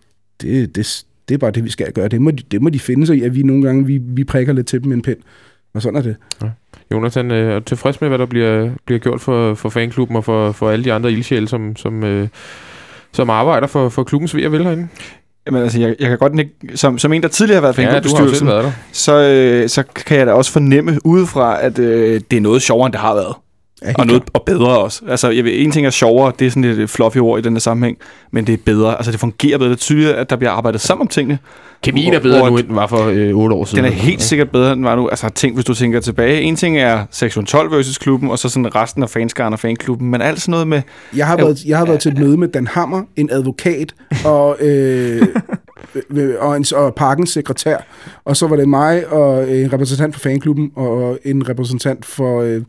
[0.41, 2.07] det, det, det er bare det, vi skal gøre.
[2.07, 4.23] Det må, de- det må de finde sig i, at vi nogle gange vi, vi
[4.23, 5.17] prikker lidt til dem med en pind.
[5.73, 6.15] Og sådan er det.
[6.91, 10.23] Jonathan, øh, er du tilfreds med, hvad der bliver, bliver gjort for, for fanklubben og
[10.25, 12.27] for, for alle de andre ildsjæle, som, som, øh,
[13.13, 14.87] som arbejder for, for klubbens ved og vel herinde?
[15.47, 17.91] Jamen, altså, jeg, jeg kan godt ikke, som, som en, der tidligere har været Ja,
[18.47, 18.71] været der.
[18.91, 22.85] så, øh, så kan jeg da også fornemme udefra, at øh, det er noget sjovere,
[22.85, 23.35] end det har været.
[23.87, 25.01] Ja, Og noget og bedre også.
[25.09, 27.41] Altså, jeg ved, en ting er sjovere, det er sådan lidt et fluffy ord i
[27.41, 27.97] den her sammenhæng,
[28.31, 28.95] men det er bedre.
[28.95, 29.69] Altså, det fungerer bedre.
[29.69, 31.39] Det er tydeligt, at der bliver arbejdet sammen om tingene.
[31.83, 33.83] Kemien er bedre hvor- nu, end den var for øh, 8 år siden.
[33.83, 35.07] Den er helt sikkert bedre, end den var nu.
[35.09, 36.41] Altså, tænk, hvis du tænker tilbage.
[36.41, 40.11] En ting er sektion 12 versus klubben, og så sådan resten af fanskaren og fanklubben,
[40.11, 40.81] men alt sådan noget med...
[41.15, 43.93] Jeg har, været, jeg har været til et møde med Dan Hammer, en advokat
[44.25, 45.27] og, øh,
[46.09, 47.77] øh, og, en, og parkens sekretær.
[48.25, 52.61] Og så var det mig og en repræsentant for fanklubben og en repræsentant for øh,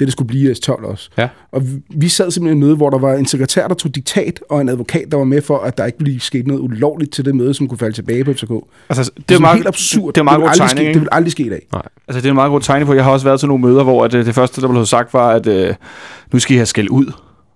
[0.00, 1.10] det, der skulle blive S12 også.
[1.18, 1.28] Ja.
[1.52, 4.40] Og vi, sad simpelthen i et møde, hvor der var en sekretær, der tog diktat,
[4.50, 7.24] og en advokat, der var med for, at der ikke ville ske noget ulovligt til
[7.24, 8.48] det møde, som kunne falde tilbage på FCK.
[8.48, 10.14] Det Altså, det, er, er meget, helt absurd.
[10.14, 10.94] Det er meget vil god aldrig tegning, ske?
[10.94, 11.66] Det vil aldrig ske i dag.
[11.72, 12.94] Altså, det er en meget god tegning på.
[12.94, 15.14] Jeg har også været til nogle møder, hvor at, øh, det første, der blev sagt,
[15.14, 15.74] var, at øh,
[16.32, 17.12] nu skal I have skæld ud.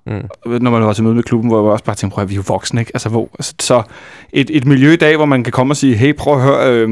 [0.07, 0.61] Mm.
[0.63, 2.35] Når man var til møde med klubben, hvor jeg også bare tænkte, prøv at vi
[2.35, 2.91] er jo voksne, ikke?
[2.95, 3.83] Altså, hvor, altså, så
[4.33, 6.73] et, et miljø i dag, hvor man kan komme og sige, hey, prøv at høre,
[6.73, 6.89] øh,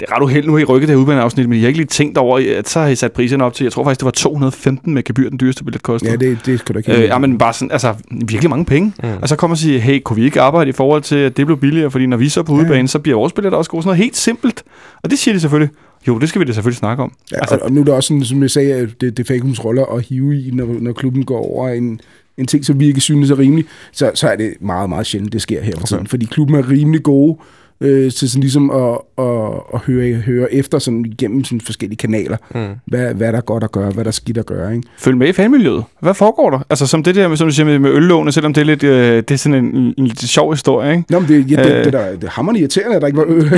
[0.00, 1.78] det er ret uheldigt, nu har I rykket det her udbaneafsnit, men I har ikke
[1.78, 4.04] lige tænkt over, at så har I sat priserne op til, jeg tror faktisk, det
[4.04, 6.10] var 215 med gebyr, den dyreste billet kostede.
[6.10, 8.92] Ja, det, det skal du ikke Øh, ja, men bare sådan, altså, virkelig mange penge.
[9.02, 9.08] Mm.
[9.22, 11.46] Og så kommer og sige, hey, kunne vi ikke arbejde i forhold til, at det
[11.46, 11.90] blev billigere?
[11.90, 12.60] Fordi når vi så er på Ja.
[12.62, 13.82] udbanen, så bliver vores billetter også gode.
[13.82, 14.62] Sådan noget helt simpelt.
[15.02, 15.74] Og det siger de selvfølgelig.
[16.08, 17.12] Jo, det skal vi da selvfølgelig snakke om.
[17.32, 19.30] Ja, altså, og, og nu er det også sådan, som jeg sagde, at det, det
[19.30, 22.00] er Fankums roller at hive i, når, når klubben går over en,
[22.38, 25.32] en ting, som vi ikke synes er rimelig, så, så er det meget, meget sjældent,
[25.32, 26.06] det sker her for tiden.
[26.06, 27.36] Fordi klubben er rimelig gode
[27.80, 32.36] øh, til sådan ligesom at, at, at høre, høre efter sådan igennem sådan forskellige kanaler,
[32.54, 32.60] Mm.
[32.86, 34.74] hvad, hvad der er godt at gøre, hvad der er skidt at gøre.
[34.76, 34.88] Ikke?
[34.98, 35.84] følg med i fanmiljøet.
[36.00, 36.58] Hvad foregår der?
[36.70, 38.82] Altså som det der, med, som du siger med, med øllåne, selvom det er lidt,
[38.82, 41.04] øh, det er sådan en, en, en lidt sjov historie, ikke?
[41.10, 41.84] Nå, men det, ja, det, Øh.
[41.84, 43.54] det, der, det er hammerende irriterende, at der ikke var øl på.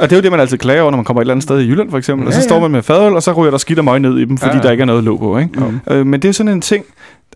[0.00, 1.42] Og det er jo det, man altid klager over, når man kommer et eller andet
[1.42, 2.24] sted i Jylland, for eksempel.
[2.24, 2.60] Ja, og så står ja.
[2.60, 4.62] man med fadøl, og så ryger der skidt og møg ned i dem, fordi ja.
[4.62, 5.60] der ikke er noget låg på, ikke?
[5.60, 5.94] Mm.
[5.94, 6.84] Øh, men det er sådan en ting,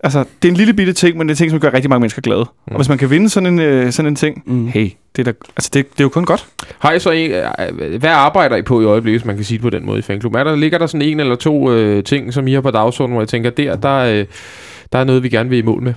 [0.04, 1.88] altså det er en lille bitte ting, men det er en ting, som gør rigtig
[1.90, 2.40] mange mennesker glade.
[2.40, 2.72] Mm.
[2.72, 4.66] Og hvis man kan vinde sådan en, øh, sådan en ting, Mm.
[4.66, 6.46] hey, det er, da, altså det, det er jo kun godt.
[6.78, 9.58] Har I så en, øh, hvad arbejder I på i øjeblikket, hvis man kan sige
[9.58, 10.40] det på den måde i fanklubben?
[10.40, 13.14] Er der, ligger der sådan en eller to øh, ting, som I har på dagsordenen,
[13.14, 14.26] hvor jeg tænker, der, der, øh,
[14.92, 15.94] der er noget, vi gerne vil i mål med?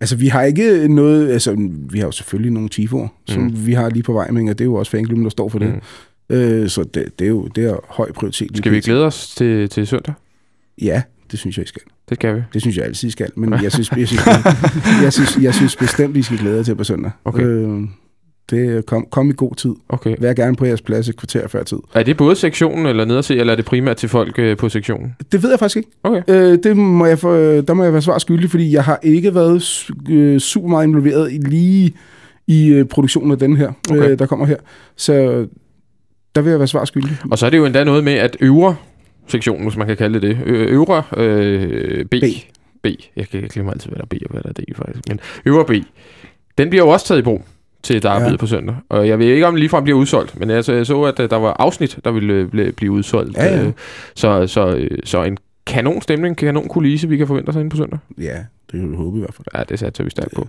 [0.00, 1.32] Altså, vi har ikke noget...
[1.32, 1.56] Altså,
[1.90, 3.66] vi har jo selvfølgelig nogle tifoer, som Mm.
[3.66, 5.58] vi har lige på vej med, og det er jo også fanklubben, der står for
[5.58, 5.68] det.
[6.30, 6.36] Mm.
[6.36, 8.56] Øh, så det, det, er jo det er høj prioritet.
[8.56, 10.14] Skal vi glæde os til, til søndag?
[10.82, 11.82] Ja, det synes jeg, I skal.
[12.10, 12.40] Det skal vi.
[12.54, 13.30] Det synes jeg altid, I skal.
[13.36, 14.22] Men jeg synes, jeg synes,
[15.02, 17.10] jeg synes, jeg synes bestemt, I skal glæde jer til på søndag.
[17.24, 17.42] Okay.
[17.42, 17.80] Øh,
[18.50, 19.70] det kom, kom i god tid.
[19.88, 20.16] Okay.
[20.20, 21.76] Vær gerne på jeres plads et kvarter før tid.
[21.94, 24.68] Er det både sektionen eller ned se, eller er det primært til folk øh, på
[24.68, 25.16] sektionen?
[25.32, 25.88] Det ved jeg faktisk ikke.
[26.02, 26.22] Okay.
[26.28, 29.34] Øh, det må jeg for, der må jeg være svar skyldig, fordi jeg har ikke
[29.34, 31.92] været øh, super meget involveret i lige
[32.46, 34.10] i øh, produktionen af den her, Okay.
[34.10, 34.56] øh, der kommer her.
[34.96, 35.46] Så
[36.34, 37.16] der vil jeg være svar skyldig.
[37.30, 38.76] Og så er det jo endda noget med, at øvre
[39.30, 42.24] sektionen, hvis man kan kalde det det, øvre øh, B, B.
[42.82, 44.76] B, jeg kan jeg glemmer altid, hvad der er B og hvad der er D
[44.76, 45.70] faktisk, men øvre B,
[46.58, 47.44] den bliver jo også taget i brug
[47.82, 48.36] til der er Ja.
[48.36, 48.74] på søndag.
[48.88, 51.30] Og jeg ved ikke, om den ligefrem bliver udsolgt, men altså, jeg så, at øh,
[51.30, 53.36] der var afsnit, der ville øh, blive, blive udsolgt.
[53.36, 53.62] Ja, ja.
[53.64, 53.72] Øh,
[54.14, 55.38] Så, så, så en
[55.70, 57.98] kanon stemning, kanon kulisse, vi kan forvente os inde på søndag.
[58.18, 58.36] Ja,
[58.72, 59.46] Det kan vi håbe i hvert fald.
[59.54, 60.48] Ja, det satser vi stærkt på.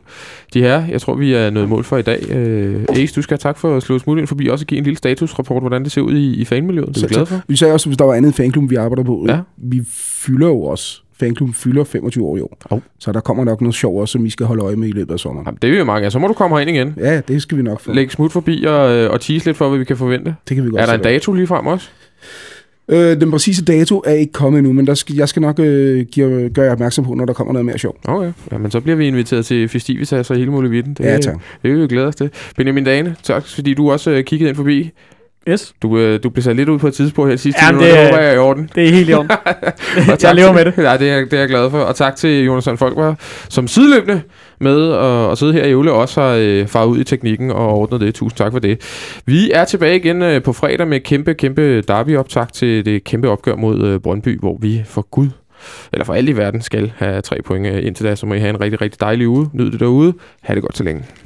[0.53, 2.29] De her, jeg tror, vi er nået mål for i dag.
[2.31, 4.83] Øh, Ace, du skal have tak for at slå smut ind forbi, også give en
[4.83, 6.87] lille statusrapport, hvordan det ser ud i, i fanmiljøet.
[6.95, 7.41] Det er vi glade for.
[7.47, 9.25] Vi sagde også, hvis der var andet i fanklubben, vi arbejder på.
[9.29, 9.39] Ja.
[9.57, 9.81] Vi
[10.25, 11.01] fylder jo også.
[11.19, 12.57] Fanklubben fylder 25 år i år.
[12.69, 12.81] Hov.
[12.99, 15.13] Så der kommer nok noget sjov også, som I skal holde øje med i løbet
[15.13, 15.45] af sommeren.
[15.45, 16.11] Jamen, det er jo mange.
[16.11, 16.93] Så må du komme herind igen.
[16.97, 17.93] Ja, det skal vi nok få.
[17.93, 20.35] Læg smut forbi og, øh, og tease lidt for, hvad vi kan forvente.
[20.49, 21.89] Det kan vi godt Er der en dato lige frem også?
[22.91, 26.05] Øh, den præcise dato er ikke kommet endnu, men der skal, jeg skal nok øh,
[26.05, 27.97] give, gøre jer opmærksom på, når der kommer noget mere sjov.
[28.05, 28.31] Okay.
[28.51, 30.93] Jamen, så bliver vi inviteret til festivitas og hele muligheden.
[30.93, 31.35] Det, Ja, tak.
[31.63, 32.29] Det vil vi glæde os til.
[32.57, 34.91] Benjamin Dane, tak fordi du også øh, kiggede ind forbi.
[35.49, 37.91] Yes, Du, øh, du blev sat lidt ud på et tidspunkt her sidste Jamen, time,
[37.91, 38.69] det er- håber jeg er i orden.
[38.75, 39.31] det er helt i orden.
[40.11, 40.73] Og jeg lever med det.
[40.77, 41.79] Ja, det er, det er jeg glad for.
[41.79, 43.15] Og tak til Jonas Sand Folkvar,
[43.49, 44.21] som sideløbende
[44.59, 47.67] med at, at sidde her i Øvle, også har øh, faret ud i teknikken og
[47.73, 48.15] ordnet det.
[48.15, 48.81] Tusind tak for det.
[49.25, 53.55] Vi er tilbage igen øh, på fredag med kæmpe, kæmpe derby-optag til det kæmpe opgør
[53.55, 55.27] mod øh, Brøndby, hvor vi for Gud,
[55.93, 57.67] eller for alt i verden, skal have tre point.
[57.67, 59.49] Øh, Indtil da, så må I have en rigtig, rigtig dejlig uge.
[59.53, 60.13] Nyd det derude.
[60.41, 61.03] Ha' det godt så længe.